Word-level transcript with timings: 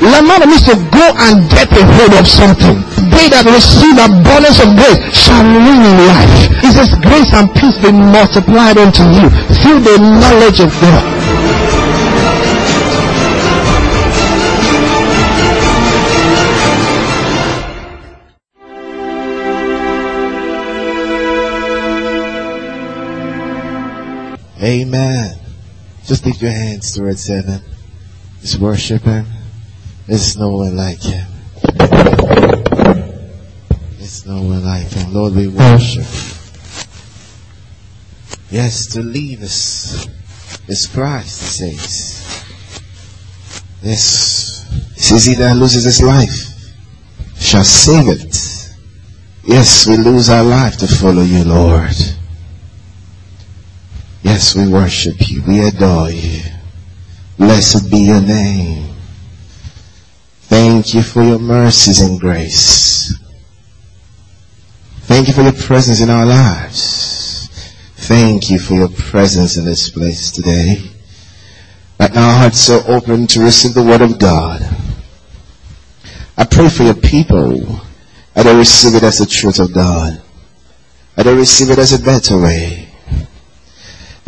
Lambano 0.00 0.46
means 0.46 0.62
to 0.62 0.74
go 0.94 1.06
and 1.26 1.50
get 1.50 1.66
a 1.74 1.82
hold 1.82 2.14
of 2.14 2.26
something. 2.26 2.78
They 3.10 3.26
that 3.34 3.42
receive 3.50 3.98
abundance 3.98 4.62
of 4.62 4.78
grace 4.78 4.98
shall 5.10 5.42
reign 5.42 5.82
in 5.82 5.96
life. 6.06 6.30
It 6.62 6.70
says 6.70 6.94
grace 7.02 7.34
and 7.34 7.50
peace 7.54 7.78
be 7.82 7.90
multiplied 7.90 8.78
unto 8.78 9.02
you 9.10 9.26
through 9.58 9.80
the 9.82 9.98
knowledge 9.98 10.60
of 10.60 10.70
God. 10.80 11.18
Amen. 24.60 25.38
Just 26.04 26.26
lift 26.26 26.42
your 26.42 26.50
hands 26.50 26.94
towards 26.94 27.26
heaven. 27.26 27.62
Just 28.40 28.58
worship 28.58 29.02
Him. 29.02 29.37
There's 30.08 30.38
no 30.38 30.48
one 30.48 30.74
like 30.74 31.02
Him. 31.02 31.26
There's 33.98 34.24
no 34.26 34.42
one 34.42 34.64
like 34.64 34.88
Him. 34.88 35.12
Lord, 35.12 35.34
we 35.34 35.48
worship. 35.48 36.06
Yes, 38.50 38.86
to 38.94 39.02
leave 39.02 39.42
us 39.42 40.08
is 40.66 40.86
Christ, 40.86 41.60
He 41.60 41.76
says. 41.76 42.44
Yes. 43.82 44.94
He 44.94 45.00
says 45.00 45.24
he 45.26 45.34
that 45.34 45.56
loses 45.56 45.84
his 45.84 46.02
life 46.02 46.72
shall 47.38 47.64
save 47.64 48.08
it. 48.08 48.74
Yes, 49.44 49.86
we 49.86 49.98
lose 49.98 50.30
our 50.30 50.42
life 50.42 50.78
to 50.78 50.86
follow 50.86 51.22
you, 51.22 51.44
Lord. 51.44 51.94
Yes, 54.22 54.56
we 54.56 54.68
worship 54.68 55.16
you. 55.28 55.42
We 55.46 55.66
adore 55.66 56.10
you. 56.10 56.40
Blessed 57.38 57.90
be 57.90 57.98
your 57.98 58.20
name. 58.20 58.97
Thank 60.48 60.94
you 60.94 61.02
for 61.02 61.22
your 61.22 61.38
mercies 61.38 62.00
and 62.00 62.18
grace. 62.18 63.14
Thank 65.02 65.28
you 65.28 65.34
for 65.34 65.42
your 65.42 65.52
presence 65.52 66.00
in 66.00 66.10
our 66.10 66.26
lives. 66.26 67.48
Thank 67.96 68.50
you 68.50 68.58
for 68.58 68.74
your 68.74 68.88
presence 68.88 69.56
in 69.56 69.64
this 69.64 69.90
place 69.90 70.30
today. 70.32 70.82
Right 72.00 72.14
now, 72.14 72.28
our 72.28 72.38
hearts 72.40 72.70
are 72.70 72.82
open 72.90 73.26
to 73.28 73.40
receive 73.40 73.74
the 73.74 73.82
word 73.82 74.00
of 74.00 74.18
God. 74.18 74.62
I 76.36 76.44
pray 76.44 76.68
for 76.68 76.84
your 76.84 76.94
people 76.94 77.80
that 78.34 78.44
they 78.44 78.56
receive 78.56 78.94
it 78.94 79.02
as 79.02 79.18
the 79.18 79.26
truth 79.26 79.60
of 79.60 79.72
God. 79.72 80.22
That 81.16 81.24
they 81.24 81.34
receive 81.34 81.70
it 81.70 81.78
as 81.78 81.92
a 81.92 82.02
better 82.02 82.38
way 82.38 82.88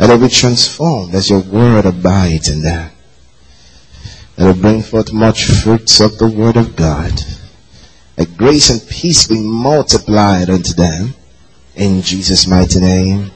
that 0.01 0.09
will 0.09 0.27
be 0.27 0.33
transformed 0.33 1.13
as 1.13 1.29
your 1.29 1.41
word 1.41 1.85
abides 1.85 2.49
in 2.49 2.63
them. 2.63 2.91
That 4.35 4.45
will 4.45 4.61
bring 4.61 4.81
forth 4.81 5.13
much 5.13 5.45
fruits 5.45 5.99
of 5.99 6.17
the 6.17 6.27
word 6.27 6.57
of 6.57 6.75
God. 6.75 7.11
That 8.15 8.37
grace 8.37 8.69
and 8.69 8.81
peace 8.89 9.27
be 9.27 9.39
multiplied 9.39 10.49
unto 10.49 10.73
them. 10.73 11.13
In 11.75 12.01
Jesus' 12.01 12.47
mighty 12.47 12.79
name. 12.79 13.31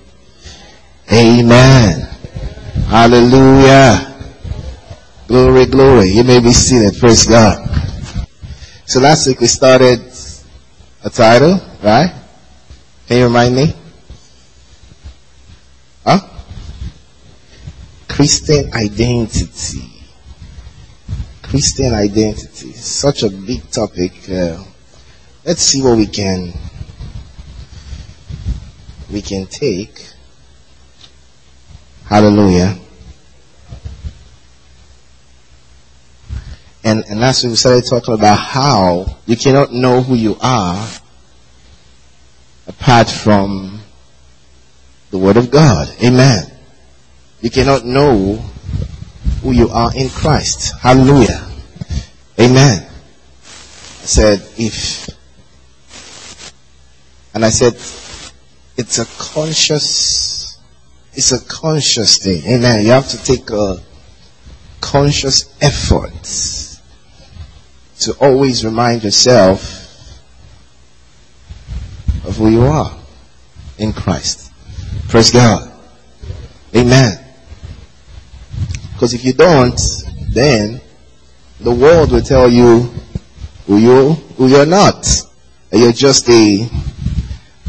Amen. 1.12 2.02
Hallelujah. 2.88 4.14
Glory, 5.28 5.66
glory. 5.66 6.10
You 6.10 6.24
may 6.24 6.40
be 6.40 6.52
seated. 6.52 7.00
Praise 7.00 7.26
God. 7.26 7.68
So 8.86 9.00
last 9.00 9.28
week 9.28 9.40
we 9.40 9.48
started 9.48 10.00
a 11.04 11.10
title, 11.10 11.60
right? 11.84 12.14
Can 13.08 13.18
you 13.18 13.24
remind 13.26 13.56
me? 13.56 13.74
Huh? 16.06 16.20
Christian 18.08 18.74
identity. 18.74 19.95
Christian 21.46 21.94
identity. 21.94 22.74
Such 22.74 23.22
a 23.22 23.30
big 23.30 23.70
topic. 23.70 24.14
Uh, 24.28 24.64
let's 25.46 25.62
see 25.62 25.82
what 25.82 25.96
we 25.96 26.08
can 26.08 26.52
we 29.12 29.22
can 29.22 29.46
take. 29.46 30.10
Hallelujah. 32.06 32.80
And, 36.84 37.06
and 37.08 37.20
last 37.20 37.44
week 37.44 37.52
we 37.52 37.56
started 37.58 37.86
talking 37.86 38.16
about 38.16 38.40
how 38.40 39.18
you 39.28 39.38
cannot 39.38 39.72
know 39.72 40.02
who 40.02 40.16
you 40.16 40.38
are 40.42 40.88
apart 42.68 43.08
from 43.08 43.82
the 45.12 45.20
Word 45.20 45.38
of 45.38 45.52
God. 45.52 45.90
Amen. 46.04 46.52
You 47.42 47.52
cannot 47.52 47.86
know 47.86 48.44
who 49.46 49.52
you 49.52 49.70
are 49.70 49.96
in 49.96 50.10
Christ. 50.10 50.74
Hallelujah. 50.82 51.48
Amen. 52.40 52.82
I 52.82 54.06
said, 54.08 54.40
if, 54.58 55.08
and 57.32 57.46
I 57.46 57.50
said, 57.50 57.74
it's 58.76 58.98
a 58.98 59.06
conscious, 59.22 60.58
it's 61.14 61.32
a 61.32 61.46
conscious 61.46 62.18
thing. 62.18 62.42
Amen. 62.52 62.86
You 62.86 62.92
have 62.92 63.08
to 63.10 63.24
take 63.24 63.52
a 63.52 63.78
conscious 64.82 65.56
effort 65.62 66.82
to 68.00 68.14
always 68.20 68.66
remind 68.66 69.04
yourself 69.04 69.62
of 72.26 72.36
who 72.38 72.50
you 72.50 72.62
are 72.62 72.98
in 73.78 73.94
Christ. 73.94 74.52
Praise 75.08 75.30
God. 75.30 75.72
Amen. 76.76 77.25
Because 78.96 79.14
if 79.14 79.26
you 79.26 79.34
don't, 79.34 79.78
then 80.30 80.80
the 81.60 81.72
world 81.72 82.14
will 82.14 82.22
tell 82.22 82.50
you 82.50 82.90
who 83.68 83.78
you 83.78 84.14
who 84.38 84.48
you're 84.48 84.66
not. 84.66 85.06
You're 85.72 85.92
just 85.92 86.30
a 86.30 86.70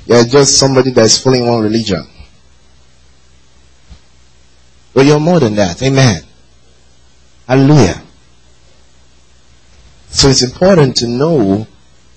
you're 0.06 0.25
just 0.25 0.56
somebody 0.56 0.92
that's 0.92 1.19
following 1.19 1.48
one 1.48 1.62
religion. 1.62 2.06
But 4.94 5.04
you're 5.04 5.19
more 5.19 5.41
than 5.41 5.56
that. 5.56 5.82
Amen. 5.82 6.22
Hallelujah. 7.48 8.03
So 10.08 10.28
it's 10.28 10.43
important 10.43 10.97
to 10.98 11.08
know 11.08 11.66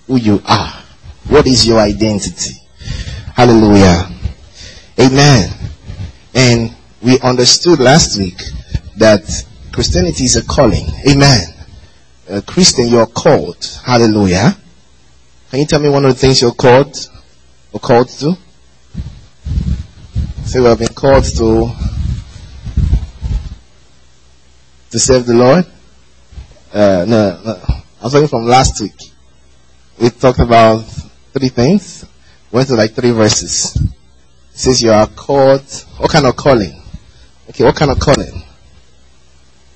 who 0.06 0.18
you 0.18 0.40
are. 0.46 0.84
What 1.28 1.48
is 1.48 1.66
your 1.66 1.80
identity? 1.80 2.54
Hallelujah. 3.36 4.08
Amen. 5.00 5.50
And 6.36 6.76
we 7.02 7.20
understood 7.22 7.80
last 7.80 8.20
week 8.20 8.40
that 9.00 9.46
Christianity 9.72 10.26
is 10.26 10.36
a 10.36 10.46
calling. 10.46 10.88
Amen. 11.10 11.42
A 12.30 12.42
Christian, 12.42 12.90
you're 12.90 13.08
called. 13.08 13.58
Hallelujah. 13.84 14.56
Can 15.50 15.60
you 15.60 15.66
tell 15.66 15.80
me 15.80 15.90
one 15.90 16.06
of 16.06 16.14
the 16.14 16.20
things 16.20 16.42
you're 16.42 16.52
called 16.52 16.96
or 17.72 17.80
called 17.80 18.10
to? 18.10 18.38
Say 20.46 20.60
we 20.60 20.66
have 20.66 20.80
been 20.80 20.90
called 20.90 21.24
to 21.24 21.72
to 24.92 25.00
serve 25.00 25.26
the 25.26 25.34
Lord. 25.34 25.66
Uh, 26.74 27.06
no, 27.08 27.42
no, 27.44 27.62
I 28.02 28.04
was 28.04 28.14
talking 28.14 28.28
from 28.28 28.46
last 28.46 28.82
week. 28.82 29.00
We 30.00 30.10
talked 30.10 30.40
about 30.40 30.82
three 31.34 31.50
things. 31.50 32.06
Went 32.52 32.68
to 32.68 32.76
like 32.76 32.94
three 32.94 33.12
verses. 33.12 33.76
It 33.76 33.90
says 34.52 34.82
you 34.82 34.92
are 34.92 35.08
called. 35.08 35.64
What 35.98 36.12
kind 36.12 36.26
of 36.26 36.36
calling? 36.36 36.82
Okay, 37.50 37.64
what 37.64 37.76
kind 37.76 37.92
of 37.92 38.00
calling? 38.00 38.44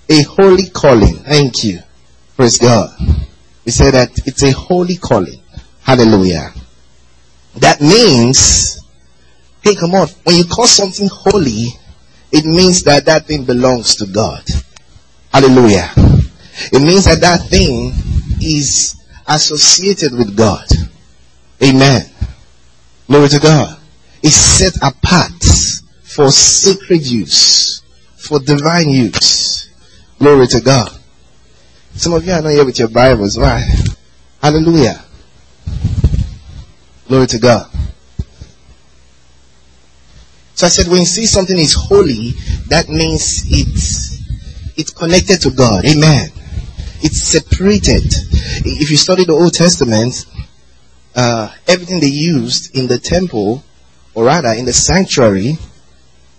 A 0.10 0.22
holy 0.24 0.70
calling. 0.70 1.16
Thank 1.18 1.64
you. 1.64 1.80
Praise 2.36 2.58
God. 2.58 2.90
We 3.66 3.72
say 3.72 3.92
that 3.92 4.28
it's 4.28 4.44
a 4.44 4.52
holy 4.52 4.98
calling. 4.98 5.40
Hallelujah. 5.82 6.52
That 7.58 7.82
means, 7.82 8.82
hey, 9.62 9.76
come 9.76 9.96
on. 9.96 10.08
When 10.24 10.36
you 10.36 10.46
call 10.46 10.68
something 10.68 11.08
holy, 11.12 11.70
it 12.32 12.46
means 12.46 12.84
that 12.84 13.06
that 13.06 13.26
thing 13.26 13.46
belongs 13.46 13.96
to 13.98 14.06
God. 14.08 14.44
Hallelujah. 15.32 15.92
It 16.72 16.82
means 16.82 17.06
that 17.06 17.22
that 17.22 17.48
thing 17.50 17.92
is 18.42 18.96
associated 19.28 20.14
with 20.14 20.36
God. 20.36 20.66
Amen. 21.64 22.06
Glory 23.08 23.30
to 23.30 23.40
God. 23.40 23.80
It's 24.22 24.36
set 24.36 24.76
apart 24.78 25.44
for 26.04 26.32
sacred 26.32 27.06
use, 27.06 27.82
for 28.16 28.40
divine 28.40 28.90
use. 28.90 29.63
Glory 30.24 30.48
to 30.48 30.62
God. 30.62 30.90
Some 31.96 32.14
of 32.14 32.26
you 32.26 32.32
are 32.32 32.42
not 32.42 32.52
here 32.52 32.64
with 32.64 32.80
your 32.80 32.88
Bibles. 32.88 33.38
Why? 33.38 33.62
Hallelujah. 34.42 35.04
Glory 37.10 37.28
to 37.28 37.40
God. 37.40 37.70
So 40.56 40.66
I 40.66 40.70
said, 40.70 40.88
when 40.88 41.00
you 41.00 41.06
see 41.06 41.26
something 41.26 41.58
is 41.58 41.74
holy, 41.74 42.32
that 42.70 42.88
means 42.88 43.44
it's, 43.48 44.24
it's 44.78 44.92
connected 44.92 45.42
to 45.42 45.52
God. 45.52 45.84
Amen. 45.84 46.30
It's 47.02 47.22
separated. 47.22 48.06
If 48.66 48.92
you 48.92 48.96
study 48.96 49.26
the 49.26 49.34
Old 49.34 49.54
Testament, 49.54 50.26
uh, 51.18 51.54
everything 51.68 52.00
they 52.00 52.08
used 52.08 52.74
in 52.78 52.88
the 52.88 52.98
temple, 52.98 53.62
or 54.14 54.24
rather 54.24 54.54
in 54.54 54.64
the 54.64 54.72
sanctuary, 54.72 55.58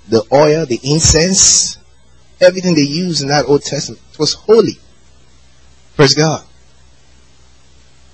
the 0.08 0.24
oil, 0.32 0.64
the 0.64 0.80
incense, 0.82 1.76
everything 2.40 2.74
they 2.74 2.82
used 2.82 3.22
in 3.22 3.28
that 3.28 3.46
Old 3.46 3.62
Testament 3.62 4.02
was 4.18 4.34
holy. 4.34 4.78
Praise 5.96 6.14
God. 6.14 6.44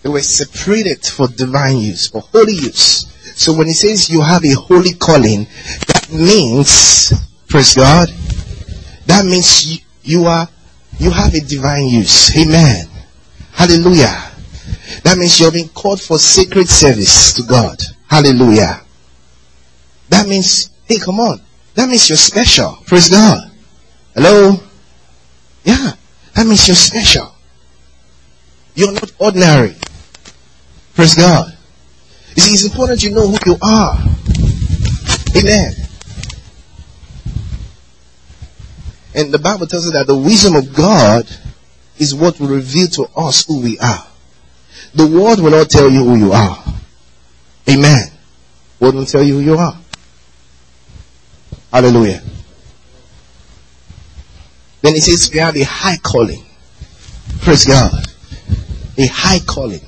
They 0.03 0.09
were 0.09 0.23
separated 0.23 1.05
for 1.05 1.29
divine 1.29 1.79
use, 1.79 2.09
for 2.09 2.21
holy 2.21 2.55
use. 2.55 3.07
So 3.37 3.55
when 3.55 3.67
he 3.67 3.75
says 3.75 4.11
you 4.11 4.23
have 4.23 4.45
a 4.45 4.53
holy 4.55 4.95
calling, 4.95 5.45
that 5.87 6.09
means, 6.11 7.13
praise 7.49 7.75
God, 7.75 8.09
that 9.07 9.25
means 9.25 9.67
you, 9.67 9.79
you 10.03 10.25
are, 10.27 10.49
you 10.99 11.11
have 11.11 11.35
a 11.35 11.41
divine 11.41 11.89
use. 11.89 12.37
Amen. 12.37 12.89
Hallelujah. 13.53 14.31
That 15.05 15.17
means 15.19 15.39
you're 15.39 15.53
being 15.53 15.69
called 15.69 16.01
for 16.01 16.19
sacred 16.19 16.69
service 16.69 17.35
to 17.35 17.43
God. 17.43 17.81
Hallelujah. 18.09 18.83
That 20.09 20.27
means, 20.27 20.71
hey, 20.87 20.99
come 20.99 21.21
on. 21.21 21.41
That 21.75 21.89
means 21.89 22.09
you're 22.09 22.19
special. 22.19 22.79
Praise 22.87 23.09
God. 23.09 23.50
Hello? 24.23 24.55
Yeah. 25.65 25.93
That 26.35 26.47
means 26.47 26.69
you're 26.69 26.77
special. 26.77 27.35
You're 28.75 28.93
not 28.93 29.11
ordinary. 29.19 29.75
Praise 30.95 31.15
God. 31.15 31.57
You 32.37 32.43
see, 32.43 32.53
it's 32.53 32.65
important 32.65 33.03
you 33.03 33.13
know 33.13 33.27
who 33.27 33.39
you 33.47 33.57
are. 33.63 33.97
Amen. 35.35 35.73
And 39.15 39.33
the 39.33 39.41
Bible 39.43 39.67
tells 39.67 39.87
us 39.87 39.95
that 39.95 40.07
the 40.07 40.17
wisdom 40.17 40.55
of 40.55 40.75
God 40.75 41.25
is 41.99 42.15
what 42.15 42.39
will 42.39 42.49
reveal 42.49 42.89
to 42.89 43.09
us 43.17 43.47
who 43.47 43.63
we 43.63 43.79
are. 43.79 44.07
The 44.93 45.07
world 45.07 45.41
will 45.41 45.53
not 45.53 45.71
tell 45.71 45.91
you 45.91 46.05
who 46.05 46.17
you 46.17 46.33
are. 46.33 46.63
Amen. 47.71 48.09
World 48.81 48.97
will 48.97 49.07
tell 49.07 49.23
you 49.23 49.37
who 49.37 49.41
you 49.41 49.57
are. 49.57 49.79
Hallelujah. 51.73 52.21
Then 54.83 54.95
it 54.95 55.03
says 55.03 55.31
we 55.33 55.39
have 55.41 55.57
a 55.57 55.63
high 55.65 55.99
calling. 56.03 56.45
Praise 57.41 57.65
God. 57.65 57.93
A 58.99 59.07
high 59.07 59.41
calling. 59.47 59.81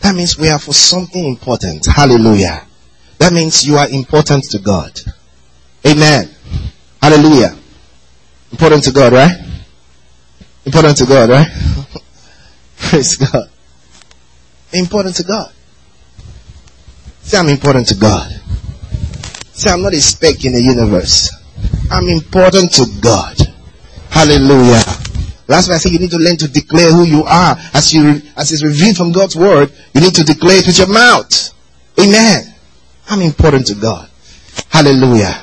That 0.00 0.14
means 0.14 0.38
we 0.38 0.48
are 0.48 0.58
for 0.58 0.72
something 0.72 1.24
important. 1.24 1.86
Hallelujah. 1.86 2.66
That 3.18 3.32
means 3.32 3.66
you 3.66 3.76
are 3.76 3.88
important 3.88 4.44
to 4.50 4.58
God. 4.58 4.98
Amen. 5.86 6.30
Hallelujah. 7.02 7.56
Important 8.52 8.84
to 8.84 8.92
God, 8.92 9.12
right? 9.12 9.36
Important 10.64 10.96
to 10.98 11.06
God, 11.06 11.30
right? 11.30 11.48
Praise 12.78 13.16
God. 13.16 13.50
Important 14.72 15.16
to 15.16 15.24
God. 15.24 15.52
Say 17.22 17.38
I'm 17.38 17.48
important 17.48 17.88
to 17.88 17.94
God. 17.94 18.30
Say 19.52 19.70
I'm 19.70 19.82
not 19.82 19.92
a 19.92 20.00
speck 20.00 20.44
in 20.44 20.52
the 20.52 20.62
universe. 20.62 21.34
I'm 21.90 22.08
important 22.08 22.72
to 22.74 22.86
God. 23.00 23.36
Hallelujah. 24.10 24.82
That's 25.46 25.68
why 25.68 25.74
I 25.74 25.78
say 25.78 25.90
you 25.90 25.98
need 25.98 26.10
to 26.10 26.18
learn 26.18 26.36
to 26.36 26.48
declare 26.48 26.92
who 26.92 27.04
you 27.04 27.24
are. 27.24 27.56
As 27.72 27.92
you, 27.94 28.20
as 28.36 28.52
is 28.52 28.62
revealed 28.62 28.96
from 28.96 29.12
God's 29.12 29.34
word, 29.34 29.72
you 29.94 30.00
need 30.00 30.14
to 30.14 30.24
declare 30.24 30.58
it 30.58 30.66
with 30.66 30.78
your 30.78 30.88
mouth. 30.88 31.54
Amen. 31.98 32.54
I'm 33.08 33.22
important 33.22 33.66
to 33.68 33.74
God. 33.74 34.10
Hallelujah. 34.68 35.42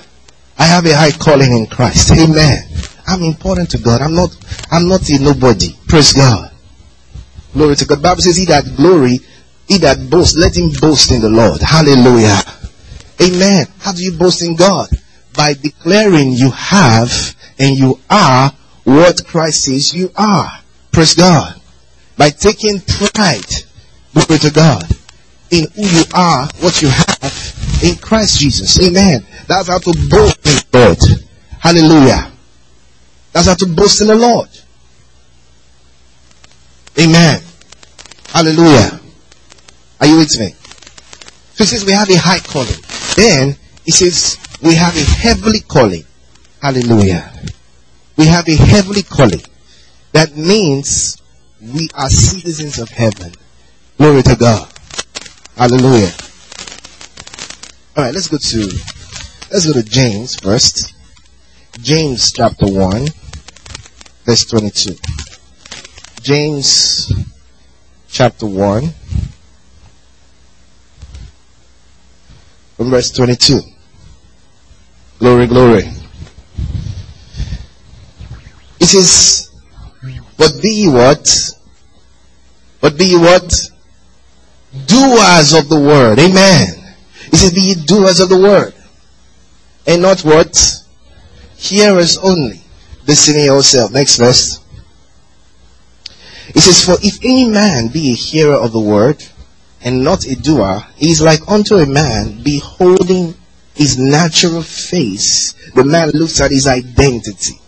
I 0.57 0.63
have 0.63 0.85
a 0.85 0.95
high 0.95 1.11
calling 1.11 1.51
in 1.51 1.65
Christ. 1.65 2.11
Amen. 2.11 2.69
I'm 3.07 3.23
important 3.23 3.71
to 3.71 3.77
God. 3.79 4.01
I'm 4.01 4.13
not, 4.13 4.29
I'm 4.71 4.87
not 4.87 5.09
a 5.09 5.19
nobody. 5.19 5.75
Praise 5.87 6.13
God. 6.13 6.51
Glory 7.53 7.75
to 7.75 7.85
God. 7.85 7.97
The 7.97 8.01
Bible 8.01 8.21
says, 8.21 8.37
he 8.37 8.45
that 8.45 8.65
glory, 8.77 9.19
he 9.67 9.79
that 9.79 10.09
boasts, 10.09 10.37
let 10.37 10.55
him 10.55 10.69
boast 10.79 11.11
in 11.11 11.21
the 11.21 11.29
Lord. 11.29 11.61
Hallelujah. 11.61 12.37
Amen. 13.21 13.65
How 13.79 13.91
do 13.91 14.03
you 14.03 14.11
boast 14.17 14.43
in 14.43 14.55
God? 14.55 14.89
By 15.33 15.53
declaring 15.53 16.33
you 16.33 16.51
have 16.51 17.09
and 17.59 17.77
you 17.77 17.99
are 18.09 18.51
what 18.83 19.25
Christ 19.25 19.65
says 19.65 19.93
you 19.93 20.11
are. 20.15 20.51
Praise 20.91 21.15
God. 21.15 21.59
By 22.17 22.29
taking 22.29 22.79
pride, 22.79 23.51
glory 24.13 24.39
to 24.39 24.51
God, 24.51 24.85
in 25.51 25.67
who 25.75 25.81
you 25.81 26.03
are, 26.13 26.47
what 26.59 26.81
you 26.81 26.87
have 26.89 27.81
in 27.83 27.95
Christ 27.97 28.39
Jesus. 28.39 28.81
Amen. 28.81 29.25
That's 29.47 29.67
how 29.67 29.79
to 29.79 29.93
boast 30.09 30.45
in 30.45 30.55
the 30.55 30.65
God. 30.71 30.97
Hallelujah. 31.59 32.31
That's 33.33 33.47
how 33.47 33.55
to 33.55 33.67
boast 33.67 34.01
in 34.01 34.07
the 34.07 34.15
Lord. 34.15 34.49
Amen. 36.99 37.41
Hallelujah. 38.29 38.99
Are 39.99 40.07
you 40.07 40.17
with 40.17 40.39
me? 40.39 40.53
So 41.55 41.63
says 41.63 41.85
we 41.85 41.91
have 41.91 42.09
a 42.09 42.17
high 42.17 42.39
calling. 42.39 42.75
Then 43.15 43.55
he 43.83 43.91
says 43.91 44.37
we 44.61 44.75
have 44.75 44.95
a 44.95 45.03
heavenly 45.03 45.61
calling. 45.61 46.03
Hallelujah. 46.65 47.31
We 48.17 48.25
have 48.25 48.49
a 48.49 48.55
heavenly 48.55 49.03
calling. 49.03 49.43
That 50.13 50.35
means 50.35 51.21
we 51.61 51.89
are 51.93 52.09
citizens 52.09 52.79
of 52.79 52.89
heaven. 52.89 53.33
Glory 53.99 54.23
to 54.23 54.35
God. 54.35 54.67
Hallelujah. 55.55 56.09
Alright, 57.95 58.15
let's 58.15 58.29
go 58.29 58.39
to 58.39 58.59
let's 59.51 59.67
go 59.67 59.73
to 59.73 59.83
James 59.83 60.37
first. 60.37 60.95
James 61.81 62.31
chapter 62.31 62.65
1, 62.65 63.09
verse 64.25 64.45
22. 64.45 64.95
James 66.23 67.13
chapter 68.09 68.47
1, 68.47 68.89
from 72.75 72.89
verse 72.89 73.11
22. 73.11 73.59
Glory, 75.19 75.45
glory. 75.45 75.94
It 78.85 78.89
says, 78.89 79.49
but 80.37 80.61
be 80.61 80.69
ye 80.69 80.87
what? 80.87 81.27
But 82.81 82.95
be 82.99 83.05
ye 83.05 83.17
what? 83.17 83.51
Doers 84.85 85.53
of 85.53 85.69
the 85.69 85.79
word. 85.79 86.19
Amen. 86.19 86.67
It 87.33 87.35
says, 87.35 87.51
be 87.51 87.61
ye 87.61 87.73
doers 87.73 88.19
of 88.19 88.29
the 88.29 88.37
word. 88.37 88.75
And 89.87 90.03
not 90.03 90.21
what? 90.21 90.55
Hearers 91.57 92.19
only. 92.19 92.61
Deceiving 93.07 93.45
yourself. 93.45 93.91
Next 93.91 94.17
verse. 94.17 94.59
It 96.49 96.59
says, 96.59 96.85
For 96.85 97.03
if 97.03 97.17
any 97.23 97.49
man 97.49 97.87
be 97.87 98.11
a 98.11 98.15
hearer 98.15 98.53
of 98.53 98.71
the 98.71 98.79
word, 98.79 99.25
and 99.81 100.03
not 100.03 100.27
a 100.27 100.35
doer, 100.35 100.85
he 100.95 101.09
is 101.09 101.23
like 101.23 101.41
unto 101.47 101.77
a 101.77 101.87
man 101.87 102.43
beholding 102.43 103.33
his 103.73 103.97
natural 103.97 104.61
face. 104.61 105.53
The 105.73 105.83
man 105.83 106.11
looks 106.11 106.39
at 106.39 106.51
his 106.51 106.67
identity. 106.67 107.59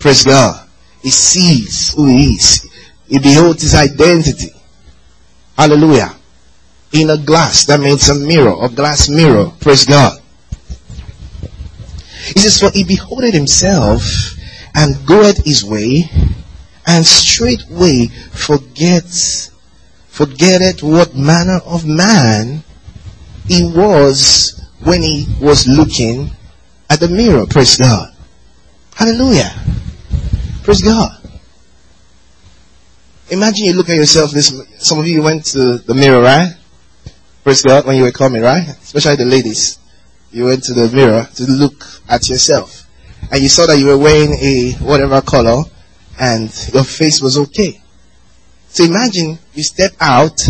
Praise 0.00 0.24
God. 0.24 0.66
He 1.02 1.10
sees 1.10 1.92
who 1.92 2.06
he 2.06 2.34
is. 2.34 2.66
He 3.06 3.18
beholds 3.18 3.62
his 3.62 3.74
identity. 3.74 4.50
Hallelujah. 5.56 6.14
In 6.92 7.10
a 7.10 7.18
glass, 7.18 7.66
that 7.66 7.80
means 7.80 8.08
a 8.08 8.14
mirror, 8.14 8.56
a 8.64 8.68
glass 8.68 9.08
mirror. 9.08 9.52
Praise 9.60 9.84
God. 9.84 10.18
He 12.34 12.40
says, 12.40 12.58
For 12.58 12.70
he 12.70 12.84
beholdeth 12.84 13.34
himself 13.34 14.02
and 14.74 15.06
goeth 15.06 15.44
his 15.44 15.64
way, 15.64 16.04
and 16.86 17.04
straightway 17.04 18.06
forgets, 18.32 19.50
forgetteth 20.08 20.82
what 20.82 21.14
manner 21.14 21.60
of 21.66 21.86
man 21.86 22.62
he 23.46 23.64
was 23.64 24.60
when 24.82 25.02
he 25.02 25.26
was 25.40 25.68
looking 25.68 26.30
at 26.88 27.00
the 27.00 27.08
mirror. 27.08 27.46
Praise 27.46 27.76
God. 27.76 28.14
Hallelujah. 28.94 29.52
Praise 30.70 30.82
God. 30.82 31.10
Imagine 33.28 33.64
you 33.64 33.72
look 33.72 33.88
at 33.88 33.96
yourself 33.96 34.30
this, 34.30 34.54
some 34.78 35.00
of 35.00 35.08
you 35.08 35.20
went 35.20 35.44
to 35.46 35.78
the 35.78 35.94
mirror, 35.94 36.22
right? 36.22 36.54
Praise 37.42 37.62
God, 37.62 37.86
when 37.86 37.96
you 37.96 38.04
were 38.04 38.12
coming, 38.12 38.40
right? 38.40 38.68
Especially 38.68 39.16
the 39.16 39.24
ladies. 39.24 39.80
You 40.30 40.44
went 40.44 40.62
to 40.62 40.74
the 40.74 40.88
mirror 40.94 41.26
to 41.34 41.50
look 41.50 41.84
at 42.08 42.28
yourself. 42.28 42.86
And 43.32 43.42
you 43.42 43.48
saw 43.48 43.66
that 43.66 43.78
you 43.78 43.86
were 43.86 43.98
wearing 43.98 44.32
a 44.34 44.74
whatever 44.74 45.20
color 45.22 45.64
and 46.20 46.42
your 46.72 46.84
face 46.84 47.20
was 47.20 47.36
okay. 47.36 47.80
So 48.68 48.84
imagine 48.84 49.40
you 49.52 49.64
step 49.64 49.94
out 49.98 50.40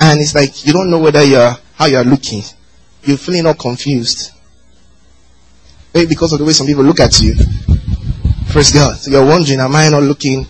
and 0.00 0.20
it's 0.20 0.34
like 0.34 0.66
you 0.66 0.72
don't 0.72 0.90
know 0.90 0.98
whether 0.98 1.22
you're, 1.22 1.54
how 1.76 1.86
you're 1.86 2.02
looking. 2.02 2.42
You're 3.04 3.16
feeling 3.16 3.46
all 3.46 3.54
confused. 3.54 4.32
Maybe 5.94 6.08
because 6.08 6.32
of 6.32 6.40
the 6.40 6.44
way 6.44 6.54
some 6.54 6.66
people 6.66 6.82
look 6.82 6.98
at 6.98 7.20
you. 7.20 7.36
Praise 8.50 8.72
God. 8.72 8.96
So 8.96 9.10
you're 9.10 9.26
wondering, 9.26 9.60
am 9.60 9.74
I 9.76 9.88
not 9.90 10.02
looking 10.02 10.46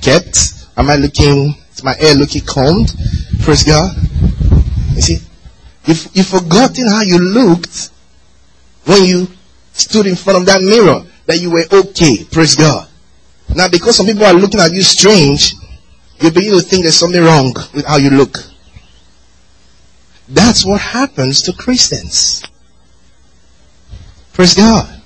kept? 0.00 0.68
Am 0.76 0.88
I 0.88 0.96
looking, 0.96 1.54
is 1.72 1.82
my 1.82 1.94
hair 1.94 2.14
looking 2.14 2.42
combed? 2.42 2.92
Praise 3.42 3.64
God. 3.64 3.94
You 4.94 5.02
see, 5.02 5.18
you've, 5.84 6.08
you've 6.14 6.26
forgotten 6.26 6.86
how 6.86 7.02
you 7.02 7.18
looked 7.18 7.90
when 8.84 9.04
you 9.04 9.28
stood 9.72 10.06
in 10.06 10.16
front 10.16 10.38
of 10.38 10.46
that 10.46 10.62
mirror, 10.62 11.04
that 11.26 11.40
you 11.40 11.50
were 11.50 11.64
okay. 11.72 12.24
Praise 12.24 12.54
God. 12.54 12.88
Now, 13.54 13.68
because 13.68 13.96
some 13.96 14.06
people 14.06 14.24
are 14.24 14.34
looking 14.34 14.60
at 14.60 14.72
you 14.72 14.82
strange, 14.82 15.54
you 16.20 16.30
begin 16.30 16.52
to 16.52 16.60
think 16.60 16.84
there's 16.84 16.96
something 16.96 17.22
wrong 17.22 17.54
with 17.74 17.84
how 17.84 17.96
you 17.96 18.10
look. 18.10 18.36
That's 20.28 20.64
what 20.64 20.80
happens 20.80 21.42
to 21.42 21.52
Christians. 21.52 22.44
Praise 24.32 24.54
God. 24.54 24.99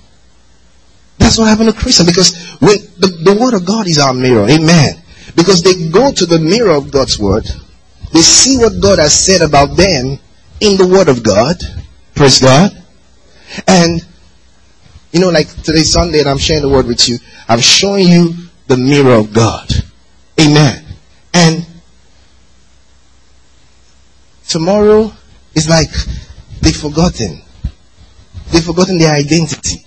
That's 1.25 1.39
what 1.39 1.49
happened 1.49 1.71
to 1.71 1.75
Christians 1.75 2.07
because 2.07 2.37
when 2.61 2.77
the, 2.99 3.33
the 3.33 3.41
word 3.41 3.55
of 3.55 3.65
God 3.65 3.89
is 3.89 3.99
our 3.99 4.13
mirror. 4.13 4.47
Amen. 4.47 5.03
Because 5.35 5.63
they 5.63 5.89
go 5.89 6.13
to 6.13 6.27
the 6.27 6.39
mirror 6.39 6.77
of 6.77 6.93
God's 6.93 7.19
word. 7.19 7.45
They 8.13 8.21
see 8.21 8.59
what 8.59 8.75
God 8.79 8.99
has 8.99 9.25
said 9.25 9.41
about 9.41 9.75
them 9.75 10.19
in 10.61 10.77
the 10.77 10.87
word 10.87 11.09
of 11.09 11.23
God. 11.23 11.57
Praise 12.15 12.41
God. 12.41 12.73
And, 13.67 14.05
you 15.13 15.21
know, 15.21 15.31
like 15.31 15.49
today 15.63 15.81
Sunday 15.81 16.21
and 16.21 16.29
I'm 16.29 16.37
sharing 16.37 16.61
the 16.61 16.69
word 16.69 16.87
with 16.87 17.09
you, 17.09 17.17
I'm 17.49 17.61
showing 17.61 18.07
you 18.07 18.35
the 18.67 18.77
mirror 18.77 19.15
of 19.15 19.33
God. 19.33 19.73
Amen. 20.39 20.85
And 21.33 21.67
tomorrow 24.47 25.11
is 25.55 25.71
like 25.71 25.89
they've 26.61 26.77
forgotten. 26.77 27.41
They've 28.53 28.63
forgotten 28.63 28.99
their 28.99 29.15
identity. 29.15 29.84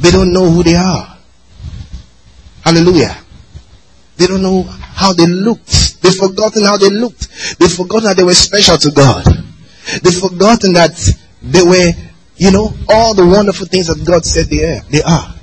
They 0.00 0.10
don't 0.10 0.32
know 0.32 0.50
who 0.50 0.62
they 0.62 0.76
are. 0.76 1.18
Hallelujah. 2.62 3.16
They 4.16 4.26
don't 4.26 4.42
know 4.42 4.62
how 4.62 5.12
they 5.12 5.26
looked. 5.26 6.02
They've 6.02 6.14
forgotten 6.14 6.64
how 6.64 6.76
they 6.76 6.90
looked. 6.90 7.58
They've 7.58 7.72
forgotten 7.72 8.08
that 8.08 8.16
they 8.16 8.24
were 8.24 8.34
special 8.34 8.76
to 8.78 8.90
God. 8.90 9.24
They've 10.02 10.18
forgotten 10.18 10.72
that 10.74 10.92
they 11.42 11.62
were, 11.62 11.92
you 12.36 12.50
know, 12.50 12.72
all 12.88 13.14
the 13.14 13.26
wonderful 13.26 13.66
things 13.66 13.86
that 13.86 14.04
God 14.04 14.24
said 14.24 14.46
they 14.46 14.64
are. 14.64 14.80
They 14.90 15.02
are. 15.02 15.34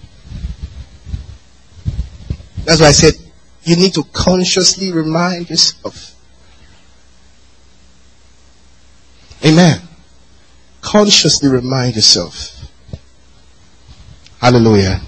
That's 2.65 2.81
why 2.81 2.87
I 2.87 2.91
said 2.91 3.13
you 3.63 3.75
need 3.75 3.93
to 3.93 4.03
consciously 4.13 4.91
remind 4.91 5.49
yourself. 5.49 6.15
Amen. 9.43 9.81
Consciously 10.81 11.49
remind 11.49 11.95
yourself. 11.95 12.54
Hallelujah. 14.39 15.01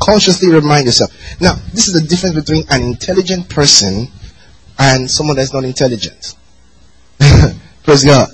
Consciously 0.00 0.50
remind 0.50 0.86
yourself. 0.86 1.12
Now, 1.40 1.54
this 1.72 1.88
is 1.88 1.94
the 1.94 2.06
difference 2.06 2.34
between 2.34 2.64
an 2.70 2.82
intelligent 2.82 3.48
person 3.48 4.08
and 4.78 5.10
someone 5.10 5.36
that's 5.36 5.52
not 5.52 5.64
intelligent. 5.64 6.34
Praise 7.84 8.04
God. 8.04 8.28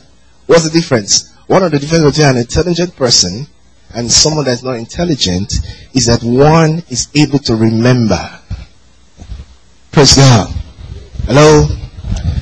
What's 0.47 0.65
the 0.65 0.71
difference? 0.71 1.33
One 1.47 1.63
of 1.63 1.73
the 1.73 1.79
difference 1.79 2.05
between 2.05 2.29
an 2.29 2.37
intelligent 2.39 2.97
person 2.97 3.47
and 3.95 4.11
someone 4.11 4.45
that's 4.45 4.63
not 4.63 4.77
intelligent 4.77 5.55
is 5.95 6.07
that 6.07 6.23
one 6.23 6.83
is 6.89 7.09
able 7.15 7.39
to 7.41 7.57
remember. 7.57 8.39
Praise 9.91 10.17
God. 10.17 10.55
Hello? 11.25 11.67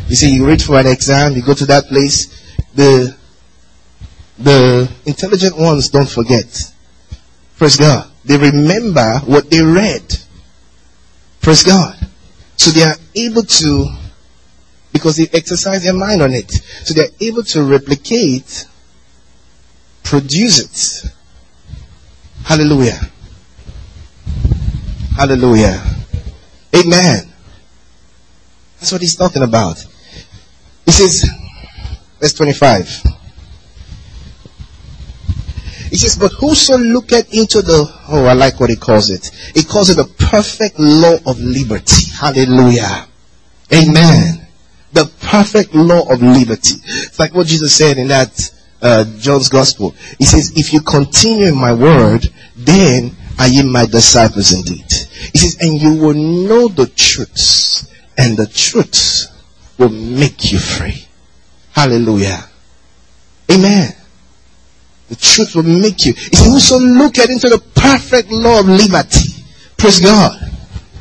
You 0.08 0.16
see, 0.16 0.30
you 0.30 0.47
read 0.47 0.62
for 0.62 0.78
an 0.78 0.87
exam, 0.87 1.35
you 1.35 1.42
go 1.42 1.54
to 1.54 1.66
that 1.66 1.85
place, 1.85 2.54
the, 2.75 3.16
the 4.38 4.90
intelligent 5.06 5.56
ones 5.58 5.88
don't 5.88 6.08
forget. 6.08 6.73
Praise 7.58 7.76
God. 7.76 8.08
They 8.24 8.36
remember 8.36 9.18
what 9.26 9.50
they 9.50 9.62
read. 9.62 10.02
Praise 11.40 11.64
God. 11.64 11.96
So 12.56 12.70
they 12.70 12.84
are 12.84 12.94
able 13.14 13.42
to, 13.42 13.86
because 14.92 15.16
they 15.16 15.26
exercise 15.32 15.82
their 15.82 15.94
mind 15.94 16.22
on 16.22 16.32
it, 16.32 16.50
so 16.50 16.94
they 16.94 17.02
are 17.02 17.12
able 17.20 17.42
to 17.42 17.64
replicate, 17.64 18.64
produce 20.04 20.58
it. 21.04 21.10
Hallelujah. 22.44 22.98
Hallelujah. 25.16 25.82
Amen. 26.76 27.28
That's 28.78 28.92
what 28.92 29.00
he's 29.00 29.16
talking 29.16 29.42
about. 29.42 29.84
He 30.84 30.92
says, 30.92 31.28
verse 32.20 32.34
25. 32.34 33.17
He 35.90 35.97
says, 35.97 36.16
but 36.16 36.33
whoso 36.33 36.76
looketh 36.76 37.33
into 37.33 37.62
the, 37.62 37.90
oh, 38.09 38.25
I 38.26 38.35
like 38.35 38.61
what 38.61 38.71
he 38.71 38.76
calls 38.76 39.11
it. 39.11 39.30
He 39.54 39.64
calls 39.64 39.90
it 39.90 39.97
the 39.97 40.04
perfect 40.04 40.78
law 40.78 41.16
of 41.26 41.40
liberty. 41.40 42.11
Hallelujah. 42.12 43.07
Amen. 43.73 44.47
The 44.92 45.11
perfect 45.21 45.75
law 45.75 46.11
of 46.12 46.23
liberty. 46.23 46.76
It's 46.85 47.18
like 47.18 47.35
what 47.35 47.47
Jesus 47.47 47.75
said 47.75 47.99
in 47.99 48.09
that, 48.09 48.52
uh, 48.80 49.04
John's 49.18 49.49
gospel. 49.49 49.95
He 50.18 50.25
says, 50.25 50.52
if 50.57 50.73
you 50.73 50.80
continue 50.80 51.49
in 51.49 51.57
my 51.57 51.73
word, 51.73 52.28
then 52.57 53.16
are 53.38 53.49
ye 53.49 53.62
my 53.62 53.87
disciples 53.87 54.52
indeed. 54.52 54.90
He 55.33 55.38
says, 55.38 55.59
and 55.61 55.80
you 55.80 55.95
will 55.95 56.14
know 56.14 56.68
the 56.68 56.87
truths, 56.87 57.92
and 58.16 58.37
the 58.37 58.47
truths 58.47 59.28
will 59.78 59.90
make 59.90 60.52
you 60.52 60.59
free. 60.59 61.07
Hallelujah. 61.73 62.45
Amen. 63.50 63.95
The 65.08 65.16
truth 65.16 65.54
will 65.54 65.62
make 65.62 66.04
you. 66.04 66.12
He 66.12 66.36
said, 66.36 66.50
whoso 66.50 66.78
looketh 66.78 67.30
into 67.30 67.48
the 67.48 67.58
perfect 67.74 68.30
law 68.30 68.60
of 68.60 68.66
liberty. 68.66 69.42
Praise 69.76 70.00
God. 70.00 70.38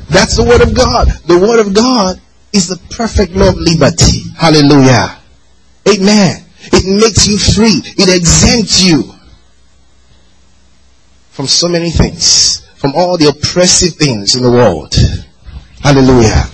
That's 0.08 0.36
the 0.36 0.44
word 0.44 0.62
of 0.62 0.74
God. 0.74 1.08
The 1.26 1.38
word 1.38 1.60
of 1.60 1.74
God 1.74 2.18
is 2.52 2.68
the 2.68 2.78
perfect 2.94 3.32
law 3.32 3.48
of 3.48 3.56
liberty. 3.56 4.22
Hallelujah. 4.36 5.18
Amen. 5.86 6.44
It 6.72 6.86
makes 6.88 7.26
you 7.28 7.36
free. 7.36 7.82
It 7.84 8.08
exempts 8.08 8.82
you 8.82 9.12
from 11.30 11.46
so 11.46 11.68
many 11.68 11.90
things. 11.90 12.66
From 12.76 12.94
all 12.94 13.18
the 13.18 13.28
oppressive 13.28 13.94
things 13.94 14.34
in 14.34 14.42
the 14.42 14.50
world. 14.50 14.94
Hallelujah. 15.82 16.44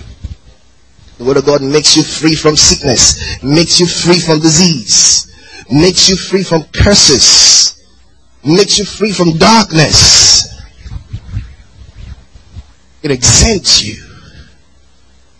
The 1.17 1.23
word 1.23 1.37
of 1.37 1.45
God 1.45 1.61
makes 1.61 1.95
you 1.95 2.03
free 2.03 2.35
from 2.35 2.57
sickness. 2.57 3.41
Makes 3.41 3.79
you 3.79 3.87
free 3.87 4.19
from 4.19 4.41
disease 4.41 5.31
makes 5.71 6.09
you 6.09 6.15
free 6.15 6.43
from 6.43 6.63
curses, 6.65 7.81
makes 8.43 8.77
you 8.77 8.85
free 8.85 9.11
from 9.11 9.37
darkness. 9.37 10.47
It 13.03 13.11
exempts 13.11 13.83
you. 13.83 14.03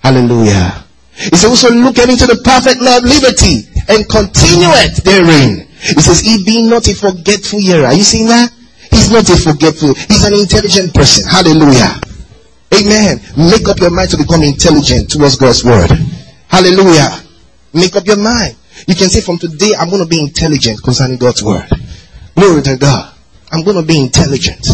Hallelujah. 0.01 0.83
He 1.15 1.35
says, 1.35 1.45
also 1.45 1.71
look 1.71 1.97
into 1.97 2.27
the 2.27 2.41
perfect 2.43 2.81
law 2.81 2.97
of 2.97 3.03
liberty 3.03 3.65
and 3.89 4.07
continue 4.09 4.69
it 4.85 5.01
therein. 5.03 5.67
He 5.79 6.01
says, 6.01 6.19
he 6.21 6.43
be 6.43 6.67
not 6.67 6.87
a 6.87 6.93
forgetful 6.93 7.59
hearer. 7.59 7.85
Are 7.85 7.93
you 7.93 8.03
seeing 8.03 8.27
that? 8.27 8.51
He's 8.91 9.09
not 9.09 9.27
a 9.29 9.37
forgetful. 9.37 9.93
He's 9.95 10.23
an 10.25 10.33
intelligent 10.33 10.93
person. 10.93 11.25
Hallelujah. 11.25 11.99
Amen. 12.73 13.21
Make 13.37 13.67
up 13.67 13.79
your 13.79 13.91
mind 13.91 14.09
to 14.11 14.17
become 14.17 14.43
intelligent 14.43 15.09
towards 15.09 15.37
God's 15.37 15.63
word. 15.63 15.89
Hallelujah. 16.47 17.09
Make 17.73 17.95
up 17.95 18.05
your 18.05 18.17
mind. 18.17 18.55
You 18.87 18.95
can 18.95 19.09
say 19.09 19.21
from 19.21 19.37
today, 19.37 19.71
I'm 19.77 19.89
going 19.89 20.03
to 20.03 20.07
be 20.07 20.19
intelligent 20.19 20.83
concerning 20.83 21.17
God's 21.17 21.43
word. 21.43 21.67
Glory 22.35 22.61
to 22.63 22.77
God. 22.77 23.13
I'm 23.51 23.63
going 23.63 23.77
to 23.77 23.83
be 23.83 23.99
intelligent. 23.99 24.67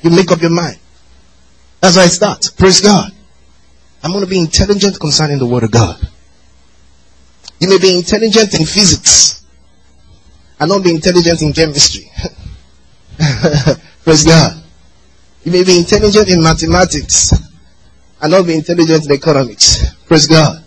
You 0.00 0.10
make 0.10 0.30
up 0.32 0.40
your 0.40 0.50
mind. 0.50 0.78
That's 1.80 1.96
how 1.96 2.02
I 2.02 2.06
start. 2.06 2.50
Praise 2.56 2.80
God. 2.80 3.12
I'm 4.02 4.12
going 4.12 4.24
to 4.24 4.30
be 4.30 4.38
intelligent 4.38 4.98
concerning 4.98 5.38
the 5.38 5.46
word 5.46 5.64
of 5.64 5.70
God. 5.70 6.00
You 7.58 7.68
may 7.68 7.78
be 7.78 7.96
intelligent 7.96 8.54
in 8.58 8.64
physics 8.64 9.44
and 10.58 10.70
not 10.70 10.82
be 10.82 10.90
intelligent 10.90 11.42
in 11.42 11.52
chemistry. 11.52 12.10
Praise 14.04 14.24
God. 14.24 14.62
You 15.44 15.52
may 15.52 15.64
be 15.64 15.78
intelligent 15.78 16.28
in 16.30 16.42
mathematics 16.42 17.32
and 18.20 18.30
not 18.30 18.46
be 18.46 18.54
intelligent 18.54 19.06
in 19.06 19.12
economics. 19.12 19.94
Praise 20.06 20.26
God. 20.26 20.64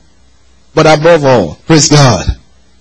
But 0.74 0.88
above 0.88 1.24
all, 1.24 1.56
praise 1.68 1.90
God, 1.90 2.26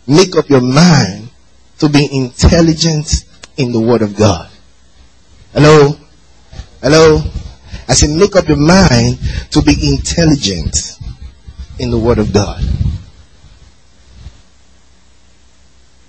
make 0.06 0.36
up 0.36 0.48
your 0.48 0.60
mind 0.60 1.30
to 1.78 1.88
be 1.88 2.08
intelligent 2.10 3.24
in 3.56 3.72
the 3.72 3.80
Word 3.80 4.02
of 4.02 4.16
God. 4.16 4.50
Hello? 5.52 5.96
Hello? 6.80 7.20
I 7.88 7.94
said, 7.94 8.10
make 8.10 8.36
up 8.36 8.48
your 8.48 8.56
mind 8.56 9.18
to 9.50 9.62
be 9.62 9.72
intelligent 9.92 10.98
in 11.78 11.90
the 11.90 11.98
Word 11.98 12.18
of 12.18 12.32
God. 12.32 12.62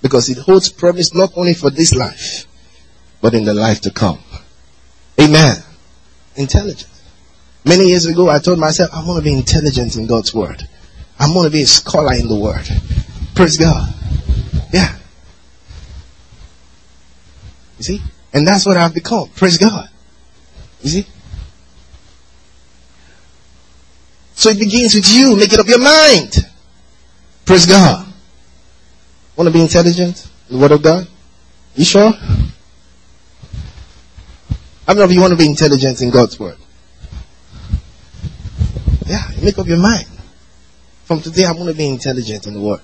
Because 0.01 0.29
it 0.29 0.37
holds 0.37 0.69
promise 0.69 1.13
not 1.13 1.31
only 1.35 1.53
for 1.53 1.69
this 1.69 1.93
life, 1.95 2.45
but 3.21 3.33
in 3.33 3.45
the 3.45 3.53
life 3.53 3.81
to 3.81 3.91
come. 3.91 4.19
Amen. 5.19 5.57
Intelligent. 6.35 6.89
Many 7.65 7.85
years 7.85 8.05
ago, 8.05 8.29
I 8.29 8.39
told 8.39 8.59
myself, 8.59 8.89
I 8.93 9.05
want 9.05 9.17
to 9.17 9.23
be 9.23 9.33
intelligent 9.33 9.95
in 9.95 10.05
God's 10.05 10.33
Word. 10.33 10.67
I 11.17 11.33
want 11.33 11.45
to 11.45 11.51
be 11.51 11.61
a 11.61 11.67
scholar 11.67 12.13
in 12.13 12.27
the 12.27 12.35
Word. 12.35 12.67
Praise 13.35 13.57
God. 13.57 13.93
Yeah. 14.71 14.97
You 17.77 17.83
see? 17.83 18.01
And 18.33 18.47
that's 18.47 18.65
what 18.65 18.77
I've 18.77 18.93
become. 18.93 19.29
Praise 19.29 19.57
God. 19.57 19.89
You 20.81 20.89
see? 20.89 21.07
So 24.35 24.49
it 24.49 24.59
begins 24.59 24.95
with 24.95 25.09
you. 25.11 25.35
Make 25.35 25.53
it 25.53 25.59
up 25.59 25.67
your 25.67 25.79
mind. 25.79 26.35
Praise 27.45 27.65
God. 27.65 28.07
Want 29.35 29.47
to 29.47 29.53
be 29.53 29.61
intelligent? 29.61 30.29
In 30.49 30.55
the 30.55 30.61
Word 30.61 30.71
of 30.71 30.81
God? 30.83 31.07
You 31.75 31.85
sure? 31.85 32.11
How 34.85 34.93
many 34.93 35.01
of 35.03 35.11
you 35.11 35.21
want 35.21 35.31
to 35.31 35.37
be 35.37 35.45
intelligent 35.45 36.01
in 36.01 36.09
God's 36.09 36.39
Word? 36.39 36.57
Yeah, 39.05 39.21
make 39.41 39.57
up 39.57 39.67
your 39.67 39.77
mind. 39.77 40.07
From 41.05 41.21
today, 41.21 41.45
I'm 41.45 41.55
going 41.55 41.67
to 41.67 41.73
be 41.73 41.87
intelligent 41.87 42.47
in 42.47 42.53
the 42.53 42.61
Word. 42.61 42.81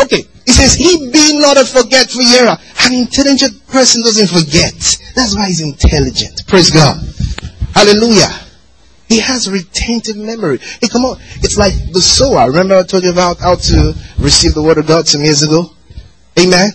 Okay, 0.00 0.22
it 0.46 0.52
says, 0.52 0.74
He 0.74 1.10
be 1.10 1.38
not 1.40 1.56
a 1.56 1.64
forgetful 1.64 2.22
hearer. 2.22 2.56
An 2.82 2.92
intelligent 2.92 3.66
person 3.68 4.02
doesn't 4.02 4.28
forget. 4.28 4.74
That's 5.14 5.34
why 5.34 5.46
he's 5.46 5.62
intelligent. 5.62 6.46
Praise 6.46 6.70
God. 6.70 6.96
Hallelujah. 7.74 8.46
He 9.08 9.20
has 9.20 9.50
retentive 9.50 10.16
memory. 10.16 10.58
Hey, 10.58 10.88
come 10.88 11.04
on. 11.04 11.18
It's 11.36 11.56
like 11.56 11.72
the 11.92 12.00
sower. 12.00 12.48
Remember 12.48 12.76
I 12.76 12.82
told 12.82 13.04
you 13.04 13.12
about 13.12 13.38
how 13.38 13.54
to 13.54 13.94
receive 14.18 14.54
the 14.54 14.62
word 14.62 14.78
of 14.78 14.86
God 14.86 15.06
some 15.06 15.22
years 15.22 15.42
ago? 15.42 15.70
Amen. 16.38 16.70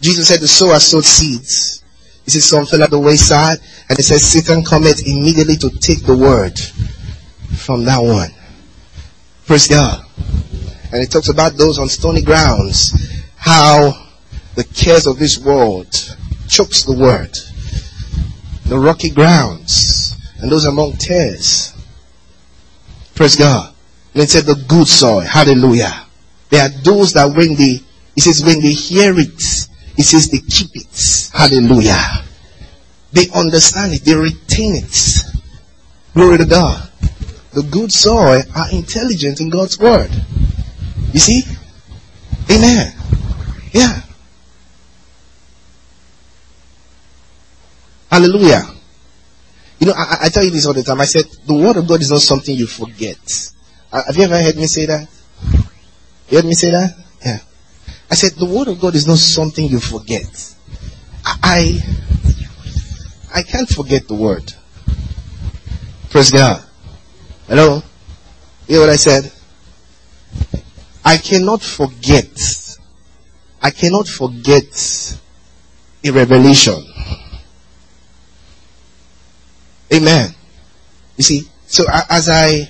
Jesus 0.00 0.28
said 0.28 0.40
the 0.40 0.48
sower 0.48 0.80
sowed 0.80 1.04
seeds. 1.04 1.82
He 2.24 2.30
said 2.30 2.42
some 2.42 2.66
fell 2.66 2.82
at 2.82 2.90
the 2.90 2.98
wayside 2.98 3.58
and 3.88 3.96
he 3.96 4.02
says 4.02 4.24
Satan 4.24 4.64
cometh 4.64 5.06
immediately 5.06 5.56
to 5.56 5.70
take 5.78 6.04
the 6.04 6.16
word 6.16 6.58
from 7.56 7.84
that 7.84 7.98
one. 7.98 8.30
Praise 9.46 9.68
God. 9.68 10.04
And 10.92 11.02
it 11.02 11.10
talks 11.10 11.28
about 11.28 11.56
those 11.56 11.78
on 11.78 11.88
stony 11.88 12.22
grounds, 12.22 12.92
how 13.36 14.08
the 14.54 14.64
cares 14.64 15.06
of 15.06 15.18
this 15.18 15.38
world 15.38 15.88
chokes 16.48 16.84
the 16.84 16.92
word. 16.92 17.36
The 18.66 18.78
rocky 18.78 19.10
grounds 19.10 20.16
and 20.38 20.50
those 20.50 20.66
among 20.66 20.92
tares. 20.94 21.72
Praise 23.14 23.36
God. 23.36 23.72
And 24.12 24.22
it 24.22 24.30
said 24.30 24.44
the 24.44 24.62
good 24.68 24.86
soil. 24.86 25.20
Hallelujah. 25.20 26.06
There 26.50 26.62
are 26.62 26.82
those 26.82 27.14
that 27.14 27.34
when 27.34 27.54
they, 27.56 27.80
he 28.14 28.20
says 28.20 28.44
when 28.44 28.60
they 28.60 28.72
hear 28.72 29.18
it, 29.18 29.40
he 29.96 30.02
says 30.02 30.30
they 30.30 30.38
keep 30.38 30.70
it. 30.74 31.30
Hallelujah. 31.32 32.24
They 33.12 33.28
understand 33.34 33.94
it. 33.94 34.04
They 34.04 34.14
retain 34.14 34.76
it. 34.76 35.18
Glory 36.14 36.38
to 36.38 36.44
God. 36.44 36.90
The 37.54 37.62
good 37.62 37.92
soil 37.92 38.42
are 38.54 38.70
intelligent 38.72 39.40
in 39.40 39.48
God's 39.48 39.78
word. 39.78 40.10
You 41.12 41.20
see? 41.20 41.44
Amen. 42.50 42.92
Yeah. 43.72 44.00
Hallelujah. 48.10 48.62
You 49.78 49.86
know, 49.86 49.94
I, 49.96 50.18
I, 50.22 50.28
tell 50.28 50.44
you 50.44 50.50
this 50.50 50.66
all 50.66 50.74
the 50.74 50.82
time. 50.82 51.00
I 51.00 51.06
said, 51.06 51.24
the 51.46 51.54
word 51.54 51.76
of 51.76 51.88
God 51.88 52.00
is 52.00 52.10
not 52.10 52.20
something 52.20 52.54
you 52.54 52.66
forget. 52.66 53.18
Uh, 53.90 54.02
have 54.06 54.16
you 54.16 54.24
ever 54.24 54.38
heard 54.38 54.56
me 54.56 54.66
say 54.66 54.86
that? 54.86 55.08
You 56.28 56.38
heard 56.38 56.44
me 56.44 56.54
say 56.54 56.70
that? 56.70 56.94
Yeah. 57.24 57.38
I 58.10 58.14
said, 58.14 58.32
the 58.32 58.46
word 58.46 58.68
of 58.68 58.80
God 58.80 58.94
is 58.94 59.06
not 59.06 59.18
something 59.18 59.66
you 59.66 59.80
forget. 59.80 60.54
I, 61.24 61.78
I 63.34 63.42
can't 63.42 63.68
forget 63.68 64.06
the 64.06 64.14
word. 64.14 64.52
Praise 66.10 66.30
God. 66.30 66.62
Hello? 67.48 67.82
You 68.68 68.76
know 68.76 68.80
what 68.82 68.90
I 68.90 68.96
said? 68.96 69.32
I 71.04 71.16
cannot 71.16 71.62
forget. 71.62 72.78
I 73.60 73.70
cannot 73.70 74.08
forget 74.08 75.18
a 76.04 76.10
revelation. 76.10 76.84
Amen. 79.92 80.34
You 81.16 81.24
see, 81.24 81.48
so 81.66 81.84
as 81.88 82.28
I 82.28 82.68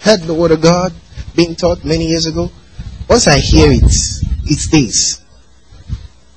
heard 0.00 0.20
the 0.20 0.34
word 0.34 0.52
of 0.52 0.60
God 0.62 0.92
being 1.34 1.54
taught 1.54 1.84
many 1.84 2.06
years 2.06 2.26
ago, 2.26 2.50
once 3.08 3.26
I 3.26 3.38
hear 3.38 3.70
it, 3.70 3.82
it 3.82 4.58
stays. 4.58 5.20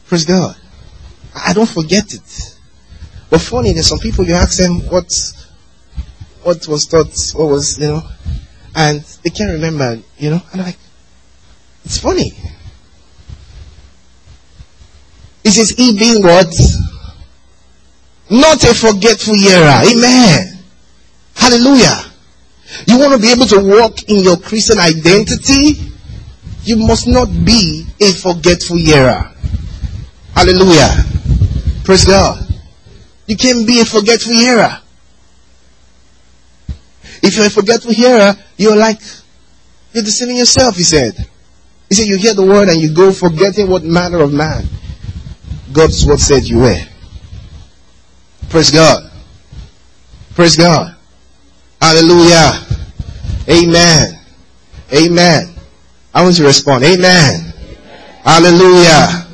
Praise 0.07 0.25
God. 0.25 0.55
I 1.35 1.53
don't 1.53 1.69
forget 1.69 2.13
it. 2.13 2.57
But 3.29 3.41
funny, 3.41 3.73
there's 3.73 3.87
some 3.87 3.99
people 3.99 4.25
you 4.25 4.33
ask 4.33 4.57
them 4.57 4.81
what 4.87 5.11
what 6.43 6.67
was 6.67 6.85
taught, 6.85 7.11
what 7.33 7.49
was, 7.49 7.79
you 7.79 7.87
know, 7.87 8.01
and 8.75 9.01
they 9.23 9.31
can't 9.31 9.51
remember, 9.51 9.99
you 10.17 10.29
know, 10.29 10.41
and 10.51 10.61
I'm 10.61 10.67
like, 10.67 10.77
it's 11.85 11.99
funny. 11.99 12.33
It 15.43 15.51
says, 15.51 15.69
he 15.69 15.97
being 15.97 16.23
what? 16.23 16.53
Not 18.31 18.63
a 18.63 18.73
forgetful 18.73 19.35
hearer. 19.35 19.81
Amen. 19.85 20.57
Hallelujah. 21.35 22.11
You 22.87 22.97
want 22.97 23.13
to 23.13 23.19
be 23.19 23.31
able 23.31 23.45
to 23.45 23.59
walk 23.59 24.09
in 24.09 24.23
your 24.23 24.37
Christian 24.37 24.79
identity? 24.79 25.91
You 26.63 26.77
must 26.77 27.07
not 27.07 27.27
be 27.45 27.85
a 28.01 28.11
forgetful 28.11 28.77
hearer. 28.77 29.31
Hallelujah. 30.33 31.05
Praise 31.83 32.05
God. 32.05 32.41
You 33.27 33.37
can't 33.37 33.67
be 33.67 33.81
a 33.81 33.85
forgetful 33.85 34.33
hearer. 34.33 34.79
If 37.21 37.35
you're 37.35 37.45
a 37.45 37.49
forgetful 37.51 37.91
hearer, 37.91 38.35
you're 38.57 38.75
like, 38.75 38.99
you're 39.93 40.03
deceiving 40.03 40.37
yourself, 40.37 40.75
he 40.75 40.83
said. 40.83 41.29
He 41.89 41.95
said, 41.95 42.07
you 42.07 42.17
hear 42.17 42.33
the 42.33 42.45
word 42.45 42.69
and 42.69 42.81
you 42.81 42.93
go 42.93 43.11
forgetting 43.11 43.69
what 43.69 43.83
manner 43.83 44.21
of 44.21 44.33
man 44.33 44.65
God's 45.71 46.05
word 46.05 46.19
said 46.19 46.43
you 46.43 46.59
were. 46.59 46.81
Praise 48.49 48.71
God. 48.71 49.11
Praise 50.33 50.55
God. 50.55 50.95
Hallelujah. 51.81 52.65
Amen. 53.49 54.19
Amen. 54.93 55.53
I 56.13 56.23
want 56.23 56.37
you 56.37 56.43
to 56.43 56.47
respond. 56.47 56.83
Amen. 56.85 57.53
Hallelujah. 58.23 59.27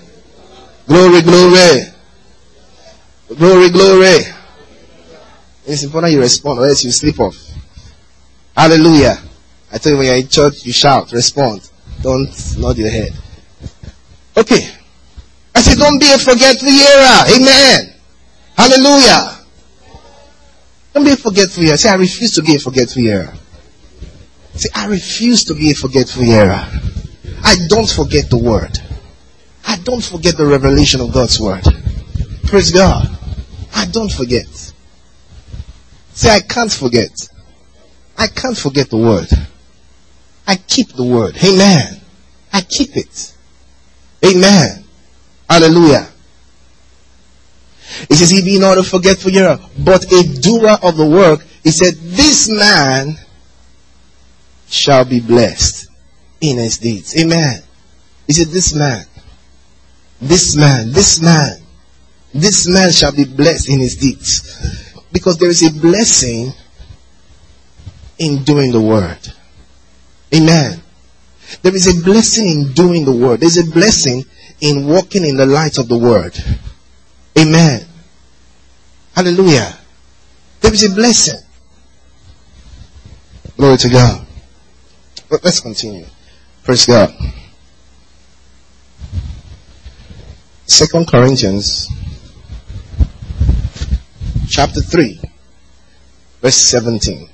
Glory, 0.88 1.22
glory. 1.22 1.86
Glory, 3.38 3.70
glory. 3.70 4.20
It's 5.68 5.84
important 5.84 6.14
you 6.14 6.22
respond 6.22 6.60
or 6.60 6.66
else 6.66 6.84
you 6.84 6.92
sleep 6.92 7.20
off. 7.20 7.38
Hallelujah. 8.58 9.18
I 9.72 9.78
tell 9.78 9.94
you 9.94 9.98
when 10.00 10.08
you're 10.08 10.16
in 10.16 10.28
church, 10.28 10.66
you 10.66 10.74
shout, 10.74 11.12
respond. 11.12 11.71
Don't 12.02 12.30
nod 12.58 12.78
your 12.78 12.90
head. 12.90 13.14
Okay. 14.38 14.70
I 15.54 15.62
said, 15.62 15.78
don't 15.78 16.00
be 16.00 16.12
a 16.12 16.18
forgetful 16.18 16.70
hearer. 16.70 17.18
Amen. 17.36 17.94
Hallelujah. 18.56 19.38
Don't 20.94 21.04
be 21.04 21.12
a 21.12 21.18
forgetful 21.18 21.64
hearer. 21.64 21.78
Say, 21.78 21.90
I 21.90 21.96
refuse 21.96 22.36
to 22.36 22.42
be 22.42 22.56
a 22.56 22.60
forgetful 22.60 23.02
hearer. 23.02 23.34
Say, 24.56 24.70
I 24.76 24.88
refuse 24.88 25.46
to 25.46 25.54
be 25.54 25.72
a 25.72 25.76
forgetful 25.76 26.24
hearer. 26.24 26.66
I 27.44 27.56
don't 27.68 27.90
forget 27.90 28.30
the 28.30 28.38
word. 28.38 28.78
I 29.66 29.78
don't 29.78 30.04
forget 30.04 30.38
the 30.38 30.46
revelation 30.46 31.02
of 31.02 31.14
God's 31.14 31.40
word. 31.40 31.64
Praise 32.46 32.72
God. 32.72 33.08
I 33.74 33.86
don't 33.86 34.12
forget. 34.12 34.48
Say, 36.14 36.30
I 36.30 36.42
can't 36.42 36.72
forget. 36.72 37.12
I 38.18 38.28
can't 38.28 38.58
forget 38.58 38.90
the 38.90 38.98
word. 38.98 39.28
I 40.52 40.58
keep 40.58 40.90
the 40.90 41.06
word. 41.06 41.38
Amen. 41.42 42.02
I 42.52 42.60
keep 42.60 42.98
it. 42.98 43.34
Amen. 44.26 44.84
Hallelujah. 45.50 46.10
He 48.10 48.16
says, 48.16 48.30
he 48.32 48.42
be 48.42 48.60
not 48.60 48.78
a 48.78 48.84
forgetful 48.84 49.32
hearer, 49.32 49.58
but 49.80 50.04
a 50.12 50.24
doer 50.42 50.78
of 50.84 50.98
the 50.98 51.08
work. 51.10 51.40
He 51.64 51.72
said, 51.72 51.94
this 51.94 52.50
man 52.50 53.16
shall 54.68 55.06
be 55.06 55.22
blessed 55.22 55.88
in 56.42 56.58
his 56.58 56.80
deeds. 56.80 57.18
Amen. 57.18 57.64
He 58.28 58.34
said, 58.34 58.48
this 58.48 58.76
man, 58.76 59.06
this 60.20 60.58
man, 60.58 60.92
this 60.92 61.22
man, 61.22 61.62
this 62.34 62.68
man 62.68 62.92
shall 62.92 63.16
be 63.16 63.24
blessed 63.24 63.70
in 63.70 63.80
his 63.80 63.96
deeds. 63.96 65.00
Because 65.14 65.38
there 65.38 65.50
is 65.50 65.64
a 65.64 65.80
blessing 65.80 66.52
in 68.20 68.44
doing 68.44 68.74
the 68.74 68.82
word. 68.82 69.18
Amen. 70.34 70.82
There 71.62 71.76
is 71.76 71.88
a 71.88 72.04
blessing 72.04 72.48
in 72.48 72.72
doing 72.74 73.06
the 73.06 73.12
word. 73.12 73.41
There's 73.41 73.58
a 73.58 73.70
blessing 73.70 74.24
in 74.62 74.88
walking 74.88 75.26
in 75.26 75.38
the 75.38 75.46
light 75.46 75.78
of 75.78 75.88
the 75.88 75.98
word. 75.98 76.38
Amen. 77.38 77.86
Hallelujah. 79.13 79.78
There 80.62 80.74
is 80.74 80.84
a 80.89 80.96
blessing. 80.96 81.39
Glory 83.58 83.78
to 83.78 83.89
God. 83.89 84.26
But 85.30 85.44
let's 85.44 85.60
continue. 85.60 86.06
Praise 86.63 86.86
God. 86.86 87.13
Second 90.65 91.08
Corinthians 91.08 91.89
chapter 94.48 94.82
3 94.82 95.22
verse 96.41 96.56
17. 96.56 97.31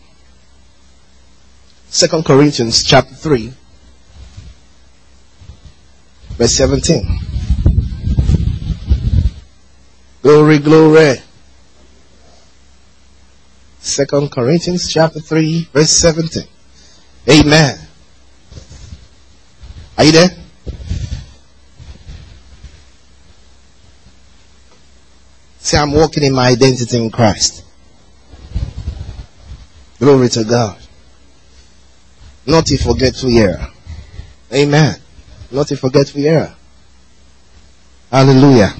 Second 1.89 2.25
Corinthians 2.25 2.83
chapter 2.83 3.15
3 3.15 3.53
verse 6.37 6.55
17. 6.55 7.19
Glory, 10.21 10.59
glory. 10.59 11.21
Second 13.79 14.31
Corinthians 14.31 14.91
chapter 14.91 15.19
3 15.19 15.69
verse 15.73 15.91
17. 15.91 16.43
Amen. 17.29 17.79
Are 19.97 20.03
you 20.03 20.11
there? 20.11 20.29
Say, 25.59 25.77
I'm 25.77 25.91
walking 25.91 26.23
in 26.23 26.33
my 26.33 26.47
identity 26.47 26.97
in 26.97 27.09
Christ. 27.11 27.63
Glory 29.99 30.29
to 30.29 30.43
God. 30.45 30.86
Not 32.47 32.71
a 32.71 32.77
forgetful 32.77 33.29
era. 33.29 33.71
Amen. 34.53 34.95
Not 35.51 35.69
a 35.69 35.75
forgetful 35.75 36.25
era. 36.25 36.55
Hallelujah. 38.09 38.73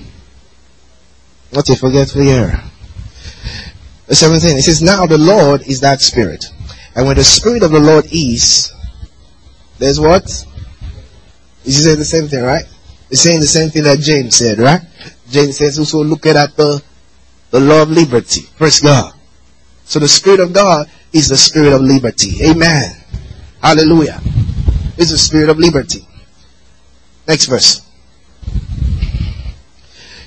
Not 1.51 1.67
a 1.69 1.75
forgetful 1.75 2.21
era. 2.21 2.63
Verse 4.07 4.19
17, 4.19 4.57
it 4.57 4.61
says, 4.61 4.81
Now 4.81 5.05
the 5.05 5.17
Lord 5.17 5.67
is 5.67 5.81
that 5.81 5.99
Spirit. 5.99 6.45
And 6.95 7.05
when 7.05 7.17
the 7.17 7.25
Spirit 7.25 7.61
of 7.61 7.71
the 7.71 7.79
Lord 7.79 8.05
is, 8.09 8.71
there's 9.79 9.99
what? 9.99 10.23
Is 10.23 10.45
he 11.65 11.83
saying 11.83 11.99
the 11.99 12.05
same 12.05 12.29
thing, 12.29 12.43
right? 12.43 12.63
He's 13.09 13.21
saying 13.21 13.41
the 13.41 13.47
same 13.47 13.69
thing 13.69 13.83
that 13.83 13.99
James 13.99 14.37
said, 14.37 14.59
right? 14.59 14.81
James 15.29 15.57
says 15.57 15.77
also 15.77 16.03
look 16.05 16.25
at 16.25 16.55
the, 16.55 16.81
the 17.51 17.59
law 17.59 17.81
of 17.81 17.89
liberty. 17.89 18.43
Praise 18.57 18.79
God. 18.79 19.13
So 19.83 19.99
the 19.99 20.07
Spirit 20.07 20.39
of 20.39 20.53
God 20.53 20.89
is 21.11 21.27
the 21.27 21.37
Spirit 21.37 21.73
of 21.73 21.81
liberty. 21.81 22.45
Amen. 22.49 22.95
Hallelujah. 23.61 24.21
It's 24.97 25.11
the 25.11 25.17
Spirit 25.17 25.49
of 25.49 25.57
liberty. 25.57 26.07
Next 27.27 27.45
verse. 27.45 27.81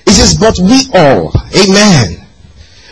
It 0.06 0.12
says, 0.12 0.36
but 0.38 0.58
we 0.58 0.88
all, 0.94 1.32
amen, 1.56 2.26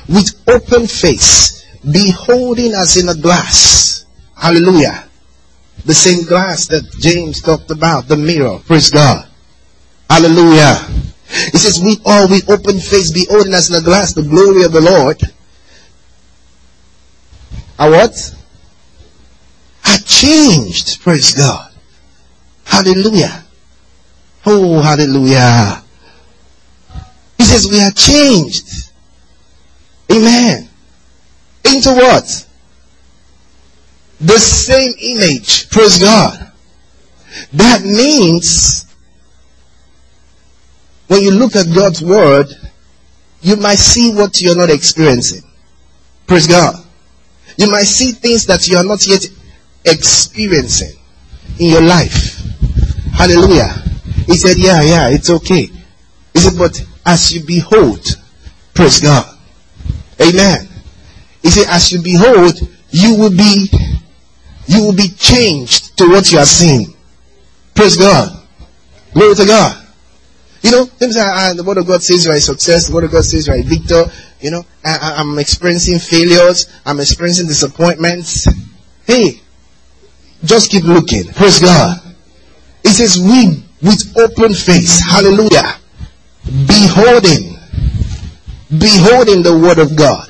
with 0.09 0.43
open 0.49 0.87
face, 0.87 1.67
beholding 1.91 2.75
as 2.75 2.97
in 2.97 3.09
a 3.09 3.15
glass. 3.15 4.07
Hallelujah. 4.37 5.05
The 5.85 5.95
same 5.95 6.25
glass 6.25 6.69
that 6.69 6.85
James 7.01 7.43
talked 7.43 7.71
about, 7.71 8.09
the 8.09 8.17
mirror. 8.17 8.61
Praise 8.67 8.91
God. 8.91 9.29
Hallelujah. 10.09 10.87
It 11.31 11.59
says, 11.59 11.83
we 11.83 11.99
all 12.05 12.29
with 12.29 12.49
open 12.49 12.81
face, 12.81 13.11
beholding 13.11 13.53
as 13.53 13.69
in 13.71 13.77
a 13.77 13.83
glass 13.83 14.15
the 14.15 14.23
glory 14.23 14.65
of 14.65 14.73
the 14.73 14.81
Lord. 14.81 15.21
Are 17.79 17.91
what? 17.91 18.35
Changed. 20.05 21.01
Praise 21.01 21.35
God. 21.35 21.73
Hallelujah. 22.65 23.45
Oh, 24.47 24.81
hallelujah. 24.81 25.83
He 27.39 27.45
says 27.45 27.69
we 27.71 27.81
are 27.81 27.91
changed. 27.91 28.93
Amen. 30.11 30.69
Into 31.65 31.91
what? 31.91 32.47
The 34.21 34.39
same 34.39 34.93
image. 35.01 35.71
Praise 35.71 35.99
God. 35.99 36.53
That 37.53 37.83
means 37.85 38.87
when 41.07 41.23
you 41.23 41.31
look 41.31 41.57
at 41.57 41.67
God's 41.75 42.03
word, 42.03 42.47
you 43.41 43.57
might 43.57 43.79
see 43.79 44.13
what 44.13 44.41
you're 44.41 44.57
not 44.57 44.71
experiencing. 44.71 45.43
Praise 46.27 46.47
God. 46.47 46.75
You 47.57 47.71
might 47.71 47.85
see 47.85 48.13
things 48.13 48.47
that 48.47 48.69
you 48.69 48.77
are 48.77 48.85
not 48.85 49.07
yet 49.07 49.27
experiencing 49.85 50.99
in 51.59 51.71
your 51.71 51.83
life. 51.83 52.41
Hallelujah. 53.13 53.75
He 54.27 54.37
said, 54.37 54.57
yeah, 54.59 54.83
yeah, 54.83 55.09
it's 55.09 55.31
okay. 55.31 55.67
He 56.35 56.39
said, 56.39 56.59
but 56.59 56.81
as 57.05 57.33
you 57.33 57.45
behold, 57.45 58.05
praise 58.75 59.01
God. 59.01 59.39
Amen. 60.21 60.69
He 61.43 61.51
said, 61.51 61.67
as 61.69 61.93
you 61.93 62.03
behold, 62.03 62.61
you 62.91 63.17
will 63.17 63.31
be, 63.31 63.71
you 64.67 64.85
will 64.85 64.95
be 64.95 65.09
changed 65.09 65.97
to 65.99 66.09
what 66.09 66.31
you 66.31 66.39
are 66.39 66.47
seeing. 66.47 66.95
Praise 67.75 67.97
God. 67.97 68.45
Glory 69.15 69.35
to 69.35 69.47
God. 69.47 69.87
You 70.63 70.73
know, 70.73 70.85
things 70.85 71.15
say, 71.15 71.21
ah, 71.23 71.53
the 71.57 71.63
word 71.63 71.79
of 71.79 71.87
God 71.87 72.03
says 72.03 72.25
you 72.25 72.33
are 72.33 72.37
a 72.37 72.41
success. 72.41 72.89
The 72.89 72.95
word 72.95 73.05
of 73.05 73.13
God 73.13 73.25
says 73.25 73.47
you 73.47 73.53
are 73.53 73.59
a 73.59 73.63
victor. 73.63 74.05
You 74.41 74.51
know, 74.51 74.63
I, 74.85 75.15
I'm 75.19 75.39
experiencing 75.39 75.99
failures. 75.99 76.69
I'm 76.85 77.01
experiencing 77.01 77.47
disappointments. 77.47 78.49
Hey, 79.07 79.41
just 80.45 80.71
keep 80.71 80.85
looking. 80.85 81.25
Praise 81.33 81.59
God. 81.59 81.99
It 82.85 82.91
says, 82.91 83.19
we 83.19 83.65
with 83.83 84.17
open 84.19 84.53
face. 84.55 85.01
Hallelujah. 85.01 85.77
Beholding. 86.67 87.57
Beholding 88.71 89.43
the 89.43 89.59
word 89.63 89.79
of 89.79 89.97
God. 89.97 90.27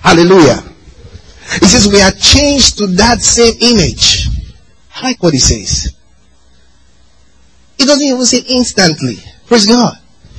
Hallelujah. 0.00 0.62
It 1.56 1.66
says 1.66 1.88
we 1.88 2.00
are 2.00 2.12
changed 2.12 2.78
to 2.78 2.86
that 2.86 3.20
same 3.20 3.54
image. 3.60 4.28
I 4.94 5.02
like 5.02 5.22
what 5.22 5.32
he 5.32 5.40
says. 5.40 5.94
It 7.78 7.86
doesn't 7.86 8.06
even 8.06 8.24
say 8.24 8.42
instantly. 8.48 9.16
Praise 9.46 9.66
God. 9.66 9.94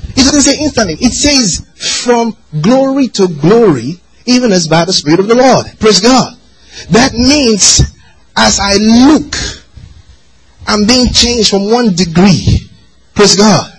It 0.09 0.23
doesn't 0.23 0.41
say 0.41 0.57
instantly. 0.59 0.93
It 0.95 1.11
says 1.11 1.65
from 2.03 2.35
glory 2.61 3.07
to 3.09 3.27
glory, 3.27 3.99
even 4.25 4.51
as 4.51 4.67
by 4.67 4.85
the 4.85 4.93
Spirit 4.93 5.19
of 5.19 5.27
the 5.27 5.35
Lord. 5.35 5.65
Praise 5.79 5.99
God. 5.99 6.37
That 6.91 7.13
means 7.13 7.81
as 8.35 8.59
I 8.59 8.75
look, 8.77 9.35
I'm 10.67 10.85
being 10.85 11.07
changed 11.11 11.49
from 11.49 11.69
one 11.69 11.95
degree. 11.95 12.69
Praise 13.13 13.35
God. 13.35 13.71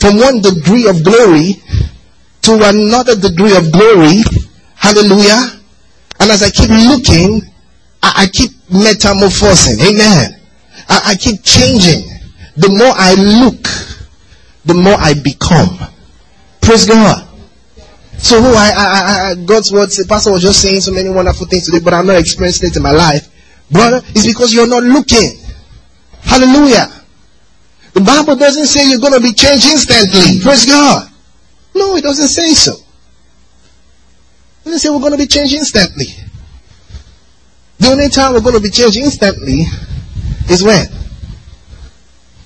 From 0.00 0.18
one 0.18 0.40
degree 0.40 0.88
of 0.88 1.04
glory 1.04 1.56
to 2.42 2.54
another 2.62 3.16
degree 3.16 3.56
of 3.56 3.70
glory. 3.70 4.22
Hallelujah. 4.74 5.60
And 6.20 6.30
as 6.30 6.42
I 6.42 6.50
keep 6.50 6.70
looking, 6.70 7.42
I, 8.02 8.24
I 8.24 8.26
keep 8.32 8.50
metamorphosing. 8.70 9.80
Amen. 9.80 10.40
I, 10.88 11.12
I 11.12 11.14
keep 11.16 11.42
changing. 11.42 12.08
The 12.56 12.68
more 12.68 12.92
I 12.94 13.14
look, 13.14 13.62
the 14.64 14.74
more 14.74 14.96
I 14.98 15.14
become. 15.22 15.78
Praise 16.60 16.86
God. 16.86 17.28
So 18.18 18.40
who 18.40 18.48
I, 18.48 18.72
I, 18.74 19.30
I, 19.30 19.34
God's 19.44 19.70
word, 19.70 19.90
the 19.90 20.06
pastor 20.08 20.32
was 20.32 20.42
just 20.42 20.62
saying 20.62 20.80
so 20.80 20.90
many 20.90 21.10
wonderful 21.10 21.46
things 21.46 21.66
today, 21.66 21.84
but 21.84 21.92
I'm 21.92 22.06
not 22.06 22.16
experiencing 22.16 22.70
it 22.70 22.76
in 22.76 22.82
my 22.82 22.90
life. 22.90 23.28
Brother, 23.70 24.00
it's 24.08 24.26
because 24.26 24.54
you're 24.54 24.68
not 24.68 24.82
looking. 24.82 25.38
Hallelujah. 26.22 26.88
The 27.94 28.00
Bible 28.00 28.36
doesn't 28.36 28.66
say 28.66 28.88
you're 28.88 29.00
going 29.00 29.14
to 29.14 29.20
be 29.20 29.32
changed 29.32 29.66
instantly. 29.66 30.40
Praise 30.42 30.66
God. 30.66 31.10
No, 31.74 31.96
it 31.96 32.02
doesn't 32.02 32.28
say 32.28 32.52
so. 32.52 32.74
It 32.74 34.64
doesn't 34.64 34.80
say 34.80 34.90
we're 34.90 35.00
going 35.00 35.12
to 35.12 35.18
be 35.18 35.26
changed 35.26 35.54
instantly. 35.54 36.06
The 37.78 37.88
only 37.88 38.08
time 38.08 38.32
we're 38.32 38.40
going 38.40 38.54
to 38.54 38.60
be 38.60 38.70
changed 38.70 38.96
instantly 38.96 39.64
is 40.50 40.62
when? 40.62 40.86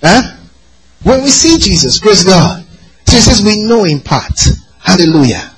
Huh? 0.02 0.36
When 1.02 1.22
we 1.22 1.30
see 1.30 1.58
Jesus. 1.58 1.98
Praise 1.98 2.24
God. 2.24 2.64
So 3.06 3.16
it 3.16 3.22
says 3.22 3.42
we 3.42 3.64
know 3.64 3.84
in 3.84 4.00
part. 4.00 4.38
Hallelujah. 4.78 5.50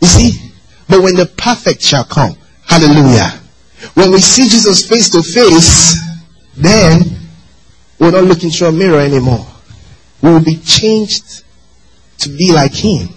You 0.00 0.08
see? 0.08 0.52
But 0.88 1.02
when 1.02 1.14
the 1.14 1.26
perfect 1.26 1.82
shall 1.82 2.04
come. 2.04 2.36
Hallelujah. 2.66 3.37
When 3.94 4.10
we 4.10 4.18
see 4.18 4.48
Jesus 4.48 4.88
face 4.88 5.10
to 5.10 5.22
face, 5.22 5.96
then 6.56 7.02
we're 7.98 8.10
not 8.10 8.24
looking 8.24 8.50
through 8.50 8.68
a 8.68 8.72
mirror 8.72 9.00
anymore. 9.00 9.46
We 10.22 10.30
will 10.30 10.44
be 10.44 10.56
changed 10.56 11.44
to 12.18 12.28
be 12.28 12.52
like 12.52 12.72
Him. 12.74 13.08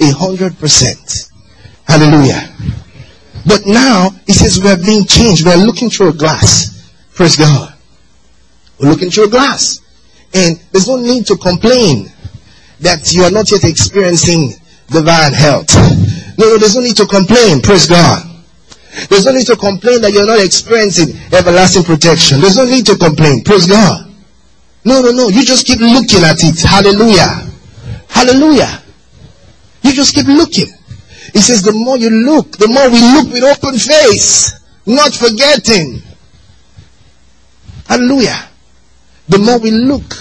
A 0.00 0.10
hundred 0.12 0.58
percent. 0.58 1.30
Hallelujah. 1.86 2.54
But 3.46 3.66
now, 3.66 4.10
He 4.26 4.32
says 4.32 4.60
we're 4.62 4.76
being 4.76 5.04
changed. 5.04 5.44
We're 5.44 5.56
looking 5.56 5.90
through 5.90 6.10
a 6.10 6.12
glass. 6.12 6.92
Praise 7.14 7.36
God. 7.36 7.74
We're 8.78 8.88
looking 8.88 9.10
through 9.10 9.24
a 9.24 9.30
glass. 9.30 9.80
And 10.32 10.60
there's 10.72 10.88
no 10.88 10.96
need 10.96 11.26
to 11.26 11.36
complain 11.36 12.10
that 12.80 13.12
you 13.12 13.24
are 13.24 13.30
not 13.30 13.50
yet 13.50 13.64
experiencing 13.64 14.54
divine 14.88 15.32
health. 15.32 15.68
No, 16.38 16.46
no, 16.46 16.58
there's 16.58 16.76
no 16.76 16.82
need 16.82 16.96
to 16.96 17.06
complain. 17.06 17.60
Praise 17.60 17.86
God. 17.86 18.29
There's 19.08 19.24
no 19.24 19.32
need 19.32 19.46
to 19.46 19.56
complain 19.56 20.00
that 20.02 20.12
you're 20.12 20.26
not 20.26 20.40
experiencing 20.40 21.14
everlasting 21.32 21.84
protection. 21.84 22.40
There's 22.40 22.56
no 22.56 22.64
need 22.64 22.86
to 22.86 22.96
complain. 22.96 23.44
Praise 23.44 23.66
God. 23.66 24.10
No, 24.84 25.00
no, 25.00 25.12
no. 25.12 25.28
You 25.28 25.44
just 25.44 25.66
keep 25.66 25.78
looking 25.78 26.24
at 26.24 26.42
it. 26.42 26.60
Hallelujah. 26.62 27.46
Hallelujah. 28.08 28.82
You 29.82 29.92
just 29.92 30.14
keep 30.14 30.26
looking. 30.26 30.66
He 31.32 31.40
says 31.40 31.62
the 31.62 31.72
more 31.72 31.96
you 31.96 32.10
look, 32.10 32.56
the 32.58 32.66
more 32.66 32.90
we 32.90 33.00
look 33.00 33.32
with 33.32 33.44
open 33.44 33.78
face, 33.78 34.58
not 34.86 35.14
forgetting. 35.14 36.02
Hallelujah. 37.86 38.48
The 39.28 39.38
more 39.38 39.60
we 39.60 39.70
look, 39.70 40.14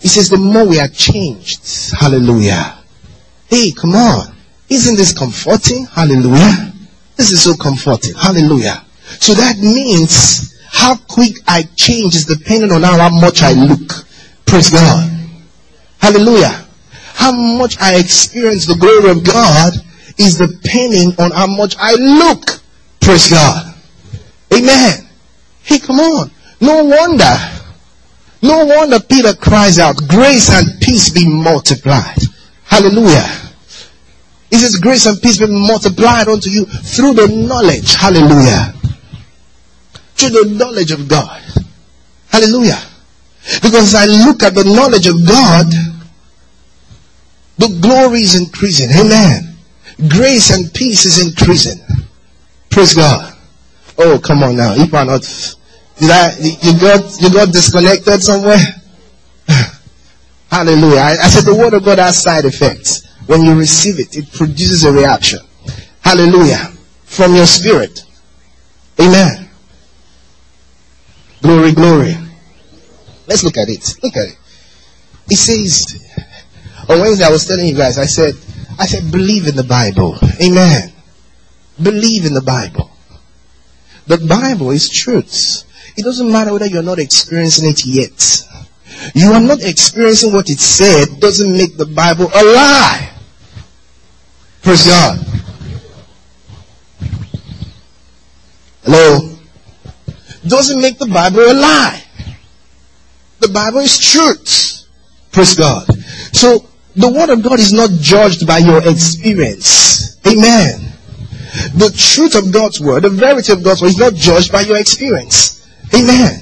he 0.00 0.08
says 0.08 0.28
the 0.28 0.36
more 0.36 0.68
we 0.68 0.78
are 0.78 0.88
changed. 0.88 1.92
Hallelujah. 1.98 2.78
Hey, 3.48 3.72
come 3.72 3.94
on. 3.94 4.34
Isn't 4.68 4.96
this 4.96 5.16
comforting? 5.16 5.86
Hallelujah. 5.86 6.73
This 7.16 7.30
is 7.32 7.42
so 7.42 7.54
comforting. 7.54 8.14
Hallelujah. 8.14 8.84
So 9.20 9.34
that 9.34 9.58
means 9.58 10.60
how 10.70 10.96
quick 10.96 11.36
I 11.46 11.62
change 11.76 12.16
is 12.16 12.24
depending 12.24 12.72
on 12.72 12.82
how 12.82 13.08
much 13.08 13.42
I 13.42 13.52
look. 13.52 14.06
Praise 14.46 14.70
God. 14.70 15.10
Hallelujah. 16.00 16.66
How 17.14 17.32
much 17.32 17.78
I 17.80 17.96
experience 17.98 18.66
the 18.66 18.74
glory 18.74 19.10
of 19.10 19.24
God 19.24 19.72
is 20.18 20.38
depending 20.38 21.12
on 21.18 21.30
how 21.30 21.46
much 21.46 21.76
I 21.78 21.94
look. 21.94 22.60
Praise 23.00 23.30
God. 23.30 23.74
Amen. 24.52 25.06
Hey, 25.62 25.78
come 25.78 26.00
on. 26.00 26.30
No 26.60 26.84
wonder. 26.84 27.36
No 28.42 28.66
wonder 28.66 29.00
Peter 29.00 29.34
cries 29.34 29.78
out, 29.78 29.96
grace 30.06 30.50
and 30.50 30.80
peace 30.80 31.08
be 31.10 31.26
multiplied. 31.26 32.18
Hallelujah. 32.64 33.43
He 34.50 34.56
says, 34.56 34.76
grace 34.76 35.06
and 35.06 35.20
peace 35.20 35.38
be 35.38 35.46
multiplied 35.46 36.28
unto 36.28 36.50
you 36.50 36.64
through 36.64 37.14
the 37.14 37.28
knowledge. 37.28 37.94
Hallelujah. 37.94 38.74
Through 40.14 40.30
the 40.30 40.54
knowledge 40.56 40.92
of 40.92 41.08
God. 41.08 41.42
Hallelujah. 42.28 42.80
Because 43.62 43.94
I 43.94 44.06
look 44.06 44.42
at 44.42 44.54
the 44.54 44.64
knowledge 44.64 45.06
of 45.06 45.26
God, 45.26 45.66
the 47.58 47.78
glory 47.80 48.20
is 48.20 48.34
increasing. 48.34 48.90
Amen. 48.90 49.56
Grace 50.08 50.50
and 50.50 50.72
peace 50.72 51.04
is 51.04 51.26
increasing. 51.26 51.80
Praise 52.70 52.94
God. 52.94 53.36
Oh, 53.98 54.18
come 54.18 54.42
on 54.42 54.56
now. 54.56 54.74
If 54.74 54.92
I'm 54.92 55.06
not, 55.06 55.22
did 55.98 56.10
I, 56.10 56.36
you 56.38 56.80
got, 56.80 57.20
you 57.20 57.32
got 57.32 57.52
disconnected 57.52 58.22
somewhere? 58.22 58.58
Hallelujah. 60.50 61.00
I, 61.00 61.10
I 61.12 61.28
said 61.28 61.44
the 61.44 61.54
word 61.54 61.74
of 61.74 61.84
God 61.84 61.98
has 61.98 62.20
side 62.20 62.44
effects. 62.44 63.06
When 63.26 63.42
you 63.42 63.58
receive 63.58 63.98
it, 63.98 64.16
it 64.16 64.32
produces 64.32 64.84
a 64.84 64.92
reaction. 64.92 65.40
Hallelujah. 66.00 66.72
From 67.04 67.34
your 67.34 67.46
spirit. 67.46 68.04
Amen. 69.00 69.48
Glory, 71.42 71.72
glory. 71.72 72.16
Let's 73.26 73.44
look 73.44 73.56
at 73.56 73.68
it. 73.68 73.96
Look 74.02 74.16
at 74.16 74.28
it. 74.28 74.38
It 75.30 75.36
says, 75.36 75.96
on 76.88 77.00
Wednesday 77.00 77.24
I 77.24 77.30
was 77.30 77.46
telling 77.46 77.66
you 77.66 77.74
guys, 77.74 77.98
I 77.98 78.04
said, 78.04 78.34
I 78.78 78.86
said, 78.86 79.10
believe 79.10 79.46
in 79.46 79.56
the 79.56 79.64
Bible. 79.64 80.18
Amen. 80.42 80.92
Believe 81.82 82.26
in 82.26 82.34
the 82.34 82.42
Bible. 82.42 82.90
The 84.06 84.18
Bible 84.18 84.70
is 84.70 84.90
truth. 84.90 85.64
It 85.96 86.02
doesn't 86.02 86.30
matter 86.30 86.52
whether 86.52 86.66
you're 86.66 86.82
not 86.82 86.98
experiencing 86.98 87.68
it 87.70 87.86
yet. 87.86 88.44
You 89.14 89.32
are 89.32 89.40
not 89.40 89.62
experiencing 89.62 90.32
what 90.32 90.50
it 90.50 90.58
said 90.58 91.20
doesn't 91.20 91.52
make 91.52 91.76
the 91.76 91.86
Bible 91.86 92.26
a 92.26 92.44
lie. 92.44 93.13
Praise 94.64 94.86
God. 94.86 95.18
Hello? 98.82 99.36
Doesn't 100.48 100.80
make 100.80 100.96
the 100.98 101.06
Bible 101.06 101.40
a 101.40 101.52
lie. 101.52 102.02
The 103.40 103.48
Bible 103.48 103.80
is 103.80 103.98
truth. 103.98 104.88
Praise 105.32 105.54
God. 105.54 105.86
So, 106.32 106.66
the 106.96 107.10
Word 107.10 107.28
of 107.28 107.42
God 107.42 107.60
is 107.60 107.74
not 107.74 107.90
judged 108.00 108.46
by 108.46 108.58
your 108.58 108.80
experience. 108.88 110.16
Amen. 110.26 110.80
The 111.76 111.92
truth 111.94 112.34
of 112.34 112.50
God's 112.50 112.80
Word, 112.80 113.02
the 113.02 113.10
verity 113.10 113.52
of 113.52 113.62
God's 113.62 113.82
Word 113.82 113.88
is 113.88 113.98
not 113.98 114.14
judged 114.14 114.50
by 114.50 114.62
your 114.62 114.78
experience. 114.80 115.68
Amen. 115.92 116.40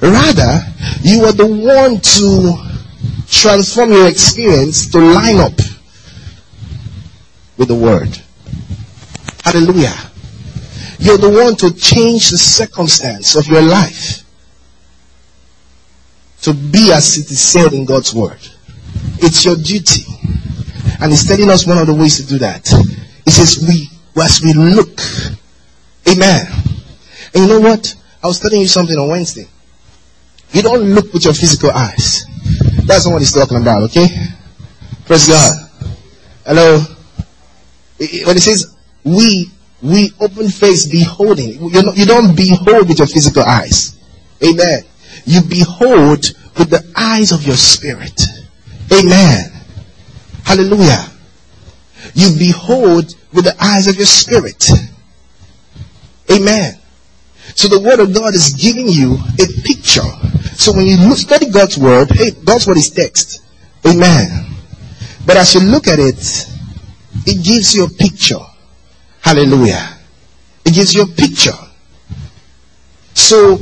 Rather, 0.00 0.64
you 1.02 1.24
are 1.24 1.32
the 1.32 1.46
one 1.46 2.00
to 2.00 2.56
transform 3.28 3.92
your 3.92 4.08
experience 4.08 4.90
to 4.92 4.98
line 4.98 5.38
up 5.38 5.52
with 7.56 7.68
the 7.68 7.74
Word. 7.74 8.18
Hallelujah. 9.44 9.94
You're 10.98 11.18
the 11.18 11.30
one 11.30 11.56
to 11.56 11.74
change 11.74 12.30
the 12.30 12.38
circumstance 12.38 13.34
of 13.34 13.46
your 13.46 13.62
life 13.62 14.22
to 16.42 16.54
be 16.54 16.92
as 16.92 17.18
it 17.18 17.30
is 17.30 17.40
said 17.40 17.72
in 17.72 17.84
God's 17.84 18.14
Word. 18.14 18.38
It's 19.18 19.44
your 19.44 19.56
duty. 19.56 20.04
And 21.00 21.10
He's 21.10 21.26
telling 21.26 21.50
us 21.50 21.66
one 21.66 21.78
of 21.78 21.86
the 21.86 21.94
ways 21.94 22.18
to 22.18 22.26
do 22.26 22.38
that. 22.38 22.68
He 23.24 23.30
says, 23.30 23.64
we, 23.66 23.88
as 24.20 24.40
we 24.42 24.52
look, 24.52 25.00
Amen. 26.08 26.46
And 27.34 27.44
you 27.44 27.48
know 27.48 27.60
what? 27.60 27.94
I 28.22 28.26
was 28.26 28.40
telling 28.40 28.60
you 28.60 28.66
something 28.66 28.96
on 28.96 29.08
Wednesday. 29.08 29.46
You 30.52 30.62
don't 30.62 30.82
look 30.82 31.12
with 31.12 31.24
your 31.24 31.34
physical 31.34 31.70
eyes. 31.70 32.26
That's 32.84 33.06
not 33.06 33.14
what 33.14 33.22
he's 33.22 33.32
talking 33.32 33.56
about, 33.56 33.82
okay? 33.84 34.08
Praise 35.06 35.28
God. 35.28 35.70
Hello. 36.44 36.91
When 38.26 38.36
it 38.36 38.40
says, 38.40 38.76
we, 39.04 39.50
we 39.82 40.12
open 40.20 40.48
face 40.48 40.86
beholding, 40.86 41.60
you, 41.70 41.82
know, 41.82 41.92
you 41.92 42.06
don't 42.06 42.36
behold 42.36 42.88
with 42.88 42.98
your 42.98 43.06
physical 43.06 43.42
eyes. 43.42 43.98
Amen. 44.42 44.84
You 45.24 45.42
behold 45.42 46.32
with 46.58 46.70
the 46.70 46.92
eyes 46.96 47.32
of 47.32 47.46
your 47.46 47.56
spirit. 47.56 48.20
Amen. 48.92 49.52
Hallelujah. 50.44 51.10
You 52.14 52.36
behold 52.38 53.14
with 53.32 53.44
the 53.44 53.56
eyes 53.60 53.86
of 53.86 53.96
your 53.96 54.06
spirit. 54.06 54.68
Amen. 56.30 56.78
So 57.54 57.68
the 57.68 57.80
word 57.80 58.00
of 58.00 58.14
God 58.14 58.34
is 58.34 58.50
giving 58.50 58.88
you 58.88 59.14
a 59.14 59.46
picture. 59.62 60.08
So 60.54 60.72
when 60.72 60.86
you 60.86 61.14
study 61.16 61.50
God's 61.50 61.78
word, 61.78 62.10
hey, 62.10 62.32
God's 62.32 62.66
word 62.66 62.76
is 62.76 62.90
text. 62.90 63.42
Amen. 63.86 64.56
But 65.26 65.36
as 65.36 65.54
you 65.54 65.60
look 65.60 65.88
at 65.88 65.98
it, 65.98 66.51
it 67.26 67.44
gives 67.44 67.74
you 67.74 67.84
a 67.84 67.88
picture. 67.88 68.40
Hallelujah. 69.20 69.98
It 70.64 70.74
gives 70.74 70.94
you 70.94 71.02
a 71.02 71.06
picture. 71.06 71.56
So 73.14 73.58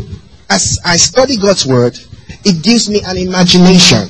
as 0.49 0.79
I 0.85 0.97
study 0.97 1.37
God's 1.37 1.67
word, 1.67 1.99
it 2.45 2.63
gives 2.63 2.89
me 2.89 3.03
an 3.05 3.17
imagination. 3.17 4.09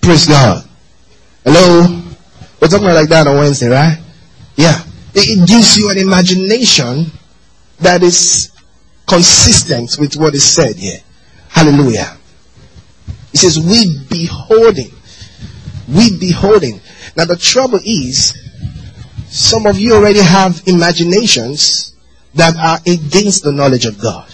Praise 0.00 0.26
God. 0.26 0.68
Hello? 1.44 2.02
We're 2.60 2.68
talking 2.68 2.86
like 2.86 3.08
that 3.08 3.26
on 3.26 3.36
Wednesday, 3.36 3.68
right? 3.68 3.98
Yeah. 4.56 4.82
It, 5.14 5.40
it 5.40 5.48
gives 5.48 5.76
you 5.76 5.90
an 5.90 5.98
imagination 5.98 7.06
that 7.80 8.02
is 8.02 8.52
consistent 9.06 9.96
with 9.98 10.16
what 10.16 10.34
is 10.34 10.44
said 10.44 10.76
here. 10.76 11.00
Hallelujah. 11.48 12.16
It 13.32 13.38
says, 13.38 13.58
we 13.58 13.98
beholding. 14.08 14.90
We 15.88 16.18
beholding. 16.18 16.80
Now 17.16 17.24
the 17.24 17.36
trouble 17.36 17.80
is, 17.84 18.36
some 19.30 19.66
of 19.66 19.78
you 19.78 19.94
already 19.94 20.20
have 20.20 20.60
imaginations 20.66 21.94
that 22.34 22.56
are 22.56 22.78
against 22.86 23.44
the 23.44 23.52
knowledge 23.52 23.86
of 23.86 23.98
God. 24.00 24.28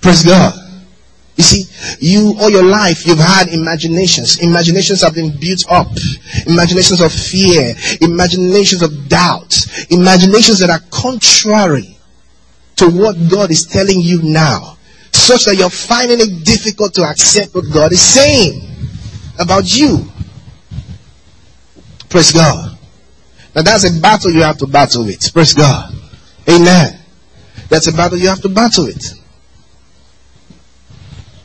Praise 0.00 0.24
God. 0.24 0.54
You 1.36 1.44
see, 1.44 1.64
you 1.98 2.34
all 2.38 2.50
your 2.50 2.64
life 2.64 3.06
you've 3.06 3.18
had 3.18 3.48
imaginations. 3.48 4.40
Imaginations 4.40 5.02
have 5.02 5.14
been 5.14 5.38
built 5.40 5.64
up. 5.70 5.88
Imaginations 6.46 7.00
of 7.00 7.12
fear. 7.12 7.74
Imaginations 8.00 8.82
of 8.82 9.08
doubt. 9.08 9.54
Imaginations 9.90 10.58
that 10.58 10.68
are 10.68 10.80
contrary 10.90 11.96
to 12.76 12.90
what 12.90 13.16
God 13.30 13.50
is 13.50 13.66
telling 13.66 14.00
you 14.00 14.20
now. 14.22 14.76
Such 15.12 15.44
that 15.44 15.56
you're 15.56 15.70
finding 15.70 16.18
it 16.20 16.44
difficult 16.44 16.94
to 16.94 17.02
accept 17.04 17.54
what 17.54 17.64
God 17.72 17.92
is 17.92 18.02
saying 18.02 18.68
about 19.38 19.64
you. 19.74 20.04
Praise 22.08 22.32
God. 22.32 22.71
Now 23.54 23.62
that's 23.62 23.84
a 23.84 24.00
battle 24.00 24.30
you 24.30 24.42
have 24.42 24.58
to 24.58 24.66
battle 24.66 25.04
with. 25.04 25.32
Praise 25.32 25.54
God. 25.54 25.94
Amen. 26.48 26.98
That's 27.68 27.86
a 27.86 27.92
battle 27.92 28.18
you 28.18 28.28
have 28.28 28.40
to 28.42 28.48
battle 28.48 28.86
with. 28.86 29.18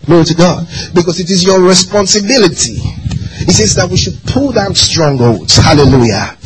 Glory 0.05 0.23
to 0.25 0.35
God. 0.35 0.67
Because 0.93 1.19
it 1.19 1.29
is 1.29 1.43
your 1.43 1.61
responsibility. 1.61 2.75
He 2.75 3.51
says 3.51 3.75
that 3.75 3.89
we 3.89 3.97
should 3.97 4.17
pull 4.25 4.53
down 4.53 4.73
strongholds. 4.73 5.57
Hallelujah. 5.57 6.37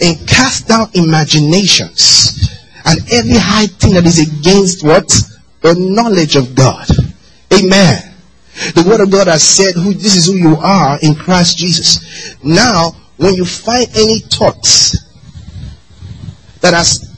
And 0.00 0.26
cast 0.26 0.68
down 0.68 0.88
imaginations. 0.94 2.50
And 2.84 2.98
every 3.12 3.36
high 3.36 3.66
thing 3.66 3.94
that 3.94 4.06
is 4.06 4.18
against 4.18 4.84
what? 4.84 5.08
The 5.60 5.74
knowledge 5.74 6.36
of 6.36 6.54
God. 6.54 6.88
Amen. 7.52 8.14
The 8.74 8.84
word 8.88 9.00
of 9.00 9.10
God 9.10 9.28
has 9.28 9.42
said 9.42 9.74
who 9.74 9.92
this 9.92 10.16
is 10.16 10.26
who 10.26 10.34
you 10.34 10.56
are 10.56 10.98
in 11.02 11.14
Christ 11.14 11.58
Jesus. 11.58 12.36
Now, 12.42 12.92
when 13.16 13.34
you 13.34 13.44
find 13.44 13.86
any 13.94 14.20
thoughts 14.20 15.09
that 16.60 16.74
has 16.74 17.08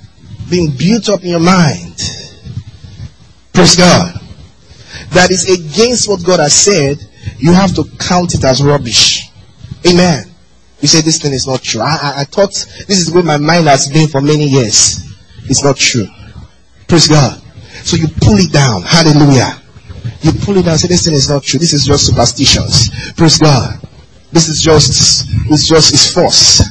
been 0.49 0.77
built 0.77 1.09
up 1.09 1.23
in 1.23 1.31
your 1.31 1.41
mind, 1.41 1.97
praise 3.53 3.77
God, 3.77 4.15
that 5.11 5.31
is 5.31 5.49
against 5.51 6.09
what 6.09 6.25
God 6.25 6.41
has 6.41 6.55
said, 6.55 6.99
you 7.39 7.53
have 7.53 7.75
to 7.75 7.85
count 7.99 8.35
it 8.35 8.45
as 8.45 8.63
rubbish. 8.63 9.31
Amen. 9.87 10.25
You 10.81 10.89
say 10.89 11.01
this 11.01 11.21
thing 11.21 11.33
is 11.33 11.47
not 11.47 11.63
true. 11.63 11.81
I, 11.81 11.99
I, 12.03 12.15
I 12.21 12.25
thought 12.25 12.51
this 12.51 12.99
is 12.99 13.11
where 13.11 13.23
my 13.23 13.37
mind 13.37 13.67
has 13.67 13.89
been 13.89 14.09
for 14.09 14.21
many 14.21 14.47
years. 14.47 15.01
It's 15.45 15.63
not 15.63 15.77
true. 15.77 16.07
Praise 16.89 17.09
God. 17.09 17.41
So 17.85 17.97
you 17.97 18.09
pull 18.21 18.37
it 18.39 18.53
down. 18.53 18.83
Hallelujah. 18.83 19.61
You 20.23 20.33
pull 20.33 20.57
it 20.57 20.65
down. 20.65 20.79
Say 20.79 20.89
this 20.89 21.05
thing 21.05 21.15
is 21.15 21.29
not 21.29 21.43
true. 21.43 21.59
This 21.59 21.73
is 21.73 21.85
just 21.85 22.07
superstitions. 22.07 23.13
Praise 23.15 23.39
God. 23.39 23.81
This 24.33 24.49
is 24.49 24.63
just, 24.63 25.29
it's 25.51 25.69
just, 25.69 25.93
it's 25.93 26.13
false. 26.13 26.63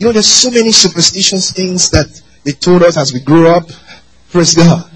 You 0.00 0.06
know, 0.06 0.12
there's 0.12 0.28
so 0.28 0.50
many 0.50 0.72
superstitious 0.72 1.52
things 1.52 1.90
that 1.90 2.22
they 2.42 2.52
told 2.52 2.82
us 2.82 2.96
as 2.96 3.12
we 3.12 3.20
grew 3.20 3.48
up. 3.48 3.68
Praise 4.30 4.54
God. 4.54 4.90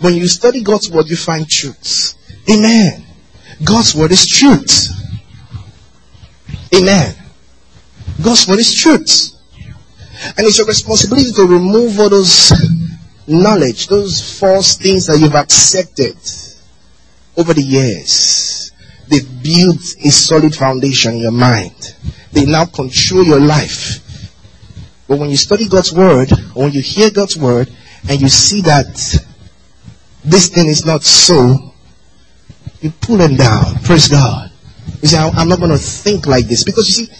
When 0.00 0.14
you 0.14 0.26
study 0.26 0.64
God's 0.64 0.90
word, 0.90 1.08
you 1.08 1.14
find 1.14 1.48
truths. 1.48 2.16
Amen. 2.50 3.04
God's 3.64 3.94
word 3.94 4.10
is 4.10 4.26
truth. 4.26 4.88
Amen. 6.74 7.14
God's 8.20 8.48
word 8.48 8.58
is 8.58 8.74
truth. 8.74 9.30
And 10.36 10.44
it's 10.44 10.58
your 10.58 10.66
responsibility 10.66 11.30
to 11.34 11.42
remove 11.46 12.00
all 12.00 12.10
those 12.10 12.52
knowledge, 13.28 13.86
those 13.86 14.40
false 14.40 14.76
things 14.76 15.06
that 15.06 15.20
you've 15.20 15.36
accepted 15.36 16.16
over 17.36 17.54
the 17.54 17.62
years. 17.62 18.72
They've 19.06 19.42
built 19.42 19.80
a 20.04 20.10
solid 20.10 20.52
foundation 20.52 21.14
in 21.14 21.20
your 21.20 21.30
mind. 21.30 21.94
They 22.32 22.44
now 22.44 22.64
control 22.64 23.22
your 23.24 23.40
life. 23.40 24.04
But 25.08 25.18
when 25.18 25.30
you 25.30 25.36
study 25.36 25.68
God's 25.68 25.92
word, 25.92 26.30
or 26.54 26.64
when 26.64 26.72
you 26.72 26.82
hear 26.82 27.10
God's 27.10 27.36
word, 27.36 27.72
and 28.08 28.20
you 28.20 28.28
see 28.28 28.60
that 28.62 28.86
this 30.24 30.48
thing 30.50 30.66
is 30.66 30.84
not 30.84 31.02
so, 31.02 31.74
you 32.80 32.90
pull 33.00 33.16
them 33.16 33.34
down. 33.36 33.76
Praise 33.82 34.08
God. 34.08 34.52
You 35.02 35.08
say, 35.08 35.18
I'm 35.18 35.48
not 35.48 35.58
going 35.58 35.70
to 35.70 35.78
think 35.78 36.26
like 36.26 36.46
this. 36.46 36.62
Because 36.62 36.88
you 36.88 37.06
see, 37.06 37.12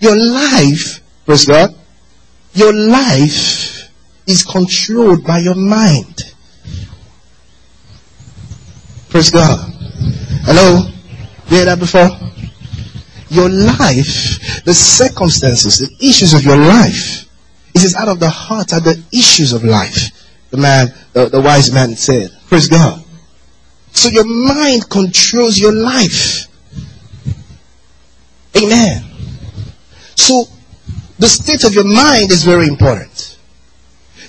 your 0.00 0.16
life, 0.16 1.00
praise 1.24 1.46
God, 1.46 1.74
your 2.52 2.72
life 2.72 3.90
is 4.26 4.44
controlled 4.44 5.24
by 5.24 5.38
your 5.38 5.54
mind. 5.54 6.34
Praise 9.08 9.30
God. 9.30 9.72
Hello? 10.44 10.88
You 11.48 11.56
heard 11.56 11.68
that 11.68 11.78
before? 11.78 12.08
Your 13.30 13.48
life, 13.48 14.64
the 14.64 14.74
circumstances, 14.74 15.78
the 15.78 16.06
issues 16.06 16.34
of 16.34 16.42
your 16.42 16.56
life, 16.56 17.27
it 17.78 17.82
says 17.82 17.94
out 17.94 18.08
of 18.08 18.18
the 18.18 18.28
heart 18.28 18.72
are 18.72 18.80
the 18.80 19.00
issues 19.12 19.52
of 19.52 19.62
life. 19.62 20.10
The 20.50 20.56
man, 20.56 20.88
the, 21.12 21.28
the 21.28 21.40
wise 21.40 21.72
man 21.72 21.94
said. 21.94 22.30
Praise 22.48 22.68
God. 22.68 23.04
So 23.92 24.08
your 24.08 24.24
mind 24.24 24.88
controls 24.88 25.58
your 25.58 25.72
life. 25.72 26.46
Amen. 28.56 29.04
So 30.16 30.44
the 31.18 31.28
state 31.28 31.64
of 31.64 31.74
your 31.74 31.84
mind 31.84 32.32
is 32.32 32.42
very 32.44 32.66
important. 32.66 33.38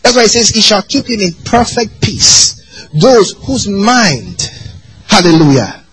That's 0.04 0.16
why 0.16 0.24
it 0.24 0.30
says, 0.30 0.50
He 0.50 0.62
shall 0.62 0.84
keep 0.84 1.08
him 1.08 1.20
in 1.20 1.34
perfect 1.46 2.02
peace. 2.02 2.90
Those 2.94 3.34
whose 3.46 3.68
mind, 3.68 4.50
hallelujah, 5.08 5.84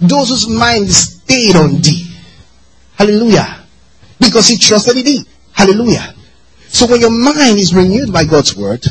those 0.00 0.28
whose 0.28 0.48
mind 0.48 0.88
stayed 0.90 1.56
on 1.56 1.80
thee. 1.80 2.14
Hallelujah. 2.94 3.64
Because 4.20 4.46
he 4.46 4.56
trusted 4.56 4.96
in 4.96 5.04
thee. 5.04 5.24
Hallelujah. 5.52 6.14
So 6.72 6.86
when 6.86 7.02
your 7.02 7.10
mind 7.10 7.58
is 7.58 7.74
renewed 7.74 8.10
by 8.10 8.24
God's 8.24 8.56
word, 8.56 8.84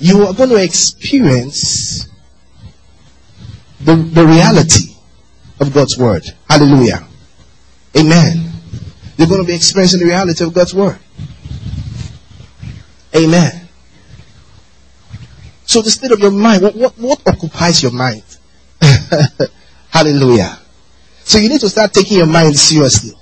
you 0.00 0.26
are 0.26 0.32
going 0.32 0.48
to 0.48 0.56
experience 0.56 2.08
the, 3.80 3.96
the 3.96 4.26
reality 4.26 4.94
of 5.60 5.74
God's 5.74 5.98
word. 5.98 6.24
Hallelujah. 6.48 7.06
Amen. 7.96 8.50
You're 9.18 9.28
going 9.28 9.42
to 9.42 9.46
be 9.46 9.54
experiencing 9.54 10.00
the 10.00 10.06
reality 10.06 10.42
of 10.42 10.54
God's 10.54 10.74
word. 10.74 10.98
Amen. 13.14 13.68
So 15.66 15.82
the 15.82 15.90
state 15.90 16.12
of 16.12 16.20
your 16.20 16.30
mind, 16.30 16.62
what, 16.62 16.74
what, 16.76 16.98
what 16.98 17.28
occupies 17.28 17.82
your 17.82 17.92
mind? 17.92 18.24
Hallelujah. 19.90 20.58
So 21.24 21.36
you 21.36 21.50
need 21.50 21.60
to 21.60 21.68
start 21.68 21.92
taking 21.92 22.16
your 22.16 22.26
mind 22.26 22.56
seriously. 22.56 23.12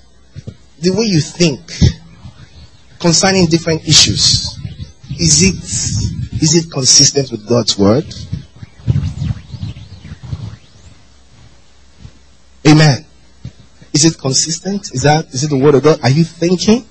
The 0.78 0.90
way 0.90 1.06
you 1.06 1.20
think 1.20 1.60
concerning 2.98 3.46
different 3.46 3.86
issues. 3.86 4.58
Is 5.18 5.42
it, 5.42 6.42
is 6.42 6.54
it 6.54 6.70
consistent 6.70 7.30
with 7.30 7.48
God's 7.48 7.78
word? 7.78 8.06
Amen. 12.66 13.06
Is 13.92 14.04
it 14.04 14.18
consistent? 14.18 14.92
Is 14.92 15.02
that, 15.02 15.26
is 15.26 15.44
it 15.44 15.50
the 15.50 15.58
word 15.58 15.74
of 15.74 15.82
God? 15.82 16.00
Are 16.02 16.10
you 16.10 16.24
thinking 16.24 16.84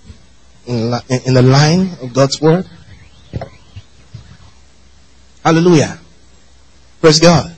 in, 0.65 0.93
in 1.25 1.33
the 1.33 1.41
line 1.41 1.91
of 2.01 2.13
God's 2.13 2.41
word? 2.41 2.65
Hallelujah. 5.43 5.99
Praise 7.01 7.19
God. 7.19 7.55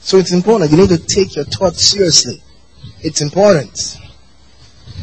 So 0.00 0.16
it's 0.16 0.32
important. 0.32 0.72
You 0.72 0.78
need 0.78 0.88
to 0.88 0.98
take 0.98 1.36
your 1.36 1.44
thoughts 1.44 1.84
seriously. 1.84 2.42
It's 3.00 3.20
important. 3.20 3.96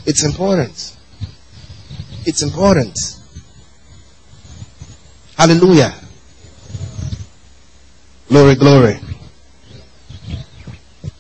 It's 0.06 0.24
important. 0.24 0.98
It's 2.30 2.44
important. 2.44 2.96
Hallelujah. 5.36 5.96
Glory, 8.28 8.54
glory. 8.54 9.00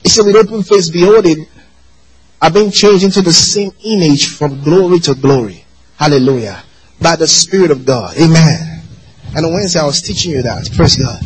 He 0.04 0.10
said, 0.10 0.28
with 0.28 0.36
open 0.36 0.62
face, 0.62 0.89
beholding, 0.89 1.48
I've 2.39 2.54
been 2.54 2.69
changed 2.69 3.04
into 3.06 3.24
the 3.24 3.34
same 3.34 3.72
image 3.84 4.28
from 4.28 4.62
glory 4.62 5.00
to 5.00 5.15
glory. 5.15 5.65
Hallelujah. 5.98 6.63
By 7.02 7.15
the 7.15 7.28
Spirit 7.28 7.72
of 7.72 7.88
God. 7.88 8.15
Amen. 8.15 8.84
And 9.36 9.45
on 9.48 9.52
Wednesday, 9.52 9.80
I 9.80 9.86
was 9.86 10.04
teaching 10.04 10.34
you 10.34 10.43
that. 10.43 10.69
Praise 10.76 10.95
God. 10.95 11.19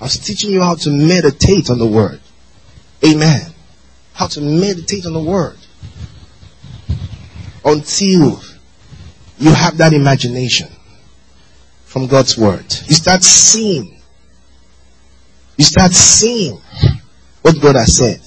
I 0.00 0.04
was 0.04 0.18
teaching 0.18 0.50
you 0.50 0.60
how 0.60 0.74
to 0.74 0.90
meditate 0.90 1.70
on 1.70 1.78
the 1.78 1.86
Word. 1.86 2.20
Amen. 3.02 3.54
How 4.12 4.26
to 4.26 4.42
meditate 4.42 5.06
on 5.06 5.14
the 5.14 5.22
Word. 5.22 5.56
Until 7.64 8.40
you 9.38 9.50
have 9.52 9.78
that 9.78 9.92
imagination 9.92 10.68
from 11.84 12.06
God's 12.06 12.36
Word. 12.36 12.66
You 12.86 12.94
start 12.94 13.22
seeing. 13.22 14.00
You 15.56 15.64
start 15.64 15.92
seeing 15.92 16.60
what 17.42 17.60
God 17.60 17.76
has 17.76 17.96
said. 17.96 18.20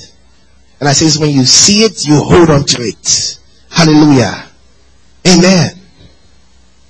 And 0.80 0.88
I 0.88 0.94
says 0.94 1.20
when 1.20 1.32
you 1.32 1.46
see 1.46 1.84
it, 1.84 2.08
you 2.08 2.16
hold 2.16 2.50
on 2.50 2.64
to 2.66 2.82
it. 2.82 3.40
Hallelujah. 3.70 4.46
Amen. 5.28 5.78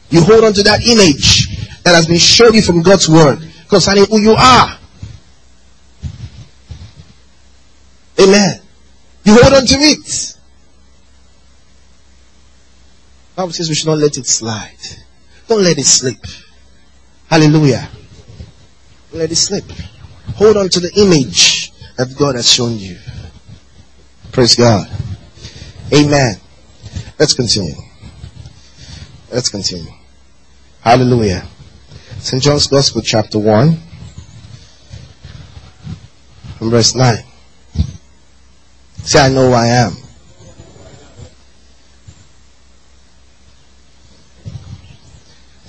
You 0.09 0.21
hold 0.21 0.43
on 0.43 0.53
to 0.53 0.63
that 0.63 0.85
image 0.85 1.83
that 1.83 1.95
has 1.95 2.05
been 2.07 2.17
shown 2.17 2.53
you 2.53 2.61
from 2.61 2.81
God's 2.81 3.09
word 3.09 3.39
concerning 3.69 4.05
who 4.05 4.19
you 4.19 4.31
are. 4.31 4.77
Amen. 8.19 8.61
You 9.23 9.33
hold 9.41 9.53
on 9.53 9.65
to 9.65 9.75
it. 9.75 10.36
Bible 13.37 13.51
says 13.51 13.69
we 13.69 13.75
should 13.75 13.89
not 13.89 13.99
let 13.99 14.17
it 14.17 14.25
slide. 14.25 14.79
Don't 15.47 15.61
let 15.61 15.77
it 15.77 15.83
slip. 15.83 16.17
Hallelujah. 17.29 17.87
Let 19.13 19.31
it 19.31 19.35
slip. 19.35 19.63
Hold 20.37 20.57
on 20.57 20.69
to 20.69 20.79
the 20.79 20.91
image 20.95 21.71
that 21.97 22.15
God 22.17 22.33
has 22.33 22.51
shown 22.51 22.79
you. 22.79 22.97
Praise 24.31 24.55
God. 24.55 24.87
Amen. 25.93 26.37
Let's 27.19 27.33
continue. 27.33 27.75
Let's 29.31 29.49
continue. 29.49 29.91
Hallelujah. 30.81 31.45
St. 32.17 32.41
John's 32.41 32.65
Gospel, 32.65 33.03
chapter 33.03 33.37
1, 33.37 33.77
verse 36.61 36.95
9. 36.95 37.17
Say, 39.03 39.19
I 39.19 39.29
know 39.29 39.49
who 39.49 39.53
I 39.53 39.67
am. 39.67 40.06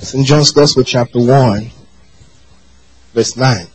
St. 0.00 0.24
John's 0.26 0.52
Gospel, 0.52 0.84
chapter 0.84 1.18
1, 1.18 1.70
verse 3.14 3.36
9. 3.36 3.66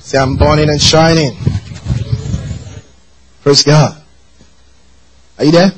Say, 0.00 0.18
I'm 0.18 0.36
burning 0.36 0.70
and 0.70 0.80
shining. 0.80 1.36
Praise 3.42 3.62
God. 3.62 4.02
Are 5.38 5.44
you 5.44 5.52
there? 5.52 5.70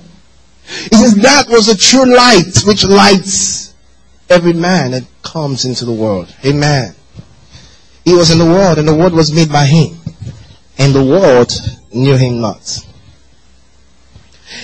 He 0.91 0.97
says 0.97 1.15
that 1.17 1.49
was 1.49 1.67
the 1.67 1.75
true 1.75 2.15
light 2.15 2.63
which 2.67 2.85
lights 2.85 3.75
every 4.29 4.53
man 4.53 4.93
that 4.93 5.05
comes 5.23 5.65
into 5.65 5.85
the 5.85 5.93
world. 5.93 6.35
Amen. 6.45 6.95
He 8.05 8.15
was 8.15 8.31
in 8.31 8.39
the 8.39 8.45
world 8.45 8.79
and 8.79 8.87
the 8.87 8.95
world 8.95 9.13
was 9.13 9.33
made 9.33 9.51
by 9.51 9.65
him. 9.65 9.97
And 10.79 10.95
the 10.95 11.05
world 11.05 11.53
knew 11.93 12.17
him 12.17 12.41
not. 12.41 12.79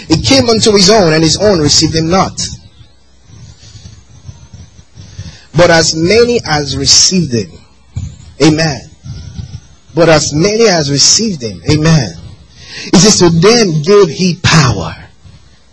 He 0.09 0.23
came 0.23 0.49
unto 0.49 0.73
his 0.73 0.91
own 0.91 1.13
and 1.13 1.23
his 1.23 1.37
own 1.39 1.59
received 1.59 1.95
him 1.95 2.09
not. 2.09 2.41
But 5.57 5.71
as 5.71 5.95
many 5.95 6.41
as 6.45 6.77
received 6.77 7.33
him, 7.33 7.59
amen. 8.43 8.91
But 9.95 10.09
as 10.09 10.35
many 10.35 10.67
as 10.67 10.91
received 10.91 11.43
him, 11.43 11.63
amen. 11.71 12.13
He 12.93 12.99
says 12.99 13.19
to 13.21 13.31
them 13.31 13.83
gave 13.83 14.09
he 14.09 14.39
power 14.43 14.95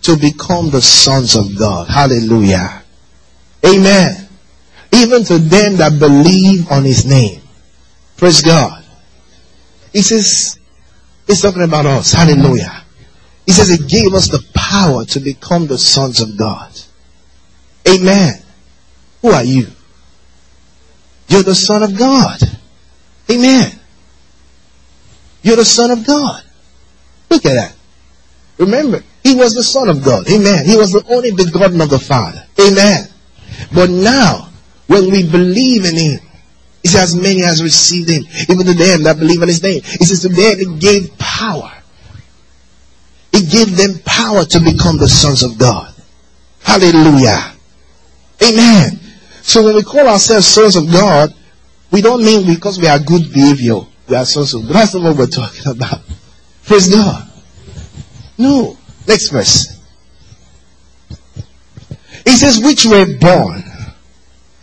to 0.03 0.15
become 0.17 0.69
the 0.69 0.81
sons 0.81 1.35
of 1.35 1.57
God. 1.57 1.87
Hallelujah. 1.87 2.83
Amen. 3.65 4.27
Even 4.93 5.23
to 5.23 5.37
them 5.39 5.77
that 5.77 5.97
believe 5.99 6.69
on 6.71 6.83
his 6.83 7.05
name. 7.05 7.41
Praise 8.17 8.41
God. 8.41 8.83
He 9.93 10.01
says, 10.01 10.59
he's 11.25 11.41
talking 11.41 11.63
about 11.63 11.85
us. 11.85 12.11
Hallelujah. 12.11 12.83
He 13.45 13.51
says 13.51 13.69
he 13.69 13.87
gave 13.87 14.13
us 14.13 14.27
the 14.27 14.43
power 14.53 15.05
to 15.05 15.19
become 15.19 15.67
the 15.67 15.77
sons 15.77 16.21
of 16.21 16.37
God. 16.37 16.71
Amen. 17.87 18.40
Who 19.21 19.29
are 19.29 19.43
you? 19.43 19.67
You're 21.27 21.43
the 21.43 21.55
son 21.55 21.83
of 21.83 21.97
God. 21.97 22.39
Amen. 23.31 23.71
You're 25.43 25.55
the 25.55 25.65
son 25.65 25.91
of 25.91 26.05
God. 26.05 26.43
Look 27.29 27.45
at 27.45 27.53
that. 27.53 27.75
Remember, 28.61 29.01
He 29.23 29.33
was 29.35 29.55
the 29.55 29.63
Son 29.63 29.89
of 29.89 30.03
God. 30.03 30.29
Amen. 30.29 30.65
He 30.65 30.77
was 30.77 30.91
the 30.91 31.03
only 31.09 31.31
begotten 31.31 31.81
of 31.81 31.89
the 31.89 31.97
Father. 31.97 32.45
Amen. 32.59 33.07
But 33.73 33.89
now, 33.89 34.49
when 34.85 35.09
we 35.09 35.27
believe 35.27 35.85
in 35.85 35.95
Him, 35.95 36.19
He 36.83 36.89
says, 36.89 37.15
as 37.15 37.15
many 37.15 37.43
as 37.43 37.63
received 37.63 38.09
Him, 38.09 38.23
even 38.49 38.65
to 38.67 38.73
them 38.73 39.03
that 39.03 39.17
believe 39.17 39.41
in 39.41 39.47
His 39.47 39.63
name. 39.63 39.81
He 39.81 40.05
says, 40.05 40.21
to 40.21 40.29
them 40.29 40.59
He 40.59 40.77
gave 40.77 41.17
power. 41.17 41.71
He 43.31 43.47
gave 43.47 43.75
them 43.75 43.99
power 44.05 44.45
to 44.45 44.59
become 44.59 44.97
the 44.97 45.09
sons 45.09 45.41
of 45.41 45.57
God. 45.57 45.91
Hallelujah. 46.61 47.55
Amen. 48.43 48.99
So 49.41 49.63
when 49.63 49.75
we 49.75 49.83
call 49.83 50.07
ourselves 50.07 50.47
sons 50.47 50.75
of 50.75 50.91
God, 50.91 51.33
we 51.91 52.01
don't 52.01 52.23
mean 52.23 52.45
because 52.45 52.79
we 52.79 52.87
are 52.87 52.99
good 52.99 53.33
behavior. 53.33 53.79
We 54.07 54.15
are 54.15 54.25
sons 54.25 54.53
of 54.53 54.63
God. 54.63 54.73
That's 54.73 54.93
not 54.93 55.03
what 55.03 55.17
we're 55.17 55.27
talking 55.27 55.71
about. 55.71 56.01
Praise 56.65 56.89
God. 56.89 57.29
No. 58.37 58.77
Next 59.07 59.29
verse. 59.29 59.79
It 62.25 62.37
says, 62.37 62.59
which 62.63 62.85
were 62.85 63.05
born. 63.19 63.63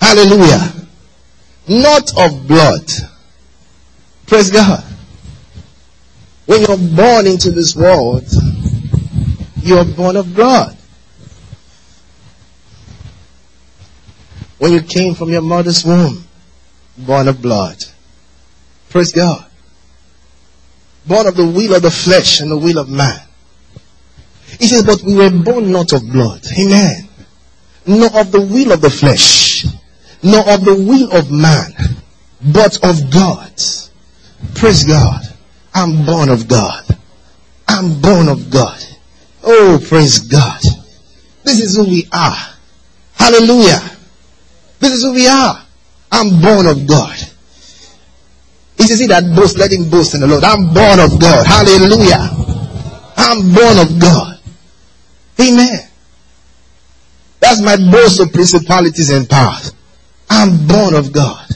Hallelujah. 0.01 0.73
Not 1.69 2.17
of 2.17 2.47
blood. 2.47 2.89
Praise 4.27 4.51
God. 4.51 4.85
When 6.47 6.63
you're 6.63 6.97
born 6.97 7.27
into 7.27 7.51
this 7.51 7.77
world, 7.77 8.25
you're 9.63 9.85
born 9.85 10.17
of 10.17 10.35
blood. 10.35 10.78
When 14.59 14.73
you 14.73 14.83
came 14.83 15.15
from 15.15 15.31
your 15.31 15.43
mother's 15.43 15.85
womb, 15.85 16.25
born 16.97 17.29
of 17.29 17.41
blood. 17.41 17.85
Praise 18.91 19.13
God. 19.13 19.45
Born 21.07 21.27
of 21.27 21.37
the 21.37 21.47
will 21.47 21.75
of 21.75 21.83
the 21.83 21.91
flesh 21.91 22.41
and 22.41 22.51
the 22.51 22.59
will 22.59 22.79
of 22.79 22.89
man. 22.89 23.21
He 24.59 24.67
says, 24.67 24.85
but 24.85 25.03
we 25.03 25.15
were 25.15 25.31
born 25.31 25.71
not 25.71 25.93
of 25.93 26.03
blood. 26.11 26.45
Amen. 26.59 27.09
Nor 27.87 28.21
of 28.21 28.33
the 28.33 28.41
will 28.41 28.73
of 28.73 28.81
the 28.81 28.91
flesh. 28.91 29.65
Nor 30.23 30.41
of 30.51 30.65
the 30.65 30.75
will 30.75 31.13
of 31.17 31.31
man. 31.31 31.73
But 32.41 32.77
of 32.85 33.11
God. 33.11 33.53
Praise 34.55 34.85
God. 34.85 35.23
I'm 35.75 36.05
born 36.05 36.29
of 36.29 36.49
God. 36.49 36.85
I'm 37.69 38.01
born 38.01 38.29
of 38.29 38.51
God. 38.51 38.83
Oh, 39.45 39.81
praise 39.87 40.19
God. 40.21 40.61
This 41.45 41.61
is 41.61 41.77
who 41.77 41.85
we 41.85 42.09
are. 42.13 42.37
Hallelujah. 43.15 43.98
This 44.81 44.93
is 44.93 45.03
who 45.03 45.15
we 45.15 45.27
are. 45.27 45.65
I'm 46.11 46.41
born 46.41 46.67
of 46.67 46.87
God. 46.87 47.17
He 48.77 48.85
says, 48.85 49.01
He 49.01 49.07
that 49.09 49.25
boasts, 49.35 49.59
let 49.59 49.73
him 49.73 49.91
boast 49.91 50.15
in 50.15 50.21
the 50.21 50.27
Lord. 50.27 50.45
I'm 50.45 50.73
born 50.73 51.01
of 51.01 51.21
God. 51.21 51.47
Hallelujah. 51.47 52.31
I'm 53.17 53.53
born 53.53 53.79
of 53.79 54.01
God. 54.01 54.41
Amen. 55.41 55.89
That's 57.41 57.61
my 57.61 57.77
boast 57.77 58.21
of 58.21 58.33
principalities 58.33 59.11
and 59.11 59.29
powers. 59.29 59.73
I'm 60.31 60.67
born 60.67 60.95
of 60.95 61.13
God. 61.13 61.47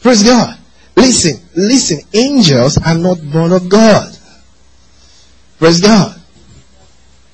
Praise 0.00 0.22
God. 0.22 0.58
Listen, 0.96 1.40
listen. 1.56 2.00
Angels 2.12 2.78
are 2.78 2.96
not 2.96 3.18
born 3.32 3.52
of 3.52 3.68
God. 3.68 4.16
Praise 5.58 5.80
God. 5.80 6.20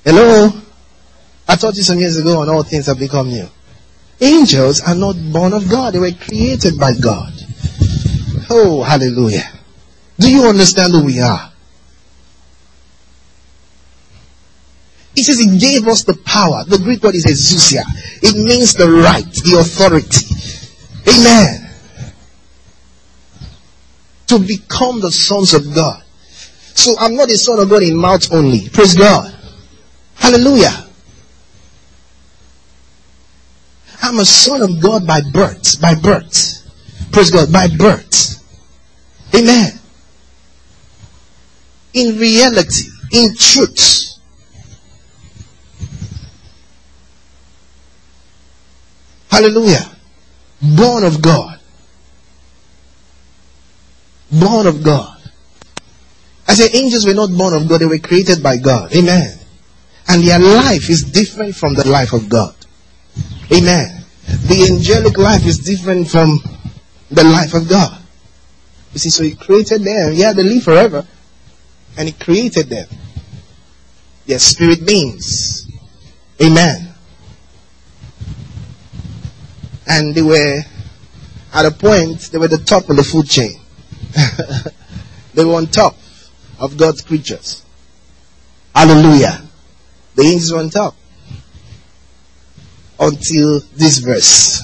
Hello? 0.03 0.49
I 1.47 1.55
taught 1.55 1.75
you 1.75 1.83
some 1.83 1.99
years 1.99 2.17
ago 2.17 2.39
on 2.39 2.49
all 2.49 2.63
things 2.63 2.85
have 2.85 2.99
become 2.99 3.27
new. 3.27 3.47
Angels 4.21 4.81
are 4.81 4.95
not 4.95 5.15
born 5.31 5.53
of 5.53 5.69
God. 5.69 5.93
They 5.93 5.99
were 5.99 6.11
created 6.11 6.77
by 6.77 6.93
God. 6.93 7.33
Oh, 8.49 8.83
hallelujah. 8.83 9.49
Do 10.17 10.29
you 10.29 10.43
understand 10.43 10.91
who 10.91 11.05
we 11.05 11.19
are? 11.21 11.51
He 15.15 15.23
says 15.23 15.39
he 15.39 15.57
gave 15.57 15.87
us 15.87 16.03
the 16.03 16.13
power. 16.13 16.63
The 16.65 16.77
Greek 16.77 17.03
word 17.03 17.15
is 17.15 17.25
exousia. 17.25 17.83
It 18.21 18.35
means 18.35 18.73
the 18.73 18.89
right, 18.89 19.25
the 19.25 19.59
authority. 19.59 20.25
Amen. 21.07 21.69
To 24.27 24.39
become 24.39 24.99
the 25.01 25.11
sons 25.11 25.53
of 25.53 25.73
God. 25.73 26.03
So 26.75 26.95
I'm 26.99 27.15
not 27.15 27.29
a 27.29 27.37
son 27.37 27.59
of 27.59 27.69
God 27.69 27.83
in 27.83 27.95
mouth 27.95 28.31
only. 28.31 28.69
Praise 28.69 28.95
God. 28.95 29.33
Hallelujah. 30.15 30.88
I'm 34.01 34.19
a 34.19 34.25
son 34.25 34.61
of 34.61 34.81
God 34.81 35.05
by 35.05 35.21
birth. 35.33 35.81
By 35.81 35.95
birth. 35.95 36.65
Praise 37.11 37.31
God. 37.31 37.51
By 37.51 37.67
birth. 37.67 38.43
Amen. 39.35 39.71
In 41.93 42.17
reality, 42.17 42.89
in 43.11 43.35
truth. 43.35 44.05
Hallelujah. 49.29 49.89
Born 50.61 51.03
of 51.03 51.21
God. 51.21 51.59
Born 54.31 54.67
of 54.67 54.83
God. 54.83 55.17
I 56.47 56.53
say 56.53 56.77
angels 56.77 57.05
were 57.05 57.13
not 57.13 57.29
born 57.31 57.53
of 57.53 57.67
God, 57.67 57.81
they 57.81 57.85
were 57.85 57.99
created 57.99 58.41
by 58.41 58.57
God. 58.57 58.93
Amen. 58.95 59.37
And 60.07 60.23
their 60.23 60.39
life 60.39 60.89
is 60.89 61.03
different 61.03 61.55
from 61.55 61.75
the 61.75 61.87
life 61.87 62.13
of 62.13 62.27
God. 62.27 62.55
Amen. 63.51 64.03
The 64.25 64.67
angelic 64.71 65.17
life 65.17 65.45
is 65.45 65.59
different 65.59 66.09
from 66.09 66.39
the 67.09 67.23
life 67.23 67.55
of 67.55 67.67
God. 67.67 67.99
You 68.93 68.99
see, 68.99 69.09
so 69.09 69.23
He 69.23 69.35
created 69.35 69.83
them. 69.83 70.13
Yeah, 70.13 70.33
they 70.33 70.43
live 70.43 70.63
forever. 70.63 71.05
And 71.97 72.07
He 72.07 72.13
created 72.13 72.69
them. 72.69 72.87
They're 74.27 74.37
spirit 74.37 74.85
beings. 74.85 75.67
Amen. 76.39 76.93
And 79.87 80.13
they 80.13 80.21
were, 80.21 80.61
at 81.51 81.65
a 81.65 81.71
point, 81.71 82.19
they 82.31 82.37
were 82.37 82.47
the 82.47 82.59
top 82.59 82.87
of 82.89 82.95
the 82.95 83.03
food 83.03 83.27
chain. 83.27 83.59
they 85.33 85.43
were 85.43 85.55
on 85.55 85.65
top 85.65 85.97
of 86.59 86.77
God's 86.77 87.01
creatures. 87.01 87.65
Hallelujah. 88.75 89.41
The 90.13 90.21
angels 90.21 90.53
were 90.53 90.59
on 90.59 90.69
top 90.69 90.95
until 92.99 93.59
this 93.75 93.99
verse. 93.99 94.61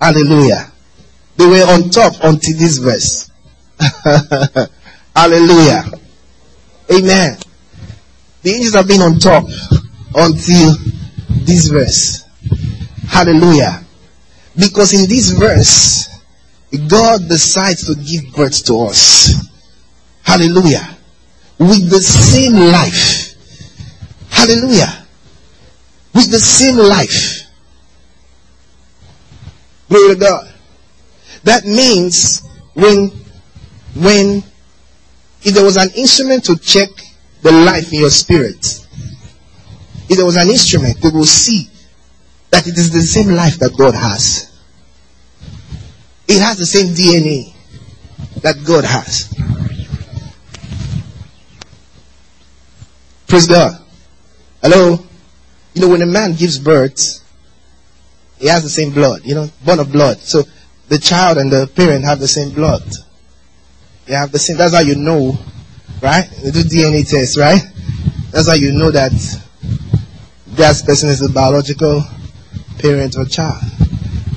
Hallelujah. 0.00 0.72
They 1.36 1.46
were 1.46 1.64
on 1.72 1.90
top 1.90 2.14
until 2.22 2.56
this 2.58 2.78
verse. 2.78 3.30
Hallelujah. 5.16 5.84
Amen. 6.92 7.38
The 8.42 8.50
angels 8.50 8.74
have 8.74 8.88
been 8.88 9.00
on 9.00 9.18
top 9.18 9.44
until 10.14 10.74
this 11.44 11.68
verse. 11.68 12.24
Hallelujah. 13.08 13.84
Because 14.56 14.92
in 14.92 15.08
this 15.08 15.30
verse, 15.30 16.08
God 16.88 17.28
decides 17.28 17.86
to 17.86 17.94
give 17.94 18.32
birth 18.34 18.64
to 18.66 18.86
us. 18.86 19.34
Hallelujah. 20.22 20.96
With 21.58 21.90
the 21.90 22.00
same 22.00 22.54
life. 22.54 23.34
Hallelujah. 24.30 25.06
With 26.14 26.30
the 26.30 26.38
same 26.38 26.76
life. 26.76 27.39
Glory 29.90 30.14
to 30.14 30.20
God. 30.20 30.54
That 31.42 31.64
means 31.64 32.46
when, 32.74 33.10
when, 33.96 34.42
if 35.42 35.52
there 35.52 35.64
was 35.64 35.76
an 35.76 35.90
instrument 35.96 36.44
to 36.44 36.56
check 36.56 36.88
the 37.42 37.50
life 37.50 37.92
in 37.92 37.98
your 37.98 38.10
spirit, 38.10 38.64
if 40.08 40.16
there 40.16 40.24
was 40.24 40.36
an 40.36 40.48
instrument, 40.48 40.96
we 41.02 41.10
will 41.10 41.24
see 41.24 41.68
that 42.50 42.68
it 42.68 42.78
is 42.78 42.92
the 42.92 43.00
same 43.00 43.34
life 43.34 43.58
that 43.58 43.76
God 43.76 43.94
has. 43.94 44.46
It 46.28 46.40
has 46.40 46.58
the 46.58 46.66
same 46.66 46.94
DNA 46.94 47.52
that 48.42 48.64
God 48.64 48.84
has. 48.84 49.34
Praise 53.26 53.48
God. 53.48 53.84
Hello? 54.62 55.04
You 55.74 55.80
know, 55.80 55.88
when 55.88 56.02
a 56.02 56.06
man 56.06 56.34
gives 56.34 56.58
birth, 56.58 57.19
he 58.40 58.46
has 58.48 58.62
the 58.62 58.70
same 58.70 58.90
blood, 58.90 59.20
you 59.24 59.34
know, 59.34 59.48
born 59.64 59.78
of 59.78 59.92
blood. 59.92 60.18
So 60.18 60.42
the 60.88 60.98
child 60.98 61.36
and 61.36 61.52
the 61.52 61.66
parent 61.66 62.04
have 62.04 62.18
the 62.18 62.26
same 62.26 62.50
blood. 62.54 62.82
They 64.06 64.14
have 64.14 64.32
the 64.32 64.38
same, 64.38 64.56
that's 64.56 64.74
how 64.74 64.80
you 64.80 64.96
know, 64.96 65.38
right? 66.02 66.28
They 66.42 66.50
do 66.50 66.62
DNA 66.62 67.08
test, 67.08 67.36
right? 67.36 67.60
That's 68.30 68.48
how 68.48 68.54
you 68.54 68.72
know 68.72 68.90
that 68.90 69.12
that 70.52 70.82
person 70.86 71.10
is 71.10 71.22
a 71.22 71.28
biological 71.30 72.02
parent 72.78 73.16
or 73.18 73.26
child. 73.26 73.62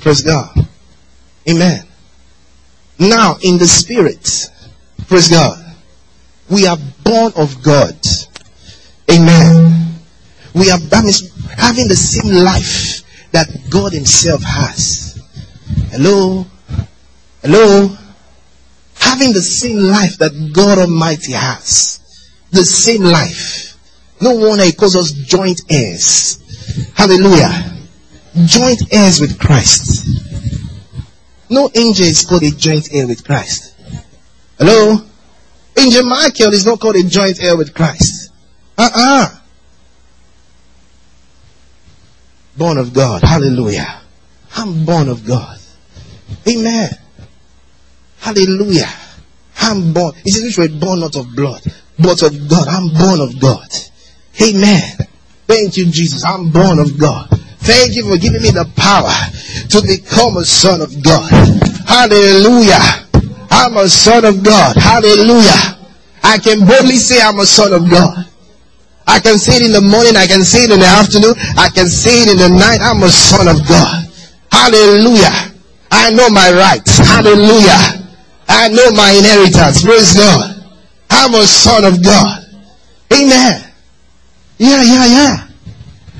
Praise 0.01 0.21
God. 0.21 0.49
Amen. 1.49 1.85
Now, 2.99 3.37
in 3.41 3.57
the 3.57 3.67
spirit, 3.67 4.49
praise 5.07 5.29
God, 5.29 5.59
we 6.51 6.67
are 6.67 6.77
born 7.03 7.31
of 7.37 7.63
God. 7.63 7.95
Amen. 9.09 9.95
We 10.53 10.69
are 10.69 10.79
having 11.57 11.87
the 11.87 11.95
same 11.95 12.43
life 12.43 13.02
that 13.33 13.49
God 13.69 13.93
Himself 13.93 14.41
has. 14.43 15.21
Hello? 15.91 16.45
Hello? 17.41 17.97
Having 18.95 19.33
the 19.33 19.41
same 19.41 19.77
life 19.77 20.17
that 20.19 20.51
God 20.53 20.77
Almighty 20.77 21.33
has. 21.33 21.99
The 22.51 22.63
same 22.63 23.03
life. 23.03 23.77
No 24.21 24.35
wonder 24.35 24.63
he 24.63 24.71
calls 24.71 24.95
us 24.95 25.11
joint 25.11 25.61
heirs. 25.69 26.39
Hallelujah. 26.95 27.73
Joint 28.45 28.93
heirs 28.93 29.19
with 29.19 29.37
Christ. 29.37 30.07
No 31.49 31.69
angel 31.75 32.05
is 32.05 32.25
called 32.25 32.43
a 32.43 32.51
joint 32.51 32.89
heir 32.93 33.05
with 33.05 33.25
Christ. 33.25 33.75
Hello? 34.57 34.97
Angel 35.77 36.05
Michael 36.05 36.53
is 36.53 36.65
not 36.65 36.79
called 36.79 36.95
a 36.95 37.03
joint 37.03 37.43
heir 37.43 37.57
with 37.57 37.73
Christ. 37.73 38.31
Uh-uh. 38.77 39.39
Born 42.57 42.77
of 42.77 42.93
God. 42.93 43.23
Hallelujah. 43.23 44.01
I'm 44.55 44.85
born 44.85 45.09
of 45.09 45.25
God. 45.25 45.57
Amen. 46.47 46.89
Hallelujah. 48.19 48.89
I'm 49.59 49.93
born. 49.93 50.13
He 50.23 50.31
says, 50.31 50.43
which 50.43 50.57
were 50.57 50.79
born 50.79 50.99
not 50.99 51.15
of 51.15 51.35
blood, 51.35 51.61
but 51.99 52.21
of 52.21 52.47
God. 52.49 52.67
I'm 52.67 52.89
born 52.93 53.21
of 53.21 53.39
God. 53.39 53.67
Amen. 54.41 54.97
Thank 55.47 55.77
you, 55.77 55.85
Jesus. 55.85 56.23
I'm 56.25 56.49
born 56.49 56.79
of 56.79 56.97
God. 56.99 57.29
Thank 57.63 57.95
you 57.95 58.03
for 58.09 58.17
giving 58.17 58.41
me 58.41 58.49
the 58.51 58.69
power 58.75 59.13
to 59.69 59.81
become 59.87 60.37
a 60.37 60.45
son 60.45 60.81
of 60.81 60.91
God. 61.01 61.31
Hallelujah. 61.87 62.79
I'm 63.49 63.77
a 63.77 63.87
son 63.87 64.25
of 64.25 64.43
God. 64.43 64.75
Hallelujah. 64.75 65.79
I 66.23 66.39
can 66.39 66.65
boldly 66.65 66.97
say 66.97 67.21
I'm 67.21 67.39
a 67.39 67.45
son 67.45 67.73
of 67.73 67.89
God. 67.89 68.27
I 69.07 69.19
can 69.19 69.37
see 69.37 69.57
it 69.57 69.63
in 69.67 69.71
the 69.71 69.81
morning. 69.81 70.15
I 70.15 70.27
can 70.27 70.43
see 70.43 70.63
it 70.63 70.71
in 70.71 70.79
the 70.79 70.87
afternoon. 70.87 71.35
I 71.57 71.69
can 71.69 71.87
see 71.87 72.23
it 72.23 72.29
in 72.31 72.37
the 72.37 72.49
night. 72.49 72.79
I'm 72.81 73.03
a 73.03 73.09
son 73.09 73.47
of 73.47 73.59
God. 73.67 74.07
Hallelujah. 74.51 75.53
I 75.91 76.09
know 76.11 76.29
my 76.29 76.51
rights. 76.51 76.97
Hallelujah. 76.97 78.03
I 78.47 78.69
know 78.69 78.91
my 78.91 79.11
inheritance. 79.11 79.83
Praise 79.83 80.13
God. 80.15 80.63
I'm 81.09 81.33
a 81.35 81.43
son 81.43 81.85
of 81.85 82.03
God. 82.03 82.43
Amen. 83.11 83.71
Yeah, 84.57 84.83
yeah, 84.83 85.05
yeah. 85.05 85.47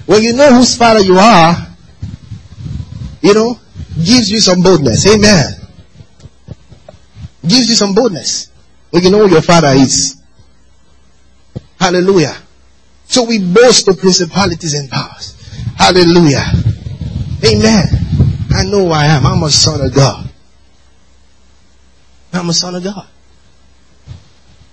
When 0.05 0.21
you 0.21 0.33
know 0.33 0.53
whose 0.53 0.75
father 0.75 0.99
you 0.99 1.17
are, 1.17 1.55
you 3.21 3.33
know, 3.33 3.59
gives 3.95 4.29
you 4.29 4.39
some 4.39 4.61
boldness. 4.61 5.07
Amen. 5.07 5.53
Gives 7.41 7.69
you 7.69 7.75
some 7.75 7.95
boldness. 7.95 8.51
When 8.89 9.03
you 9.03 9.09
know 9.09 9.27
who 9.27 9.33
your 9.33 9.41
father 9.41 9.69
is. 9.69 10.21
Hallelujah. 11.79 12.35
So 13.13 13.21
we 13.25 13.37
boast 13.37 13.87
of 13.87 13.99
principalities 13.99 14.73
and 14.73 14.89
powers. 14.89 15.37
Hallelujah. 15.77 16.45
Amen. 17.45 17.85
I 18.49 18.63
know 18.65 18.89
I 18.89 19.05
am. 19.05 19.27
I'm 19.27 19.43
a 19.43 19.51
son 19.51 19.81
of 19.81 19.93
God. 19.93 20.27
I'm 22.33 22.49
a 22.49 22.53
son 22.53 22.73
of 22.73 22.83
God. 22.83 23.07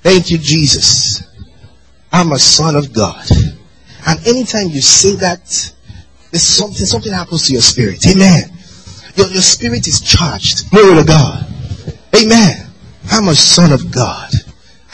Thank 0.03 0.31
you, 0.31 0.39
Jesus. 0.39 1.23
I'm 2.11 2.33
a 2.33 2.39
son 2.39 2.77
of 2.77 2.95
God. 2.95 3.23
And 4.07 4.27
anytime 4.27 4.69
you 4.69 4.81
say 4.81 5.17
that, 5.17 5.75
there's 6.31 6.43
something, 6.43 6.87
something 6.87 7.13
happens 7.13 7.47
to 7.49 7.53
your 7.53 7.61
spirit. 7.61 8.07
Amen. 8.07 8.57
Your, 9.17 9.27
your 9.27 9.43
spirit 9.43 9.87
is 9.87 10.01
charged. 10.01 10.71
Glory 10.71 10.95
to 10.95 11.05
God. 11.05 11.47
Amen. 12.17 12.71
I'm 13.11 13.29
a 13.29 13.35
son 13.35 13.71
of 13.71 13.93
God. 13.93 14.33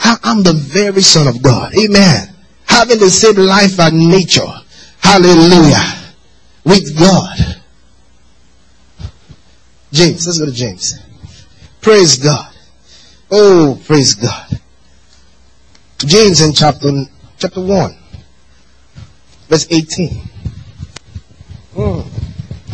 I'm 0.01 0.43
the 0.43 0.51
very 0.51 1.01
son 1.01 1.29
of 1.29 1.41
God. 1.41 1.73
Amen. 1.77 2.33
Having 2.77 2.99
the 2.99 3.09
same 3.09 3.37
life 3.37 3.79
and 3.79 3.97
nature. 3.97 4.45
Hallelujah. 4.99 6.13
With 6.63 6.95
God. 6.95 7.35
James. 9.91 10.27
Let's 10.27 10.37
go 10.37 10.45
to 10.45 10.51
James. 10.51 10.93
Praise 11.81 12.17
God. 12.17 12.53
Oh, 13.31 13.81
praise 13.83 14.13
God. 14.13 14.59
James 15.97 16.41
in 16.41 16.53
chapter, 16.53 16.91
chapter 17.39 17.61
1, 17.61 17.97
verse 19.49 19.65
18. 19.71 20.21
Mm, 21.73 22.07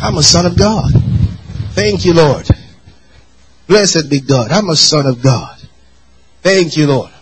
I'm 0.00 0.18
a 0.18 0.22
son 0.22 0.44
of 0.44 0.58
God. 0.58 0.92
Thank 1.72 2.04
you, 2.04 2.12
Lord. 2.12 2.46
Blessed 3.66 4.10
be 4.10 4.20
God. 4.20 4.52
I'm 4.52 4.68
a 4.68 4.76
son 4.76 5.06
of 5.06 5.22
God. 5.22 5.56
Thank 6.42 6.76
you, 6.76 6.88
Lord. 6.88 7.13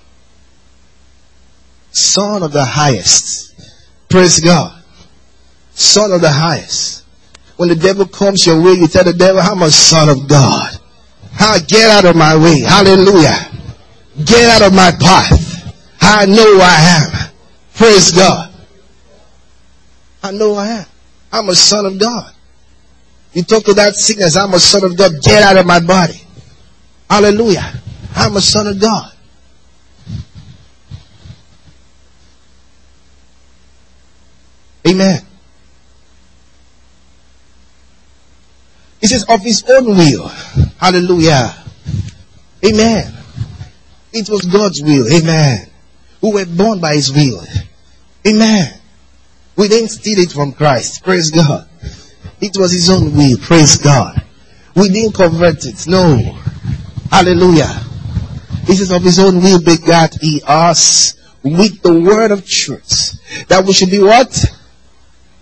Son 1.93 2.43
of 2.43 2.53
the 2.53 2.65
highest. 2.65 3.55
Praise 4.09 4.41
God. 4.41 4.83
Son 5.75 6.13
of 6.13 6.21
the 6.21 6.31
highest. 6.31 7.05
When 7.57 7.69
the 7.69 7.77
devil 7.77 8.07
comes 8.07 8.47
your 8.47 8.61
way, 8.61 8.73
you 8.73 8.89
tell 8.89 9.05
the 9.05 9.13
devil, 9.13 9.41
I'm 9.41 9.63
a 9.63 9.71
son 9.71 10.09
of 10.09 10.27
God. 10.29 10.79
How 11.33 11.59
get 11.59 11.91
out 11.91 12.05
of 12.05 12.17
my 12.17 12.37
way. 12.37 12.61
Hallelujah. 12.61 13.37
Get 14.25 14.51
out 14.51 14.67
of 14.67 14.75
my 14.75 14.91
path. 14.91 15.75
I 16.01 16.27
know 16.27 16.55
who 16.55 16.61
I 16.61 17.01
am. 17.01 17.31
Praise 17.75 18.11
God. 18.11 18.53
I 20.23 20.31
know 20.33 20.55
who 20.55 20.61
I 20.61 20.69
am. 20.69 20.87
I'm 21.33 21.49
a 21.49 21.55
son 21.55 21.87
of 21.87 21.99
God. 21.99 22.33
You 23.33 23.43
talk 23.45 23.65
to 23.65 23.75
that 23.75 23.95
sickness, 23.95 24.37
I'm 24.37 24.53
a 24.53 24.59
son 24.59 24.85
of 24.85 24.97
God. 24.97 25.13
Get 25.23 25.43
out 25.43 25.57
of 25.57 25.65
my 25.65 25.81
body. 25.81 26.21
Hallelujah. 27.09 27.81
I'm 28.15 28.37
a 28.37 28.41
son 28.41 28.67
of 28.67 28.81
God. 28.81 29.13
Amen. 34.87 35.21
He 39.01 39.07
says, 39.09 39.25
of 39.29 39.43
his 39.43 39.65
own 39.69 39.87
will. 39.87 40.29
Hallelujah. 40.79 41.55
Amen. 42.65 43.13
It 44.13 44.29
was 44.29 44.43
God's 44.43 44.83
will. 44.83 45.07
Amen. 45.13 45.69
We 46.21 46.33
were 46.33 46.47
born 46.47 46.81
by 46.81 46.95
his 46.95 47.13
will. 47.13 47.43
Amen. 48.27 48.81
We 49.57 49.69
didn't 49.69 49.89
steal 49.89 50.19
it 50.21 50.31
from 50.31 50.53
Christ. 50.53 51.03
Praise 51.03 51.31
God. 51.31 51.69
It 52.41 52.57
was 52.57 52.73
his 52.73 52.91
own 52.91 53.17
will. 53.17 53.39
Praise 53.39 53.77
God. 53.77 54.23
We 54.75 54.89
didn't 54.89 55.15
convert 55.15 55.65
it. 55.65 55.87
No. 55.89 56.17
Hallelujah. 57.11 57.81
He 58.67 58.75
says, 58.77 58.93
of 58.93 59.03
his 59.03 59.19
own 59.19 59.43
will 59.43 59.63
begat 59.63 60.17
he 60.21 60.43
us 60.47 61.15
with 61.43 61.83
the 61.83 61.93
word 61.93 62.31
of 62.31 62.47
truth. 62.47 63.49
That 63.49 63.65
we 63.65 63.73
should 63.73 63.91
be 63.91 64.01
what? 64.01 64.33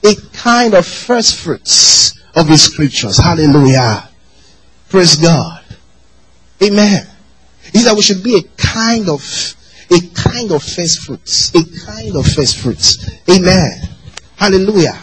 A 0.02 0.14
kind 0.32 0.74
of 0.74 0.86
first 0.86 1.36
fruits 1.36 2.18
of 2.34 2.48
his 2.48 2.62
scriptures. 2.62 3.18
Hallelujah. 3.18 4.08
Praise 4.88 5.16
God. 5.16 5.62
Amen. 6.62 7.06
He 7.72 7.78
said 7.78 7.94
we 7.94 8.02
should 8.02 8.22
be 8.22 8.38
a 8.38 8.42
kind 8.56 9.08
of 9.08 9.22
a 9.90 10.00
kind 10.14 10.52
of 10.52 10.62
first 10.62 11.00
fruits. 11.00 11.54
A 11.54 11.86
kind 11.86 12.16
of 12.16 12.26
first 12.26 12.58
fruits. 12.58 13.10
Amen. 13.28 13.80
Hallelujah. 14.36 14.98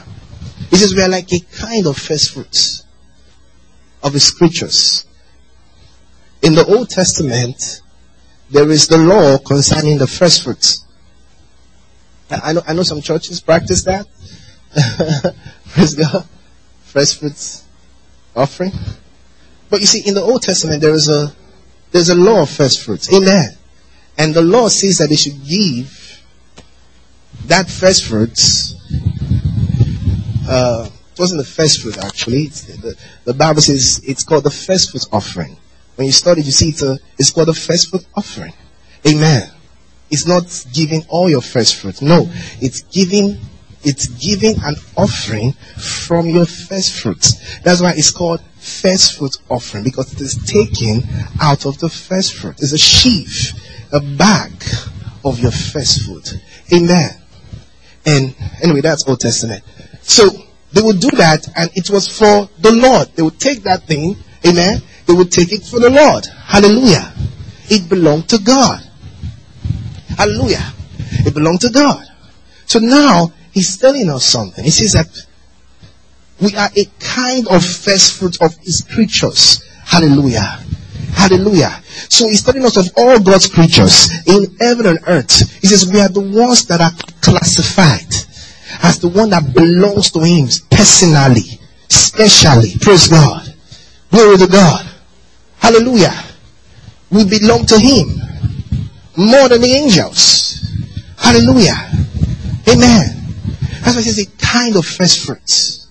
He 0.70 0.78
says 0.78 0.96
we 0.96 1.02
are 1.02 1.10
like 1.10 1.32
a 1.34 1.40
kind 1.40 1.86
of 1.88 1.98
first 1.98 2.32
fruits 2.32 2.84
of 4.04 4.14
the 4.14 4.20
scriptures. 4.20 5.06
In 6.42 6.56
the 6.56 6.66
Old 6.66 6.90
Testament, 6.90 7.82
there 8.50 8.70
is 8.70 8.88
the 8.88 8.98
law 8.98 9.38
concerning 9.38 9.98
the 9.98 10.08
first 10.08 10.44
fruits. 10.44 10.86
I 12.30 12.54
know, 12.54 12.62
I 12.68 12.74
know 12.74 12.84
some 12.84 13.02
churches 13.02 13.42
practice 13.42 13.84
that. 13.84 14.06
Praise 15.70 15.96
God 15.96 16.28
first 16.98 17.20
fruits 17.20 17.64
offering. 18.36 18.72
But 19.70 19.82
you 19.82 19.86
see, 19.86 20.08
in 20.08 20.16
the 20.16 20.22
Old 20.22 20.42
Testament, 20.42 20.82
there 20.82 20.94
is 20.94 21.10
a 21.10 21.32
there's 21.92 22.10
a 22.10 22.16
law 22.16 22.42
of 22.42 22.50
first 22.50 22.84
fruits. 22.84 23.14
Amen. 23.14 23.56
And 24.18 24.34
the 24.34 24.42
law 24.42 24.68
says 24.68 24.98
that 24.98 25.10
they 25.10 25.16
should 25.16 25.46
give 25.46 26.24
that 27.46 27.70
first 27.70 28.06
fruits. 28.06 28.74
Uh, 30.50 30.90
it 31.12 31.20
wasn't 31.20 31.40
the 31.40 31.48
first 31.48 31.82
fruit 31.82 31.98
actually. 31.98 32.48
The, 32.48 32.96
the, 33.26 33.34
Bible 33.34 33.62
says 33.62 34.02
it's 34.04 34.24
called 34.24 34.44
the 34.44 34.52
first 34.52 34.92
fruit 34.92 35.06
offering. 35.12 35.58
When 35.96 36.08
you 36.08 36.14
study, 36.14 36.42
you 36.42 36.52
see 36.52 36.70
it's, 36.70 36.84
a, 36.84 36.98
it's 37.18 37.32
called 37.32 37.50
the 37.50 37.54
first 37.54 37.90
fruit 37.90 38.06
offering. 38.16 38.54
Amen. 39.08 39.50
It's 40.10 40.26
not 40.26 40.66
giving 40.74 41.04
all 41.10 41.30
your 41.30 41.42
first 41.42 41.76
fruit. 41.76 42.02
No, 42.02 42.28
it's 42.62 42.82
giving 42.82 43.40
it's 43.88 44.08
giving 44.08 44.58
an 44.66 44.76
offering 44.98 45.54
from 45.54 46.28
your 46.28 46.46
first 46.46 47.00
fruits. 47.00 47.60
That's 47.62 47.82
why 47.82 47.94
it's 47.96 48.12
called 48.12 48.42
first 48.58 49.18
fruit 49.18 49.38
offering 49.48 49.86
because 49.86 50.12
it 50.12 50.20
is 50.20 50.36
taken 50.46 51.04
out 51.42 51.66
of 51.66 51.80
the 51.80 51.88
first 51.88 52.36
fruit. 52.36 52.56
It's 52.60 52.74
a 52.74 52.78
sheaf, 52.78 53.54
a 53.94 54.02
bag 54.02 54.52
of 55.24 55.40
your 55.40 55.52
first 55.52 56.04
fruit. 56.04 56.34
Amen. 56.74 57.12
And 58.06 58.36
anyway, 58.62 58.82
that's 58.82 59.08
Old 59.08 59.22
Testament. 59.22 59.64
So 60.02 60.26
they 60.74 60.82
would 60.82 61.00
do 61.00 61.12
that 61.12 61.48
and 61.56 61.72
it 61.76 61.90
was 61.90 62.10
for 62.10 62.50
the 62.60 62.74
Lord. 62.74 63.08
They 63.16 63.24
would 63.24 63.40
take 63.40 63.64
that 63.64 63.84
thing, 63.84 64.18
amen. 64.46 64.82
They 65.06 65.14
would 65.14 65.32
take 65.32 65.54
it 65.54 65.64
for 65.64 65.80
the 65.80 65.90
Lord. 65.90 66.26
Hallelujah. 66.26 67.14
It 67.70 67.88
belonged 67.88 68.28
to 68.30 68.40
God. 68.40 68.82
Hallelujah. 70.18 70.74
It 71.26 71.34
belonged 71.34 71.62
to 71.62 71.70
God. 71.70 72.06
So 72.66 72.80
now 72.80 73.32
He's 73.58 73.76
telling 73.76 74.08
us 74.12 74.24
something. 74.24 74.64
He 74.64 74.70
says 74.70 74.94
that 74.94 75.10
we 76.40 76.56
are 76.56 76.70
a 76.78 76.86
kind 77.00 77.48
of 77.48 77.66
first 77.66 78.20
fruit 78.20 78.40
of 78.40 78.56
his 78.58 78.84
creatures. 78.84 79.64
Hallelujah. 79.84 80.62
Hallelujah. 81.12 81.82
So 82.08 82.28
he's 82.28 82.44
telling 82.44 82.64
us 82.66 82.78
of 82.78 82.94
all 82.96 83.20
God's 83.20 83.48
creatures 83.48 84.12
in 84.28 84.56
heaven 84.60 84.86
and 84.86 85.00
earth. 85.08 85.60
He 85.60 85.66
says 85.66 85.92
we 85.92 86.00
are 86.00 86.08
the 86.08 86.22
ones 86.22 86.68
that 86.68 86.82
are 86.82 86.92
classified 87.20 88.14
as 88.84 89.00
the 89.00 89.08
one 89.08 89.32
that 89.32 89.56
belongs 89.56 90.12
to 90.12 90.20
him 90.20 90.46
personally, 90.70 91.58
specially. 91.90 92.78
Praise 92.80 93.08
God. 93.08 93.42
Glory 94.12 94.38
to 94.38 94.46
God. 94.46 94.86
Hallelujah. 95.58 96.14
We 97.10 97.26
belong 97.26 97.66
to 97.66 97.80
him 97.80 98.22
more 99.18 99.50
than 99.50 99.62
the 99.62 99.74
angels. 99.74 100.62
Hallelujah. 101.18 101.74
Amen. 102.70 103.17
That's 103.88 103.96
why 103.96 104.04
he 104.04 104.12
says 104.12 104.28
a 104.28 104.46
kind 104.46 104.76
of 104.76 104.86
first 104.86 105.26
fruits. 105.26 105.88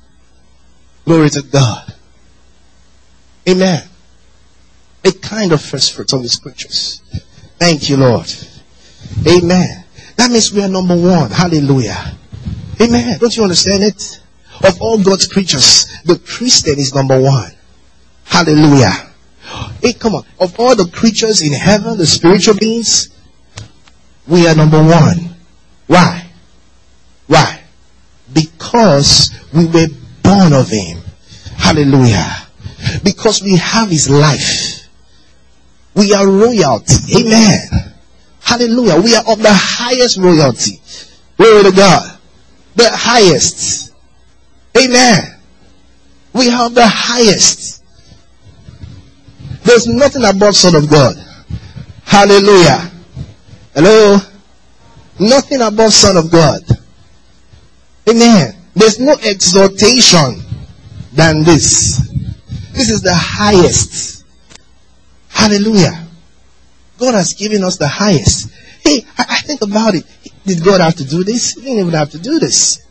Glory 1.06 1.30
to 1.30 1.40
God. 1.40 1.94
Amen. 3.48 3.88
A 5.02 5.12
kind 5.12 5.52
of 5.52 5.62
first 5.62 5.94
fruits 5.94 6.12
of 6.12 6.22
the 6.22 6.28
scriptures. 6.28 7.00
Thank 7.58 7.88
you, 7.88 7.96
Lord. 7.96 8.30
Amen. 9.26 9.84
That 10.16 10.30
means 10.30 10.52
we 10.52 10.62
are 10.62 10.68
number 10.68 10.94
one. 10.94 11.30
Hallelujah. 11.30 12.18
Amen. 12.82 13.18
Don't 13.18 13.34
you 13.34 13.44
understand 13.44 13.84
it? 13.84 14.20
Of 14.62 14.82
all 14.82 15.02
God's 15.02 15.26
creatures, 15.26 15.86
the 16.04 16.18
Christian 16.18 16.78
is 16.78 16.94
number 16.94 17.18
one. 17.18 17.52
Hallelujah. 18.26 18.92
Hey, 19.80 19.94
come 19.94 20.16
on. 20.16 20.26
Of 20.38 20.60
all 20.60 20.76
the 20.76 20.90
creatures 20.92 21.40
in 21.40 21.54
heaven, 21.54 21.96
the 21.96 22.04
spiritual 22.04 22.56
beings, 22.56 23.08
we 24.28 24.46
are 24.46 24.54
number 24.54 24.82
one. 24.82 25.34
Why? 25.86 26.30
Why? 27.26 27.62
Because 28.58 29.30
we 29.54 29.66
were 29.66 29.88
born 30.22 30.52
of 30.52 30.68
Him. 30.68 30.98
Hallelujah. 31.56 32.48
Because 33.04 33.42
we 33.42 33.56
have 33.56 33.90
His 33.90 34.08
life. 34.08 34.88
We 35.94 36.12
are 36.14 36.26
royalty. 36.26 36.94
Amen. 37.20 37.68
Hallelujah. 38.40 39.00
We 39.00 39.14
are 39.14 39.24
of 39.28 39.38
the 39.38 39.52
highest 39.52 40.18
royalty. 40.18 40.80
Glory 41.36 41.64
to 41.64 41.72
God. 41.72 42.18
The 42.76 42.88
highest. 42.90 43.92
Amen. 44.76 45.38
We 46.32 46.48
have 46.48 46.74
the 46.74 46.86
highest. 46.86 47.82
There's 49.64 49.86
nothing 49.86 50.24
above 50.24 50.54
Son 50.54 50.74
of 50.74 50.88
God. 50.90 51.16
Hallelujah. 52.04 52.90
Hello? 53.74 54.18
Nothing 55.18 55.62
above 55.62 55.92
Son 55.92 56.16
of 56.16 56.30
God. 56.30 56.62
Amen. 58.08 58.54
There's 58.74 59.00
no 59.00 59.12
exaltation 59.22 60.42
than 61.12 61.42
this. 61.42 61.98
This 62.72 62.90
is 62.90 63.02
the 63.02 63.14
highest. 63.14 64.24
Hallelujah. 65.28 66.06
God 66.98 67.14
has 67.14 67.34
given 67.34 67.64
us 67.64 67.76
the 67.78 67.88
highest. 67.88 68.50
Hey, 68.84 69.04
I 69.18 69.40
think 69.40 69.62
about 69.62 69.94
it. 69.94 70.04
Did 70.44 70.64
God 70.64 70.80
have 70.80 70.94
to 70.96 71.04
do 71.04 71.24
this? 71.24 71.54
He 71.54 71.62
didn't 71.62 71.80
even 71.80 71.94
have 71.94 72.10
to 72.10 72.18
do 72.18 72.38
this. 72.38 72.82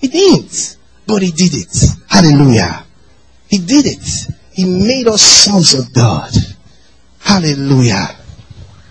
He 0.00 0.08
didn't. 0.08 0.76
But 1.06 1.22
He 1.22 1.30
did 1.30 1.54
it. 1.54 1.84
Hallelujah. 2.08 2.84
He 3.48 3.58
did 3.58 3.86
it. 3.86 4.34
He 4.52 4.64
made 4.64 5.06
us 5.06 5.22
sons 5.22 5.74
of 5.74 5.92
God. 5.92 6.32
Hallelujah. 7.20 8.16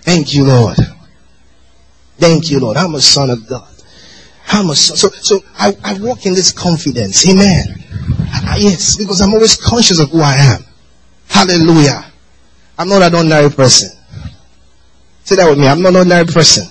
Thank 0.01 0.33
you, 0.33 0.45
Lord. 0.45 0.77
Thank 2.17 2.51
you, 2.51 2.59
Lord. 2.59 2.77
I'm 2.77 2.95
a 2.95 3.01
son 3.01 3.29
of 3.29 3.47
God. 3.47 3.68
I'm 4.49 4.69
a 4.69 4.75
son. 4.75 4.97
So, 4.97 5.09
so 5.09 5.43
I, 5.57 5.73
I 5.83 5.99
walk 5.99 6.25
in 6.25 6.33
this 6.33 6.51
confidence. 6.51 7.27
Amen. 7.27 7.65
Ah, 8.31 8.55
yes, 8.57 8.97
because 8.97 9.21
I'm 9.21 9.33
always 9.33 9.55
conscious 9.55 9.99
of 9.99 10.09
who 10.09 10.21
I 10.21 10.35
am. 10.35 10.61
Hallelujah. 11.27 12.11
I'm 12.77 12.89
not 12.89 13.03
an 13.03 13.15
ordinary 13.15 13.49
person. 13.49 13.89
Say 15.23 15.35
that 15.35 15.49
with 15.49 15.59
me. 15.59 15.67
I'm 15.67 15.81
not 15.81 15.89
an 15.89 15.97
ordinary 15.97 16.25
person. 16.25 16.65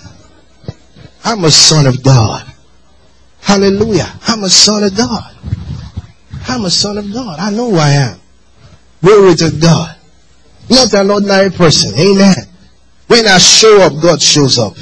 I'm 1.23 1.43
a 1.45 1.51
son 1.51 1.87
of 1.87 2.03
God. 2.03 2.45
Hallelujah. 3.41 4.11
I'm 4.27 4.43
a 4.43 4.49
son 4.49 4.83
of 4.83 4.95
God. 4.95 5.35
I'm 6.47 6.65
a 6.65 6.69
son 6.69 6.97
of 6.97 7.13
God. 7.13 7.39
I 7.39 7.51
know 7.51 7.71
who 7.71 7.77
I 7.77 7.91
am. 7.91 8.19
Glory 9.01 9.35
to 9.35 9.51
God. 9.61 9.95
Not 10.69 10.93
an 10.93 11.11
ordinary 11.11 11.49
person. 11.51 11.97
Amen. 11.97 12.35
When 13.07 13.25
I 13.25 13.37
show 13.37 13.81
up, 13.81 13.93
God 14.01 14.21
shows 14.21 14.59
up. 14.59 14.75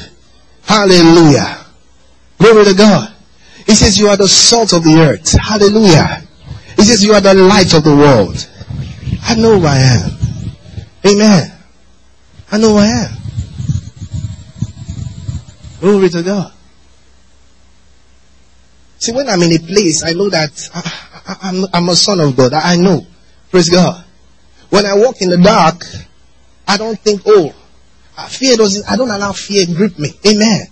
Hallelujah. 0.64 1.67
Glory 2.38 2.66
to 2.66 2.74
God. 2.74 3.14
He 3.66 3.76
says 3.76 3.98
you 4.00 4.08
are 4.08 4.18
the 4.18 4.28
salt 4.28 4.74
of 4.74 4.84
the 4.84 4.96
earth. 5.00 5.34
Hallelujah. 5.34 6.24
He 6.76 6.84
says 6.84 7.04
you 7.04 7.14
are 7.14 7.22
the 7.22 7.34
light 7.34 7.74
of 7.74 7.84
the 7.84 7.96
world. 7.96 8.48
I 9.24 9.36
know 9.36 9.60
who 9.60 9.66
I 9.66 9.78
am. 9.78 10.12
Amen. 11.06 11.52
I 12.52 12.58
know 12.58 12.70
who 12.70 12.78
I 12.78 12.86
am. 12.86 13.18
Glory 15.80 16.10
to 16.10 16.24
God. 16.24 16.54
See, 19.00 19.12
when 19.12 19.30
I'm 19.30 19.42
in 19.42 19.54
a 19.54 19.60
place, 19.60 20.04
I 20.04 20.14
know 20.14 20.30
that 20.30 20.70
I, 20.74 21.50
am 21.50 21.64
I'm, 21.64 21.70
I'm 21.74 21.90
a 21.90 21.96
son 21.96 22.20
of 22.20 22.36
God. 22.36 22.54
I 22.54 22.78
know. 22.78 23.06
Praise 23.52 23.70
God. 23.70 24.04
When 24.70 24.86
I 24.86 24.96
walk 24.96 25.22
in 25.22 25.30
the 25.30 25.38
dark, 25.38 25.84
I 26.68 26.78
don't 26.78 27.00
think, 27.00 27.22
oh, 27.26 27.54
fear 28.28 28.58
doesn't, 28.58 28.90
I 28.90 28.96
don't 28.96 29.10
allow 29.10 29.32
fear 29.34 29.66
grip 29.66 29.98
me. 30.00 30.14
Amen. 30.26 30.68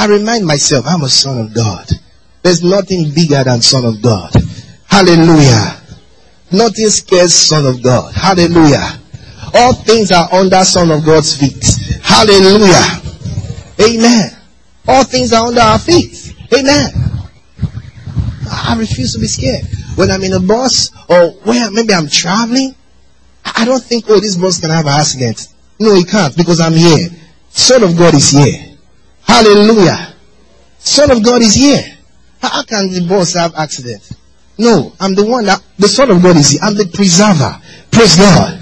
I 0.00 0.06
remind 0.06 0.46
myself, 0.46 0.86
I'm 0.88 1.02
a 1.02 1.10
son 1.10 1.38
of 1.38 1.54
God. 1.54 1.86
There's 2.42 2.62
nothing 2.62 3.12
bigger 3.14 3.44
than 3.44 3.60
son 3.60 3.84
of 3.84 4.00
God. 4.00 4.32
Hallelujah. 4.88 5.78
Nothing 6.50 6.88
scares 6.88 7.34
son 7.34 7.66
of 7.66 7.82
God. 7.82 8.14
Hallelujah. 8.14 8.98
All 9.52 9.74
things 9.74 10.10
are 10.10 10.32
under 10.32 10.64
son 10.64 10.90
of 10.90 11.04
God's 11.04 11.36
feet. 11.36 11.62
Hallelujah. 12.02 12.82
Amen. 13.78 14.30
All 14.88 15.04
things 15.04 15.34
are 15.34 15.46
under 15.46 15.60
our 15.60 15.78
feet. 15.78 16.34
Amen. 16.50 16.92
I 18.50 18.76
refuse 18.78 19.12
to 19.12 19.18
be 19.18 19.26
scared. 19.26 19.66
When 19.96 20.10
I'm 20.10 20.22
in 20.22 20.32
a 20.32 20.40
bus 20.40 20.92
or 21.10 21.32
where 21.44 21.70
maybe 21.72 21.92
I'm 21.92 22.08
traveling, 22.08 22.74
I 23.44 23.66
don't 23.66 23.82
think, 23.82 24.06
oh, 24.08 24.18
this 24.18 24.36
bus 24.36 24.60
can 24.60 24.70
have 24.70 24.86
an 24.86 24.98
accident. 24.98 25.46
No, 25.78 25.92
it 25.92 26.08
can't 26.08 26.34
because 26.38 26.58
I'm 26.58 26.72
here. 26.72 27.10
Son 27.50 27.82
of 27.82 27.98
God 27.98 28.14
is 28.14 28.30
here. 28.30 28.69
Hallelujah. 29.30 30.14
Son 30.78 31.10
of 31.10 31.22
God 31.22 31.42
is 31.42 31.54
here. 31.54 31.82
How 32.42 32.62
can 32.64 32.90
the 32.90 33.06
boss 33.08 33.34
have 33.34 33.54
accident? 33.54 34.10
No, 34.58 34.92
I'm 34.98 35.14
the 35.14 35.24
one 35.24 35.44
that, 35.44 35.62
the 35.78 35.88
Son 35.88 36.10
of 36.10 36.22
God 36.22 36.36
is 36.36 36.50
here. 36.50 36.60
I'm 36.62 36.74
the 36.74 36.86
preserver. 36.86 37.56
Praise 37.90 38.16
God. 38.16 38.58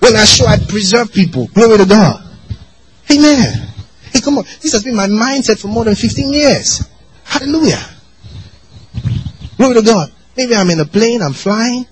When 0.00 0.16
I 0.16 0.24
show, 0.24 0.46
I 0.46 0.58
preserve 0.58 1.12
people. 1.12 1.46
Glory 1.54 1.78
to 1.78 1.86
God. 1.86 2.22
Amen. 3.10 3.68
Hey, 4.12 4.20
come 4.20 4.38
on. 4.38 4.44
This 4.60 4.72
has 4.72 4.82
been 4.82 4.96
my 4.96 5.06
mindset 5.06 5.60
for 5.60 5.68
more 5.68 5.84
than 5.84 5.94
15 5.94 6.32
years. 6.32 6.88
Hallelujah. 7.24 7.84
Glory 9.56 9.74
to 9.74 9.82
God. 9.82 10.12
Maybe 10.36 10.54
I'm 10.54 10.70
in 10.70 10.80
a 10.80 10.86
plane, 10.86 11.22
I'm 11.22 11.34
flying 11.34 11.86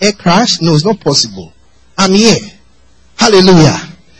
air 0.00 0.12
crash? 0.12 0.60
No, 0.60 0.74
it's 0.74 0.84
not 0.84 1.00
possible. 1.00 1.52
I'm 1.96 2.12
here. 2.12 2.38
Hallelujah. 3.18 3.78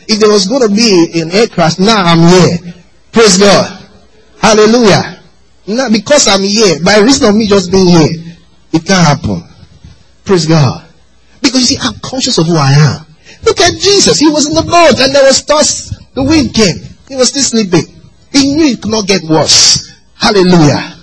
If 0.08 0.20
there 0.20 0.30
was 0.30 0.46
going 0.46 0.68
to 0.68 0.74
be 0.74 1.20
an 1.20 1.30
air 1.30 1.48
crash, 1.48 1.78
now 1.78 2.02
I'm 2.02 2.20
here. 2.28 2.74
Praise 3.16 3.38
God. 3.38 3.88
Hallelujah. 4.36 5.22
Now, 5.68 5.88
because 5.88 6.28
I'm 6.28 6.42
here, 6.42 6.76
by 6.84 6.98
reason 6.98 7.30
of 7.30 7.34
me 7.34 7.46
just 7.46 7.72
being 7.72 7.88
here, 7.88 8.36
it 8.74 8.84
can't 8.84 9.06
happen. 9.06 9.42
Praise 10.22 10.44
God. 10.44 10.86
Because 11.40 11.60
you 11.60 11.78
see, 11.78 11.78
I'm 11.80 11.98
conscious 12.00 12.36
of 12.36 12.46
who 12.46 12.56
I 12.56 12.72
am. 12.72 13.06
Look 13.42 13.58
at 13.60 13.72
Jesus. 13.80 14.18
He 14.18 14.28
was 14.28 14.46
in 14.46 14.52
the 14.52 14.60
boat 14.60 15.00
and 15.00 15.14
there 15.14 15.24
was 15.24 15.42
toss. 15.42 15.96
The 16.12 16.22
wind 16.22 16.52
came. 16.52 16.76
He 17.08 17.16
was 17.16 17.30
still 17.30 17.40
sleeping. 17.42 17.86
He 18.32 18.54
knew 18.54 18.66
it 18.66 18.82
could 18.82 18.90
not 18.90 19.06
get 19.06 19.22
worse. 19.22 19.96
Hallelujah. 20.20 20.98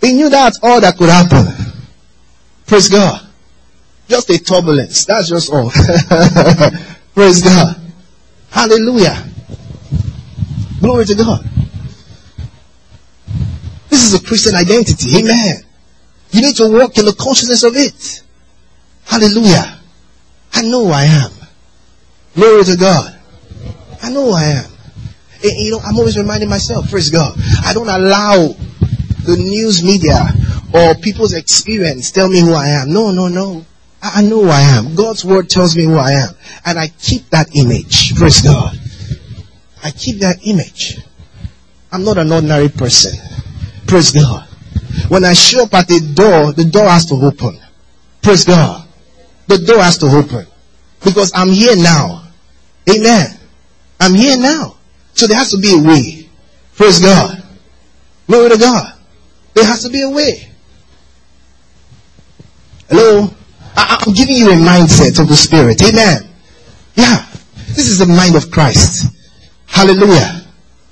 He 0.00 0.12
knew 0.14 0.30
that's 0.30 0.58
all 0.60 0.80
that 0.80 0.96
could 0.96 1.08
happen. 1.08 1.54
Praise 2.66 2.88
God. 2.88 3.28
Just 4.08 4.28
a 4.28 4.38
turbulence. 4.42 5.04
That's 5.04 5.28
just 5.28 5.52
all. 5.52 5.70
Praise 7.14 7.44
God. 7.44 7.80
Hallelujah. 8.50 9.33
Glory 10.84 11.06
to 11.06 11.14
God. 11.14 11.42
This 13.88 14.04
is 14.04 14.20
a 14.20 14.22
Christian 14.22 14.54
identity. 14.54 15.16
Amen. 15.16 15.64
You 16.30 16.42
need 16.42 16.56
to 16.56 16.68
walk 16.68 16.98
in 16.98 17.06
the 17.06 17.14
consciousness 17.14 17.62
of 17.62 17.72
it. 17.74 18.22
Hallelujah. 19.06 19.80
I 20.52 20.60
know 20.60 20.84
who 20.84 20.92
I 20.92 21.04
am. 21.04 21.30
Glory 22.34 22.64
to 22.64 22.76
God. 22.76 23.18
I 24.02 24.10
know 24.10 24.26
who 24.26 24.32
I 24.32 24.44
am. 24.44 24.70
And, 25.42 25.52
you 25.56 25.70
know, 25.70 25.78
I'm 25.78 25.96
always 25.96 26.18
reminding 26.18 26.50
myself, 26.50 26.90
praise 26.90 27.08
God. 27.08 27.32
I 27.64 27.72
don't 27.72 27.88
allow 27.88 28.48
the 29.24 29.36
news 29.38 29.82
media 29.82 30.20
or 30.74 30.94
people's 30.96 31.32
experience 31.32 32.10
tell 32.10 32.28
me 32.28 32.40
who 32.40 32.52
I 32.52 32.68
am. 32.68 32.92
No, 32.92 33.10
no, 33.10 33.28
no. 33.28 33.64
I 34.02 34.20
know 34.20 34.42
who 34.42 34.50
I 34.50 34.60
am. 34.60 34.94
God's 34.94 35.24
word 35.24 35.48
tells 35.48 35.74
me 35.78 35.84
who 35.84 35.96
I 35.96 36.10
am. 36.10 36.34
And 36.66 36.78
I 36.78 36.88
keep 36.88 37.30
that 37.30 37.56
image. 37.56 38.14
Praise 38.16 38.42
God. 38.42 38.78
I 39.84 39.90
keep 39.90 40.20
that 40.20 40.38
image. 40.46 40.98
I'm 41.92 42.04
not 42.04 42.16
an 42.16 42.32
ordinary 42.32 42.70
person. 42.70 43.12
Praise 43.86 44.10
God. 44.12 44.48
When 45.08 45.24
I 45.24 45.34
show 45.34 45.64
up 45.64 45.74
at 45.74 45.86
the 45.86 46.00
door, 46.14 46.52
the 46.52 46.64
door 46.64 46.88
has 46.88 47.04
to 47.06 47.14
open. 47.14 47.60
Praise 48.22 48.44
God. 48.44 48.88
The 49.46 49.58
door 49.58 49.80
has 49.80 49.98
to 49.98 50.06
open. 50.06 50.46
Because 51.04 51.32
I'm 51.34 51.50
here 51.50 51.76
now. 51.76 52.26
Amen. 52.88 53.38
I'm 54.00 54.14
here 54.14 54.38
now. 54.38 54.76
So 55.12 55.26
there 55.26 55.36
has 55.36 55.50
to 55.50 55.58
be 55.58 55.74
a 55.74 55.86
way. 55.86 56.28
Praise 56.74 57.00
God. 57.00 57.44
Glory 58.26 58.50
to 58.50 58.58
God. 58.58 58.94
There 59.52 59.64
has 59.64 59.82
to 59.82 59.90
be 59.90 60.00
a 60.00 60.08
way. 60.08 60.50
Hello? 62.88 63.28
I, 63.76 64.02
am 64.06 64.14
giving 64.14 64.36
you 64.36 64.50
a 64.50 64.54
mindset 64.54 65.20
of 65.20 65.28
the 65.28 65.36
Spirit. 65.36 65.82
Amen. 65.82 66.28
Yeah. 66.94 67.26
This 67.68 67.88
is 67.88 67.98
the 67.98 68.06
mind 68.06 68.34
of 68.34 68.50
Christ. 68.50 69.13
Hallelujah. 69.74 70.46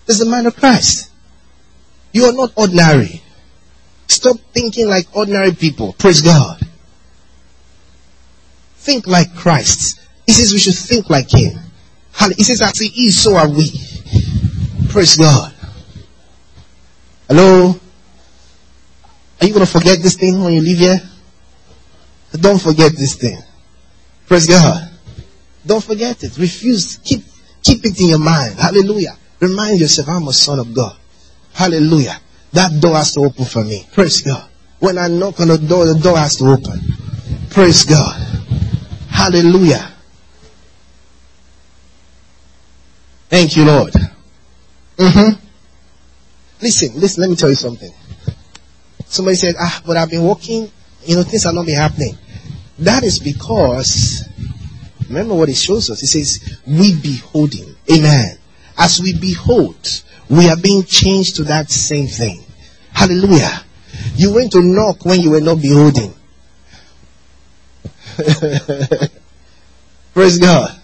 This 0.07 0.19
is 0.19 0.25
the 0.25 0.31
mind 0.31 0.49
of 0.49 0.57
Christ. 0.57 1.09
You 2.13 2.25
are 2.25 2.33
not 2.33 2.51
ordinary. 2.57 3.23
Stop 4.09 4.37
thinking 4.53 4.89
like 4.89 5.07
ordinary 5.17 5.53
people. 5.53 5.93
Praise 5.93 6.21
God. 6.21 6.61
Think 8.79 9.07
like 9.07 9.37
Christ. 9.37 10.01
He 10.27 10.33
says 10.33 10.53
we 10.53 10.59
should 10.59 10.75
think 10.75 11.09
like 11.09 11.31
Him. 11.31 11.61
He 12.37 12.43
says, 12.43 12.61
as 12.61 12.77
He 12.81 13.07
is, 13.07 13.23
so 13.23 13.37
are 13.37 13.49
we. 13.49 13.71
Praise 14.89 15.17
God. 15.17 15.55
Hello? 17.29 17.79
Are 19.41 19.47
you 19.47 19.55
going 19.55 19.65
to 19.65 19.73
forget 19.73 20.03
this 20.03 20.17
thing 20.17 20.43
when 20.43 20.55
you 20.55 20.61
leave 20.61 20.79
here? 20.79 21.01
Don't 22.33 22.61
forget 22.61 22.91
this 22.97 23.15
thing. 23.15 23.39
Praise 24.27 24.49
God. 24.49 24.91
Don't 25.65 25.85
forget 25.85 26.25
it. 26.25 26.37
Refuse. 26.37 26.97
Keep, 26.97 27.23
keep 27.63 27.85
it 27.85 28.01
in 28.01 28.09
your 28.09 28.19
mind. 28.19 28.59
Hallelujah. 28.59 29.17
Remind 29.41 29.81
yourself, 29.81 30.09
I'm 30.09 30.29
a 30.29 30.33
son 30.33 30.59
of 30.59 30.75
God. 30.75 30.97
Hallelujah. 31.53 32.19
That 32.53 32.81
door 32.81 32.97
has 32.97 33.15
to 33.15 33.21
open 33.21 33.45
for 33.45 33.65
me. 33.65 33.87
Praise 33.93 34.21
God. 34.23 34.49
When 34.79 34.99
I 34.99 35.09
knock 35.09 35.41
on 35.41 35.49
the 35.49 35.59
door, 35.59 35.87
the 35.87 35.95
door 35.95 36.17
has 36.19 36.37
to 36.37 36.45
open. 36.45 36.81
Praise 37.51 37.85
God. 37.85 38.21
Hallelujah. 39.09 39.93
Thank 43.29 43.57
you, 43.57 43.65
Lord. 43.65 43.93
Mm-hmm. 44.97 45.41
Listen, 46.61 47.01
listen, 47.01 47.21
let 47.23 47.31
me 47.31 47.37
tell 47.37 47.49
you 47.49 47.55
something. 47.55 47.93
Somebody 49.07 49.37
said, 49.37 49.55
ah, 49.59 49.83
but 49.87 49.97
I've 49.97 50.11
been 50.11 50.23
walking, 50.23 50.71
you 51.05 51.17
know, 51.17 51.23
things 51.23 51.47
are 51.47 51.53
not 51.53 51.67
been 51.67 51.77
happening. 51.77 52.17
That 52.79 53.03
is 53.03 53.19
because, 53.19 54.29
remember 55.13 55.35
what 55.35 55.49
it 55.51 55.57
shows 55.57 55.91
us. 55.91 56.03
It 56.03 56.07
says, 56.07 56.59
we 56.67 56.95
beholding. 56.95 57.77
Amen. 57.93 58.39
As 58.79 59.01
we 59.01 59.13
behold, 59.19 60.03
we 60.29 60.49
are 60.49 60.57
being 60.57 60.85
changed 60.85 61.37
to 61.37 61.45
that 61.45 61.71
same 61.71 62.07
thing. 62.07 62.43
Hallelujah. 62.93 63.63
You 64.15 64.33
went 64.33 64.53
to 64.53 64.63
knock 64.63 65.05
when 65.05 65.21
you 65.21 65.31
were 65.31 65.41
not 65.43 65.61
beholding. 65.61 66.15
Praise 70.15 70.39
God. 70.39 70.81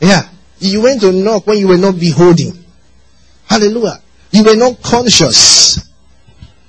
Yeah. 0.00 0.28
You 0.58 0.82
went 0.82 1.00
to 1.00 1.12
knock 1.12 1.46
when 1.46 1.58
you 1.58 1.68
were 1.68 1.76
not 1.76 1.98
beholding. 1.98 2.64
Hallelujah. 3.46 4.00
You 4.30 4.44
were 4.44 4.56
not 4.56 4.80
conscious 4.82 5.78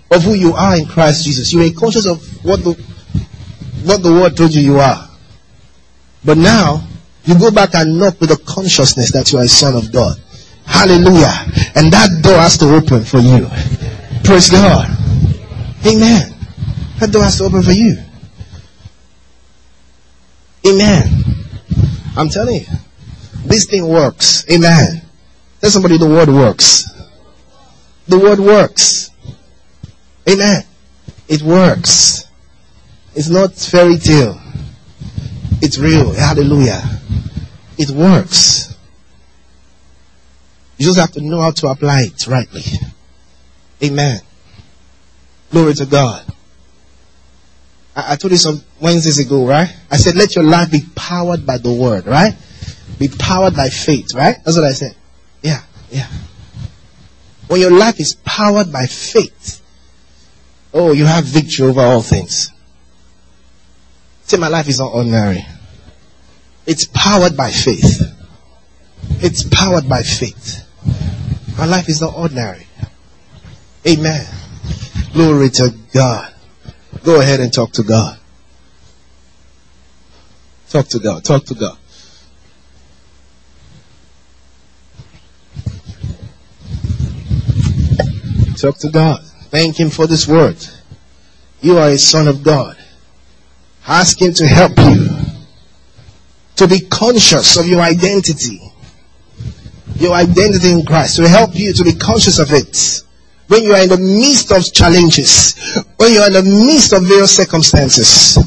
of 0.10 0.24
who 0.24 0.34
you 0.34 0.54
are 0.54 0.76
in 0.76 0.86
Christ 0.86 1.24
Jesus. 1.24 1.54
You 1.54 1.60
were 1.60 1.70
conscious 1.80 2.08
of 2.08 2.22
what 2.44 2.64
the 2.64 2.74
what 3.84 4.02
the 4.02 4.12
word 4.12 4.36
told 4.36 4.54
you 4.54 4.62
you 4.62 4.80
are. 4.80 5.07
But 6.24 6.38
now 6.38 6.88
you 7.26 7.38
go 7.38 7.52
back 7.52 7.76
and 7.76 8.00
knock 8.00 8.20
with 8.20 8.30
the 8.30 8.38
consciousness 8.38 9.12
that 9.12 9.32
you 9.32 9.40
are 9.40 9.44
a 9.44 9.48
son 9.48 9.76
of 9.76 9.92
God. 9.92 10.18
Hallelujah. 10.66 11.34
And 11.76 11.92
that 11.92 12.22
door 12.22 12.38
has 12.38 12.58
to 12.60 12.74
open 12.74 13.04
for 13.04 13.20
you. 13.20 13.48
Praise 14.24 14.50
God. 14.50 14.90
Amen. 15.86 16.34
That 17.00 17.12
door 17.12 17.24
has 17.24 17.38
to 17.38 17.46
open 17.46 17.64
for 17.64 17.72
you. 17.72 17.98
Amen. 20.68 21.24
I'm 22.16 22.30
telling 22.30 22.56
you. 22.56 22.68
This 23.46 23.66
thing 23.66 23.88
works. 23.88 24.46
Amen. 24.52 25.02
Tell 25.62 25.70
somebody 25.70 25.98
the 25.98 26.08
word 26.08 26.30
works. 26.30 26.92
The 28.08 28.20
word 28.20 28.40
works. 28.40 29.12
Amen. 30.30 30.64
It 31.28 31.42
works. 31.42 32.26
It's 33.16 33.30
not 33.30 33.54
fairy 33.54 33.98
tale. 33.98 34.40
It's 35.62 35.78
real. 35.78 36.14
Hallelujah. 36.14 36.84
It 37.78 37.90
works. 37.92 38.76
You 40.78 40.86
just 40.86 41.00
have 41.00 41.12
to 41.14 41.22
know 41.22 41.42
how 41.42 41.52
to 41.52 41.68
apply 41.68 42.02
it 42.04 42.28
rightly. 42.28 42.62
Amen. 43.84 44.20
Glory 45.52 45.74
to 45.76 45.86
God. 45.86 46.26
I, 47.96 48.14
I 48.14 48.16
told 48.16 48.32
you 48.32 48.38
some 48.38 48.64
Wednesdays 48.80 49.20
ago, 49.20 49.46
right? 49.46 49.76
I 49.90 49.98
said, 49.98 50.16
let 50.16 50.36
your 50.36 50.44
life 50.44 50.72
be 50.72 50.82
powered 50.96 51.46
by 51.46 51.58
the 51.58 51.74
word, 51.74 52.06
right? 52.06 52.36
Be 53.00 53.08
powered 53.08 53.56
by 53.56 53.70
faith, 53.70 54.14
right? 54.14 54.36
That's 54.44 54.58
what 54.58 54.66
I 54.66 54.72
said. 54.72 54.96
Yeah, 55.42 55.64
yeah. 55.90 56.08
When 57.48 57.60
your 57.60 57.72
life 57.72 58.00
is 58.00 58.16
powered 58.26 58.72
by 58.72 58.86
faith, 58.86 59.62
oh, 60.74 60.92
you 60.92 61.06
have 61.06 61.24
victory 61.24 61.68
over 61.68 61.82
all 61.82 62.02
things. 62.02 62.52
Say, 64.28 64.36
my 64.36 64.50
life 64.50 64.68
is 64.68 64.80
not 64.80 64.94
ordinary. 64.94 65.46
It's 66.66 66.84
powered 66.84 67.38
by 67.38 67.50
faith. 67.50 68.14
It's 69.22 69.44
powered 69.44 69.88
by 69.88 70.04
faith. 70.04 70.68
My 71.58 71.66
life 71.66 71.88
is 71.88 72.02
not 72.02 72.14
ordinary. 72.14 72.68
Amen. 73.88 74.28
Glory 75.14 75.50
to 75.52 75.74
God. 75.94 76.34
Go 77.06 77.22
ahead 77.22 77.40
and 77.40 77.54
talk 77.54 77.72
to 77.74 77.84
God. 77.84 78.20
Talk 80.70 80.88
to 80.90 81.00
God. 81.00 81.24
Talk 81.24 81.46
to 81.46 81.56
God. 81.56 81.78
Talk 88.58 88.78
to 88.80 88.90
God. 88.90 89.24
Thank 89.52 89.80
Him 89.80 89.90
for 89.90 90.06
this 90.06 90.28
word. 90.28 90.58
You 91.62 91.78
are 91.78 91.88
a 91.88 91.98
son 91.98 92.28
of 92.28 92.44
God. 92.44 92.77
Ask 93.88 94.22
Him 94.22 94.34
to 94.34 94.46
help 94.46 94.78
you 94.78 95.08
to 96.58 96.68
be 96.68 96.82
conscious 96.82 97.58
of 97.58 97.68
your 97.68 97.82
identity. 97.82 98.60
Your 99.96 100.14
identity 100.14 100.72
in 100.72 100.86
Christ. 100.86 101.16
To 101.18 101.28
help 101.28 101.56
you 101.56 101.72
to 101.74 101.84
be 101.84 101.94
conscious 101.94 102.40
of 102.40 102.52
it. 102.52 103.04
When 103.48 103.64
you 103.64 103.74
are 103.74 103.84
in 103.84 103.90
the 103.90 103.98
midst 103.98 104.52
of 104.52 104.74
challenges. 104.74 105.56
When 105.96 106.12
you 106.12 106.20
are 106.20 106.28
in 106.28 106.34
the 106.34 106.44
midst 106.44 106.94
of 106.94 107.04
various 107.04 107.36
circumstances. 107.38 108.38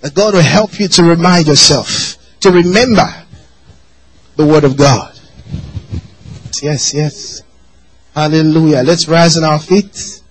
That 0.00 0.14
God 0.14 0.34
will 0.34 0.42
help 0.42 0.80
you 0.80 0.88
to 0.88 1.04
remind 1.04 1.46
yourself. 1.46 2.16
To 2.40 2.50
remember 2.50 3.06
the 4.36 4.46
Word 4.46 4.64
of 4.64 4.76
God. 4.76 5.14
Yes, 6.62 6.94
yes. 6.94 7.42
Hallelujah. 8.14 8.82
Let's 8.82 9.06
rise 9.06 9.36
on 9.36 9.44
our 9.44 9.60
feet 9.60 10.22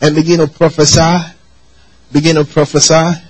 and 0.00 0.14
begin 0.14 0.38
to 0.38 0.46
prophesy. 0.46 1.33
Begin 2.14 2.36
to 2.36 2.44
prophesy. 2.44 3.20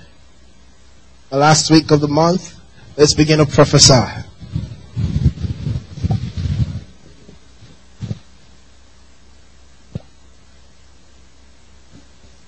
The 1.31 1.37
last 1.37 1.71
week 1.71 1.89
of 1.89 2.01
the 2.01 2.07
month, 2.07 2.55
let's 2.95 3.15
begin 3.15 3.39
to 3.39 3.47
prophesy. 3.47 3.99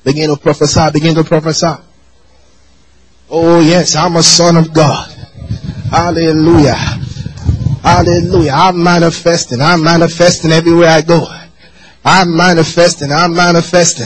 Begin 0.03 0.29
to 0.29 0.37
prophesy, 0.37 0.91
begin 0.93 1.15
to 1.15 1.23
prophesy. 1.23 1.65
Oh 3.31 3.59
yes, 3.59 3.95
I'm 3.95 4.15
a 4.15 4.21
son 4.21 4.57
of 4.57 4.71
God. 4.71 5.09
Hallelujah. 5.89 6.75
Hallelujah. 7.81 8.51
I'm 8.53 8.83
manifesting. 8.83 9.59
I'm 9.59 9.83
manifesting 9.83 10.51
everywhere 10.51 10.89
I 10.89 11.01
go. 11.01 11.25
I'm 12.05 12.37
manifesting. 12.37 13.11
I'm 13.11 13.33
manifesting. 13.33 14.05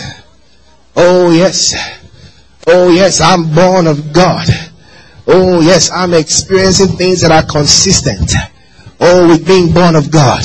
Oh 0.96 1.30
yes. 1.32 2.00
Oh 2.74 2.90
yes, 2.90 3.20
I'm 3.20 3.54
born 3.54 3.86
of 3.86 4.14
God. 4.14 4.48
Oh 5.28 5.60
yes, 5.62 5.92
I'm 5.92 6.14
experiencing 6.14 6.96
things 6.98 7.22
that 7.22 7.32
are 7.32 7.46
consistent. 7.46 8.34
Oh, 9.00 9.28
with 9.28 9.46
being 9.46 9.74
born 9.74 9.96
of 9.96 10.12
God. 10.12 10.44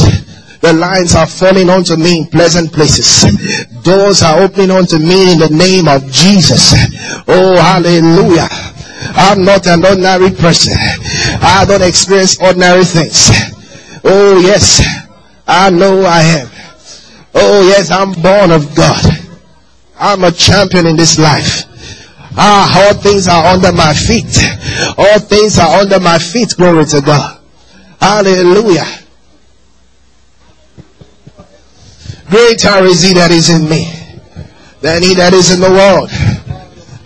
The 0.61 0.72
lines 0.72 1.14
are 1.14 1.27
falling 1.27 1.70
onto 1.70 1.97
me 1.97 2.20
in 2.20 2.27
pleasant 2.27 2.72
places. 2.72 3.24
Doors 3.83 4.22
are 4.22 4.41
opening 4.43 4.70
onto 4.70 4.99
me 4.99 5.33
in 5.33 5.39
the 5.39 5.51
name 5.51 5.87
of 5.87 6.11
Jesus. 6.11 6.74
Oh, 7.29 7.55
hallelujah. 7.55 8.49
I'm 9.14 9.45
not 9.45 9.66
an 9.66 9.85
ordinary 9.85 10.31
person. 10.31 10.74
I 11.43 11.64
don't 11.68 11.83
experience 11.83 12.41
ordinary 12.41 12.85
things. 12.85 13.31
Oh, 14.03 14.41
yes. 14.41 14.83
I 15.47 15.70
know 15.70 16.03
I 16.03 16.22
am. 16.22 16.51
Oh 17.39 17.68
yes, 17.68 17.91
I'm 17.91 18.12
born 18.12 18.51
of 18.51 18.74
God. 18.74 19.05
I'm 19.99 20.24
a 20.24 20.33
champion 20.33 20.87
in 20.87 20.97
this 20.97 21.18
life. 21.18 21.64
Ah, 22.37 22.87
all 22.87 22.95
things 22.95 23.28
are 23.28 23.47
under 23.47 23.72
my 23.72 23.95
feet. 23.95 24.37
All 24.99 25.18
things 25.18 25.59
are 25.59 25.80
under 25.80 25.99
my 25.99 26.18
feet. 26.18 26.55
Glory 26.57 26.84
to 26.84 27.01
God. 27.01 27.41
Hallelujah. 28.01 28.84
Greater 32.28 32.84
is 32.84 33.03
he 33.03 33.14
that 33.14 33.30
is 33.30 33.51
in 33.51 33.68
me 33.68 33.93
than 34.80 35.03
he 35.03 35.14
that 35.14 35.32
is 35.32 35.53
in 35.53 35.61
the 35.61 35.70
world. 35.70 36.11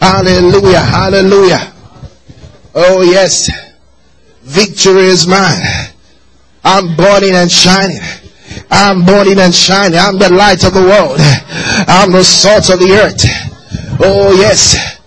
Hallelujah. 0.00 0.80
Hallelujah. 0.80 1.72
Oh 2.74 3.02
yes. 3.02 3.50
Victory 4.42 5.04
is 5.04 5.26
mine. 5.26 5.62
I'm 6.64 6.96
burning 6.96 7.34
and 7.34 7.50
shining. 7.50 8.00
I'm 8.70 9.04
burning 9.04 9.38
and 9.38 9.54
shining. 9.54 9.98
I'm 9.98 10.18
the 10.18 10.32
light 10.32 10.64
of 10.64 10.74
the 10.74 10.82
world. 10.82 11.18
I'm 11.86 12.12
the 12.12 12.24
salt 12.24 12.70
of 12.70 12.80
the 12.80 12.92
earth. 12.92 13.22
Oh 14.00 14.34
yes. 14.36 14.99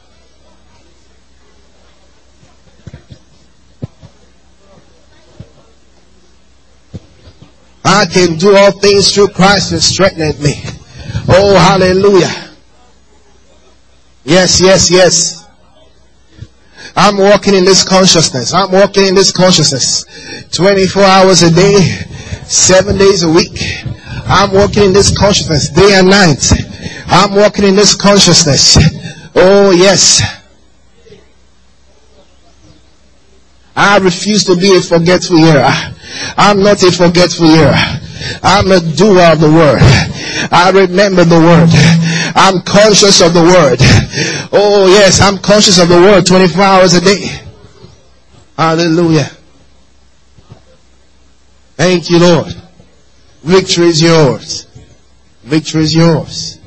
I 7.86 8.06
can 8.06 8.38
do 8.38 8.56
all 8.56 8.72
things 8.72 9.14
through 9.14 9.30
Christ 9.30 9.72
that 9.72 9.82
strengthened 9.82 10.40
me. 10.40 10.62
Oh, 11.28 11.56
hallelujah. 11.56 12.52
Yes, 14.24 14.62
yes, 14.62 14.90
yes. 14.90 15.48
I'm 16.96 17.18
walking 17.18 17.56
in 17.56 17.66
this 17.66 17.84
consciousness. 17.84 18.54
I'm 18.54 18.72
walking 18.72 19.08
in 19.08 19.16
this 19.16 19.32
consciousness. 19.32 20.06
24 20.52 21.04
hours 21.04 21.42
a 21.42 21.52
day, 21.52 21.82
7 22.46 22.98
days 22.98 23.24
a 23.24 23.30
week. 23.30 23.84
I'm 24.26 24.54
walking 24.54 24.84
in 24.84 24.94
this 24.94 25.16
consciousness 25.18 25.70
day 25.70 25.96
and 25.96 26.10
night. 26.10 26.52
I'm 27.08 27.36
walking 27.36 27.66
in 27.66 27.76
this 27.76 27.96
consciousness. 27.96 28.78
Oh 29.36 29.72
yes. 29.72 30.43
I 33.76 33.98
refuse 33.98 34.44
to 34.46 34.56
be 34.56 34.78
a 34.78 34.82
forgetful 34.82 35.38
hearer. 35.38 35.72
I'm 36.38 36.62
not 36.62 36.84
a 36.84 36.92
forgetful 36.92 37.48
hearer. 37.48 37.74
I'm 38.44 38.72
a 38.72 38.80
doer 38.80 39.32
of 39.32 39.40
the 39.40 39.52
word. 39.52 39.80
I 40.52 40.72
remember 40.74 41.24
the 41.26 41.40
word. 41.40 41.70
I'm 42.36 42.62
conscious 42.62 43.22
of 43.22 43.34
the 43.34 43.42
word. 43.42 43.80
Oh 44.52 44.88
yes, 44.88 45.22
I'm 45.22 45.38
conscious 45.38 45.80
of 45.80 45.90
the 45.90 46.00
word 46.00 46.26
24 46.26 46.62
hours 46.64 46.94
a 46.94 47.02
day. 47.02 47.40
Hallelujah. 48.58 49.30
Thank 51.76 52.10
you, 52.10 52.20
Lord. 52.20 52.54
Victory 53.42 53.88
is 53.88 54.02
yours. 54.02 54.68
Victory 55.44 55.82
is 55.84 55.96
yours. 55.96 56.60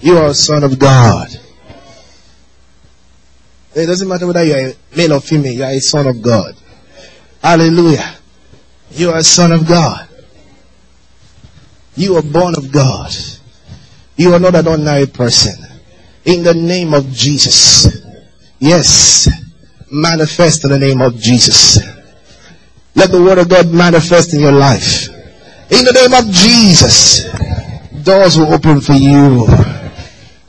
You 0.00 0.16
are 0.18 0.28
a 0.28 0.34
son 0.34 0.64
of 0.64 0.78
God. 0.78 1.28
It 3.76 3.84
doesn't 3.84 4.08
matter 4.08 4.26
whether 4.26 4.42
you're 4.42 4.70
a 4.70 4.74
male 4.96 5.12
or 5.12 5.20
female, 5.20 5.52
you 5.52 5.62
are 5.62 5.70
a 5.70 5.80
son 5.80 6.06
of 6.06 6.22
God. 6.22 6.56
Hallelujah. 7.42 8.16
You 8.92 9.10
are 9.10 9.18
a 9.18 9.22
son 9.22 9.52
of 9.52 9.68
God. 9.68 10.08
You 11.94 12.16
are 12.16 12.22
born 12.22 12.56
of 12.56 12.72
God. 12.72 13.12
You 14.16 14.32
are 14.32 14.38
not 14.38 14.54
an 14.54 14.66
ordinary 14.66 15.06
person. 15.06 15.56
In 16.24 16.42
the 16.42 16.54
name 16.54 16.94
of 16.94 17.12
Jesus. 17.12 18.02
Yes. 18.58 19.28
Manifest 19.92 20.64
in 20.64 20.70
the 20.70 20.78
name 20.78 21.02
of 21.02 21.18
Jesus. 21.18 21.78
Let 22.94 23.10
the 23.10 23.22
word 23.22 23.36
of 23.36 23.50
God 23.50 23.68
manifest 23.68 24.32
in 24.32 24.40
your 24.40 24.52
life. 24.52 25.08
In 25.70 25.84
the 25.84 25.92
name 25.92 26.14
of 26.14 26.32
Jesus. 26.32 27.24
Doors 28.02 28.38
will 28.38 28.54
open 28.54 28.80
for 28.80 28.94
you. 28.94 29.46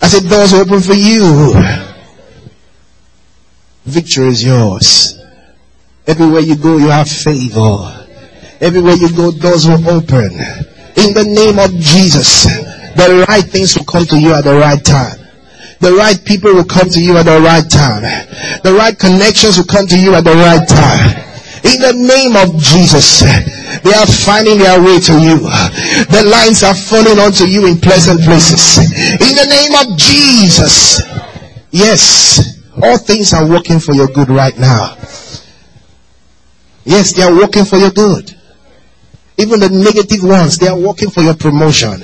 I 0.02 0.08
said 0.08 0.30
doors 0.30 0.54
will 0.54 0.62
open 0.62 0.80
for 0.80 0.94
you. 0.94 1.87
Victory 3.88 4.28
is 4.28 4.44
yours. 4.44 5.18
Everywhere 6.06 6.42
you 6.42 6.58
go, 6.58 6.78
you 6.78 6.90
have 6.90 7.08
favor. 7.08 8.06
Everywhere 8.60 8.96
you 8.96 9.16
go, 9.16 9.32
doors 9.32 9.66
will 9.66 9.80
open. 9.88 10.36
In 11.00 11.16
the 11.16 11.24
name 11.24 11.58
of 11.58 11.72
Jesus, 11.80 12.52
the 13.00 13.26
right 13.30 13.46
things 13.46 13.78
will 13.78 13.86
come 13.86 14.06
to 14.08 14.20
you 14.20 14.34
at 14.34 14.44
the 14.44 14.56
right 14.56 14.84
time. 14.84 15.16
The 15.80 15.94
right 15.94 16.20
people 16.26 16.54
will 16.54 16.66
come 16.66 16.90
to 16.90 17.00
you 17.00 17.16
at 17.16 17.24
the 17.24 17.40
right 17.40 17.64
time. 17.70 18.04
The 18.64 18.76
right 18.76 18.98
connections 18.98 19.58
will 19.58 19.72
come 19.72 19.88
to 19.88 19.98
you 19.98 20.16
at 20.16 20.26
the 20.26 20.36
right 20.36 20.68
time. 20.68 21.24
In 21.64 21.80
the 21.80 21.96
name 21.96 22.36
of 22.36 22.60
Jesus, 22.60 23.22
they 23.84 23.94
are 23.94 24.08
finding 24.08 24.60
their 24.60 24.84
way 24.84 25.00
to 25.00 25.16
you. 25.16 25.40
The 26.12 26.28
lines 26.28 26.64
are 26.64 26.76
falling 26.76 27.20
onto 27.20 27.46
you 27.46 27.68
in 27.68 27.80
pleasant 27.80 28.20
places. 28.20 28.84
In 29.16 29.32
the 29.32 29.48
name 29.48 29.80
of 29.80 29.98
Jesus. 29.98 31.04
Yes. 31.72 32.57
All 32.82 32.98
things 32.98 33.34
are 33.34 33.48
working 33.48 33.80
for 33.80 33.94
your 33.94 34.08
good 34.08 34.30
right 34.30 34.58
now. 34.58 34.96
Yes, 36.86 37.14
they 37.14 37.24
are 37.24 37.36
working 37.36 37.66
for 37.66 37.78
your 37.78 37.92
good. 37.92 38.34
Even 39.38 39.60
the 39.60 39.70
negative 39.70 40.24
ones, 40.24 40.58
they 40.58 40.68
are 40.68 40.78
working 40.78 41.10
for 41.10 41.22
your 41.22 41.36
promotion. 41.36 42.00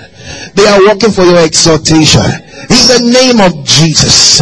They 0.53 0.67
are 0.67 0.85
working 0.85 1.11
for 1.11 1.23
your 1.23 1.43
exaltation. 1.45 2.21
In 2.69 2.83
the 2.89 3.01
name 3.11 3.41
of 3.41 3.65
Jesus, 3.65 4.39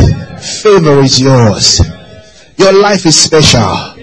favor 0.61 0.99
is 0.99 1.19
yours. 1.19 1.79
Your 2.57 2.73
life 2.73 3.05
is 3.05 3.19
special. 3.19 3.95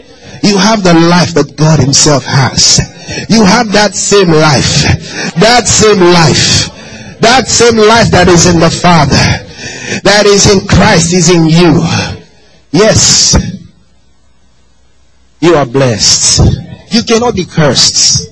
You 0.43 0.57
have 0.57 0.83
the 0.83 0.95
life 0.95 1.35
that 1.35 1.55
God 1.57 1.81
himself 1.81 2.25
has. 2.25 2.81
You 3.29 3.45
have 3.45 3.73
that 3.73 3.95
same 3.95 4.29
life. 4.31 4.85
That 5.37 5.67
same 5.67 6.01
life. 6.01 6.71
That 7.21 7.49
same 7.49 7.77
life 7.77 8.11
that 8.11 8.29
is 8.29 8.47
in 8.47 8.61
the 8.61 8.71
Father. 8.71 9.45
That 10.05 10.25
is 10.27 10.47
in 10.51 10.67
Christ 10.67 11.13
is 11.13 11.31
in 11.31 11.47
you. 11.47 12.18
Yes. 12.71 13.37
You 15.41 15.55
are 15.55 15.67
blessed. 15.67 16.41
You 16.93 17.03
cannot 17.05 17.35
be 17.35 17.45
cursed. 17.45 18.29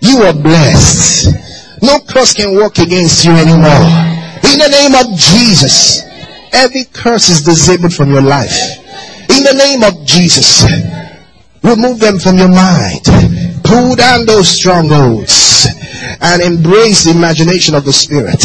You 0.00 0.22
are 0.22 0.32
blessed. 0.32 1.82
No 1.82 1.98
curse 2.00 2.34
can 2.34 2.54
work 2.54 2.78
against 2.78 3.24
you 3.24 3.32
anymore. 3.32 3.86
In 4.42 4.58
the 4.58 4.68
name 4.70 4.94
of 4.94 5.18
Jesus, 5.18 6.02
every 6.52 6.84
curse 6.84 7.28
is 7.28 7.42
disabled 7.42 7.92
from 7.94 8.10
your 8.10 8.22
life. 8.22 8.78
In 9.30 9.44
the 9.44 9.54
name 9.54 9.82
of 9.84 10.04
Jesus, 10.04 10.64
remove 11.62 12.00
them 12.00 12.18
from 12.18 12.38
your 12.38 12.48
mind. 12.48 13.04
Pull 13.62 13.94
down 13.96 14.26
those 14.26 14.48
strongholds 14.48 15.66
and 16.20 16.42
embrace 16.42 17.04
the 17.04 17.12
imagination 17.12 17.74
of 17.74 17.84
the 17.84 17.92
Spirit. 17.92 18.44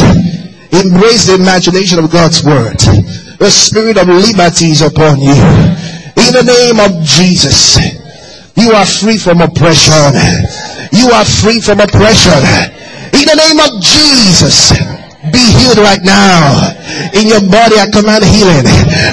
Embrace 0.74 1.26
the 1.28 1.36
imagination 1.36 2.00
of 2.00 2.12
God's 2.12 2.44
Word. 2.44 2.78
The 3.40 3.50
spirit 3.52 3.98
of 3.98 4.08
liberty 4.08 4.72
is 4.72 4.82
upon 4.82 5.20
you. 5.20 5.36
In 6.16 6.32
the 6.32 6.46
name 6.46 6.80
of 6.80 7.04
Jesus, 7.04 7.78
you 8.56 8.72
are 8.72 8.86
free 8.86 9.18
from 9.18 9.42
oppression. 9.42 10.14
You 10.94 11.10
are 11.12 11.26
free 11.26 11.60
from 11.60 11.80
oppression. 11.82 12.40
In 13.14 13.26
the 13.28 13.36
name 13.36 13.60
of 13.60 13.82
Jesus, 13.82 14.72
be 15.32 15.40
healed 15.40 15.80
right 15.80 16.04
now. 16.04 16.74
In 17.16 17.28
your 17.28 17.42
body, 17.50 17.80
I 17.80 17.90
command 17.90 18.24
healing. 18.24 18.68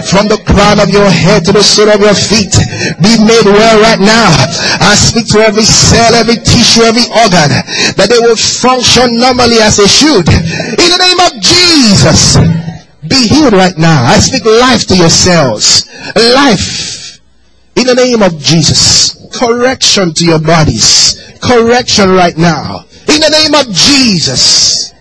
From 0.07 0.29
the 0.29 0.39
crown 0.45 0.79
of 0.81 0.91
your 0.91 1.09
head 1.09 1.45
to 1.47 1.53
the 1.53 1.63
sole 1.63 1.89
of 1.89 2.01
your 2.01 2.15
feet. 2.15 2.53
Be 3.01 3.15
made 3.23 3.47
well 3.47 3.77
right 3.81 4.01
now. 4.01 4.29
I 4.83 4.95
speak 4.99 5.29
to 5.35 5.39
every 5.41 5.65
cell, 5.65 6.15
every 6.15 6.37
tissue, 6.37 6.83
every 6.83 7.07
organ, 7.15 7.51
that 7.97 8.09
they 8.11 8.19
will 8.19 8.37
function 8.37 9.19
normally 9.19 9.63
as 9.63 9.79
they 9.79 9.89
should. 9.89 10.27
In 10.29 10.89
the 10.91 11.01
name 11.01 11.21
of 11.23 11.33
Jesus. 11.41 12.37
Be 13.11 13.27
healed 13.27 13.53
right 13.53 13.77
now. 13.77 14.05
I 14.05 14.19
speak 14.19 14.45
life 14.47 14.87
to 14.87 14.97
your 14.97 15.11
cells. 15.11 15.87
Life. 16.15 17.21
In 17.75 17.87
the 17.87 17.95
name 17.95 18.23
of 18.23 18.39
Jesus. 18.39 19.19
Correction 19.37 20.15
to 20.15 20.25
your 20.25 20.39
bodies. 20.39 21.39
Correction 21.43 22.11
right 22.11 22.37
now. 22.37 22.87
In 23.09 23.21
the 23.21 23.29
name 23.31 23.55
of 23.55 23.67
Jesus. 23.75 24.93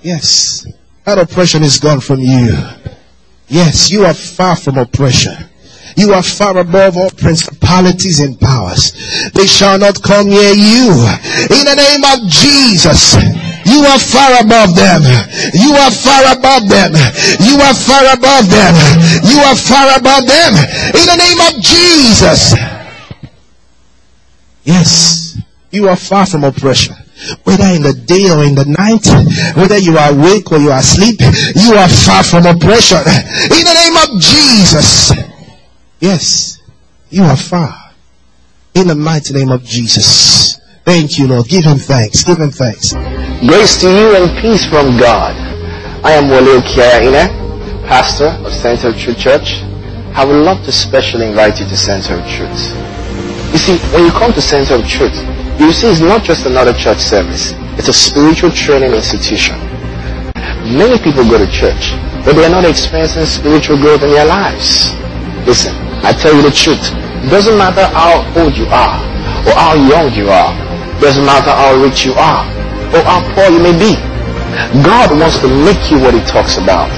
Yes. 0.00 0.66
That 1.04 1.18
oppression 1.18 1.62
is 1.64 1.78
gone 1.78 2.00
from 2.00 2.20
you. 2.20 2.56
Yes, 3.48 3.90
you 3.90 4.04
are 4.04 4.14
far 4.14 4.54
from 4.54 4.78
oppression. 4.78 5.34
You 5.96 6.14
are 6.14 6.22
far 6.22 6.56
above 6.58 6.96
all 6.96 7.10
principalities 7.10 8.20
and 8.20 8.38
powers. 8.38 8.92
They 9.32 9.46
shall 9.46 9.78
not 9.78 10.00
come 10.02 10.28
near 10.28 10.52
you. 10.52 10.92
In 11.50 11.64
the 11.66 11.74
name 11.76 12.04
of 12.04 12.30
Jesus. 12.30 13.16
You 13.70 13.86
are 13.86 13.98
far 13.98 14.42
above 14.42 14.74
them. 14.74 15.02
You 15.54 15.72
are 15.78 15.90
far 15.90 16.34
above 16.34 16.68
them. 16.68 16.92
You 17.40 17.56
are 17.62 17.74
far 17.74 18.04
above 18.12 18.50
them. 18.50 18.74
You 19.24 19.38
are 19.46 19.56
far 19.56 19.86
above 19.96 20.26
them. 20.26 20.52
In 20.98 21.06
the 21.06 21.16
name 21.16 21.40
of 21.46 21.62
Jesus. 21.62 22.54
Yes. 24.64 25.38
You 25.70 25.88
are 25.88 25.96
far 25.96 26.26
from 26.26 26.44
oppression. 26.44 26.96
Whether 27.44 27.64
in 27.64 27.82
the 27.82 27.92
day 27.92 28.30
or 28.30 28.44
in 28.44 28.54
the 28.54 28.64
night, 28.64 29.06
whether 29.56 29.78
you 29.78 29.98
are 29.98 30.10
awake 30.10 30.50
or 30.50 30.58
you 30.58 30.70
are 30.70 30.80
asleep, 30.80 31.20
you 31.20 31.74
are 31.74 31.88
far 31.88 32.24
from 32.24 32.46
oppression. 32.46 32.98
In 32.98 33.64
the 33.64 33.74
name 33.74 33.96
of 33.96 34.20
Jesus. 34.20 35.12
Yes. 36.00 36.58
You 37.10 37.24
are 37.24 37.36
far. 37.36 37.92
In 38.74 38.88
the 38.88 38.94
mighty 38.94 39.34
name 39.34 39.50
of 39.50 39.64
Jesus. 39.64 40.58
Thank 40.84 41.18
you, 41.18 41.26
Lord. 41.26 41.46
Give 41.46 41.64
him 41.64 41.78
thanks. 41.78 42.24
Give 42.24 42.38
him 42.38 42.50
thanks. 42.50 42.94
Grace 43.40 43.80
to 43.80 43.88
you 43.88 44.14
and 44.16 44.28
peace 44.36 44.66
from 44.66 44.98
God. 45.00 45.32
I 46.04 46.12
am 46.12 46.28
Wole 46.28 46.60
Kiaina, 46.60 47.24
pastor 47.88 48.36
of 48.44 48.52
Center 48.52 48.88
of 48.88 48.98
Truth 48.98 49.16
Church. 49.16 49.62
I 50.12 50.26
would 50.26 50.44
love 50.44 50.62
to 50.66 50.72
specially 50.72 51.24
invite 51.26 51.58
you 51.58 51.64
to 51.64 51.74
Center 51.74 52.20
of 52.20 52.28
Truth. 52.28 52.76
You 53.48 53.56
see, 53.56 53.78
when 53.96 54.04
you 54.04 54.12
come 54.12 54.34
to 54.34 54.42
Center 54.42 54.74
of 54.74 54.86
Truth, 54.86 55.16
you 55.58 55.72
see 55.72 55.88
it's 55.88 56.00
not 56.00 56.22
just 56.22 56.44
another 56.44 56.74
church 56.74 56.98
service. 56.98 57.54
It's 57.80 57.88
a 57.88 57.94
spiritual 57.94 58.50
training 58.50 58.92
institution. 58.92 59.56
Many 60.76 61.00
people 61.00 61.24
go 61.24 61.40
to 61.40 61.48
church, 61.48 61.96
but 62.28 62.36
they 62.36 62.44
are 62.44 62.52
not 62.52 62.68
experiencing 62.68 63.24
spiritual 63.24 63.78
growth 63.78 64.02
in 64.02 64.10
their 64.10 64.26
lives. 64.26 64.92
Listen, 65.48 65.72
I 66.04 66.12
tell 66.12 66.36
you 66.36 66.42
the 66.42 66.52
truth. 66.52 66.92
It 67.24 67.30
Doesn't 67.32 67.56
matter 67.56 67.88
how 67.88 68.20
old 68.36 68.52
you 68.52 68.68
are 68.68 69.00
or 69.48 69.56
how 69.56 69.80
young 69.80 70.12
you 70.12 70.28
are. 70.28 70.52
It 70.52 71.00
Doesn't 71.00 71.24
matter 71.24 71.48
how 71.56 71.80
rich 71.80 72.04
you 72.04 72.12
are 72.12 72.59
or 72.94 73.02
how 73.06 73.22
poor 73.34 73.48
you 73.50 73.62
may 73.62 73.74
be. 73.74 73.94
God 74.82 75.14
wants 75.14 75.38
to 75.40 75.48
make 75.48 75.90
you 75.90 75.98
what 76.02 76.14
he 76.14 76.22
talks 76.26 76.58
about, 76.58 76.90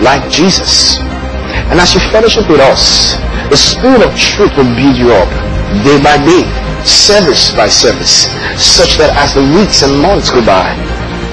like 0.00 0.22
Jesus. 0.30 0.98
And 1.70 1.78
as 1.78 1.94
you 1.94 2.00
fellowship 2.14 2.48
with 2.48 2.60
us, 2.60 3.16
the 3.50 3.56
Spirit 3.56 4.02
of 4.06 4.10
truth 4.16 4.54
will 4.56 4.70
build 4.76 4.96
you 4.96 5.12
up 5.12 5.28
day 5.84 5.98
by 6.00 6.16
day, 6.24 6.44
service 6.84 7.50
by 7.52 7.68
service, 7.68 8.30
such 8.60 8.96
that 9.00 9.12
as 9.18 9.34
the 9.34 9.44
weeks 9.56 9.82
and 9.82 9.92
months 10.00 10.30
go 10.30 10.44
by, 10.44 10.72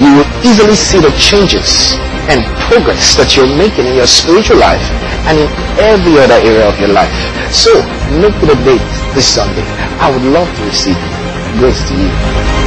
you 0.00 0.10
will 0.16 0.30
easily 0.40 0.74
see 0.74 0.98
the 0.98 1.12
changes 1.20 1.94
and 2.32 2.40
progress 2.68 3.16
that 3.16 3.36
you're 3.36 3.50
making 3.58 3.84
in 3.86 3.94
your 3.96 4.08
spiritual 4.08 4.56
life 4.56 4.82
and 5.28 5.36
in 5.38 5.48
every 5.76 6.16
other 6.18 6.40
area 6.40 6.66
of 6.66 6.78
your 6.80 6.92
life. 6.92 7.12
So, 7.52 7.72
make 8.16 8.36
it 8.40 8.48
a 8.48 8.58
date 8.64 8.90
this 9.14 9.28
Sunday. 9.28 9.66
I 10.00 10.10
would 10.10 10.24
love 10.24 10.48
to 10.48 10.62
receive. 10.64 10.98
Grace 11.58 11.82
to 11.88 11.94
you. 11.94 12.59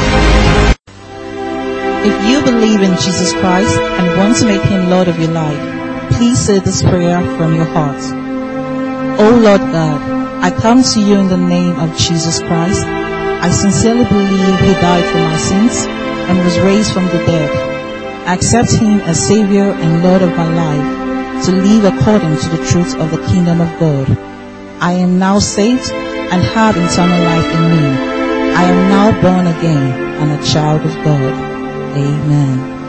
If 2.05 2.29
you 2.29 2.43
believe 2.43 2.81
in 2.81 2.91
Jesus 2.99 3.31
Christ 3.31 3.79
and 3.79 4.17
want 4.17 4.35
to 4.37 4.45
make 4.45 4.61
him 4.63 4.89
Lord 4.89 5.07
of 5.07 5.17
your 5.19 5.31
life, 5.31 6.11
please 6.11 6.37
say 6.37 6.59
this 6.59 6.83
prayer 6.83 7.21
from 7.37 7.55
your 7.55 7.65
heart. 7.65 8.01
Oh 9.19 9.39
Lord 9.41 9.61
God, 9.71 10.01
I 10.43 10.51
come 10.51 10.83
to 10.83 10.99
you 10.99 11.15
in 11.15 11.29
the 11.29 11.37
name 11.37 11.79
of 11.79 11.97
Jesus 11.97 12.39
Christ. 12.39 12.83
I 12.83 13.49
sincerely 13.49 14.03
believe 14.03 14.59
he 14.59 14.73
died 14.83 15.05
for 15.05 15.19
my 15.19 15.37
sins 15.37 15.85
and 16.27 16.43
was 16.43 16.59
raised 16.59 16.91
from 16.91 17.05
the 17.05 17.23
dead. 17.23 17.49
I 18.27 18.33
accept 18.33 18.71
him 18.73 18.99
as 19.01 19.25
Savior 19.25 19.71
and 19.71 20.03
Lord 20.03 20.23
of 20.23 20.35
my 20.35 20.49
life 20.53 21.45
to 21.45 21.51
live 21.51 21.85
according 21.85 22.35
to 22.35 22.49
the 22.49 22.65
truth 22.67 22.97
of 22.99 23.11
the 23.11 23.25
kingdom 23.27 23.61
of 23.61 23.79
God. 23.79 24.09
I 24.81 24.91
am 24.91 25.19
now 25.19 25.39
saved 25.39 25.89
and 25.91 26.41
have 26.41 26.75
eternal 26.75 27.23
life 27.23 27.49
in 27.55 27.63
me. 27.71 27.85
I 28.59 28.63
am 28.63 28.89
now 28.89 29.21
born 29.21 29.47
again 29.47 29.93
and 30.21 30.31
a 30.31 30.45
child 30.45 30.81
of 30.85 30.93
God. 31.05 31.52
Amen. 31.95 32.82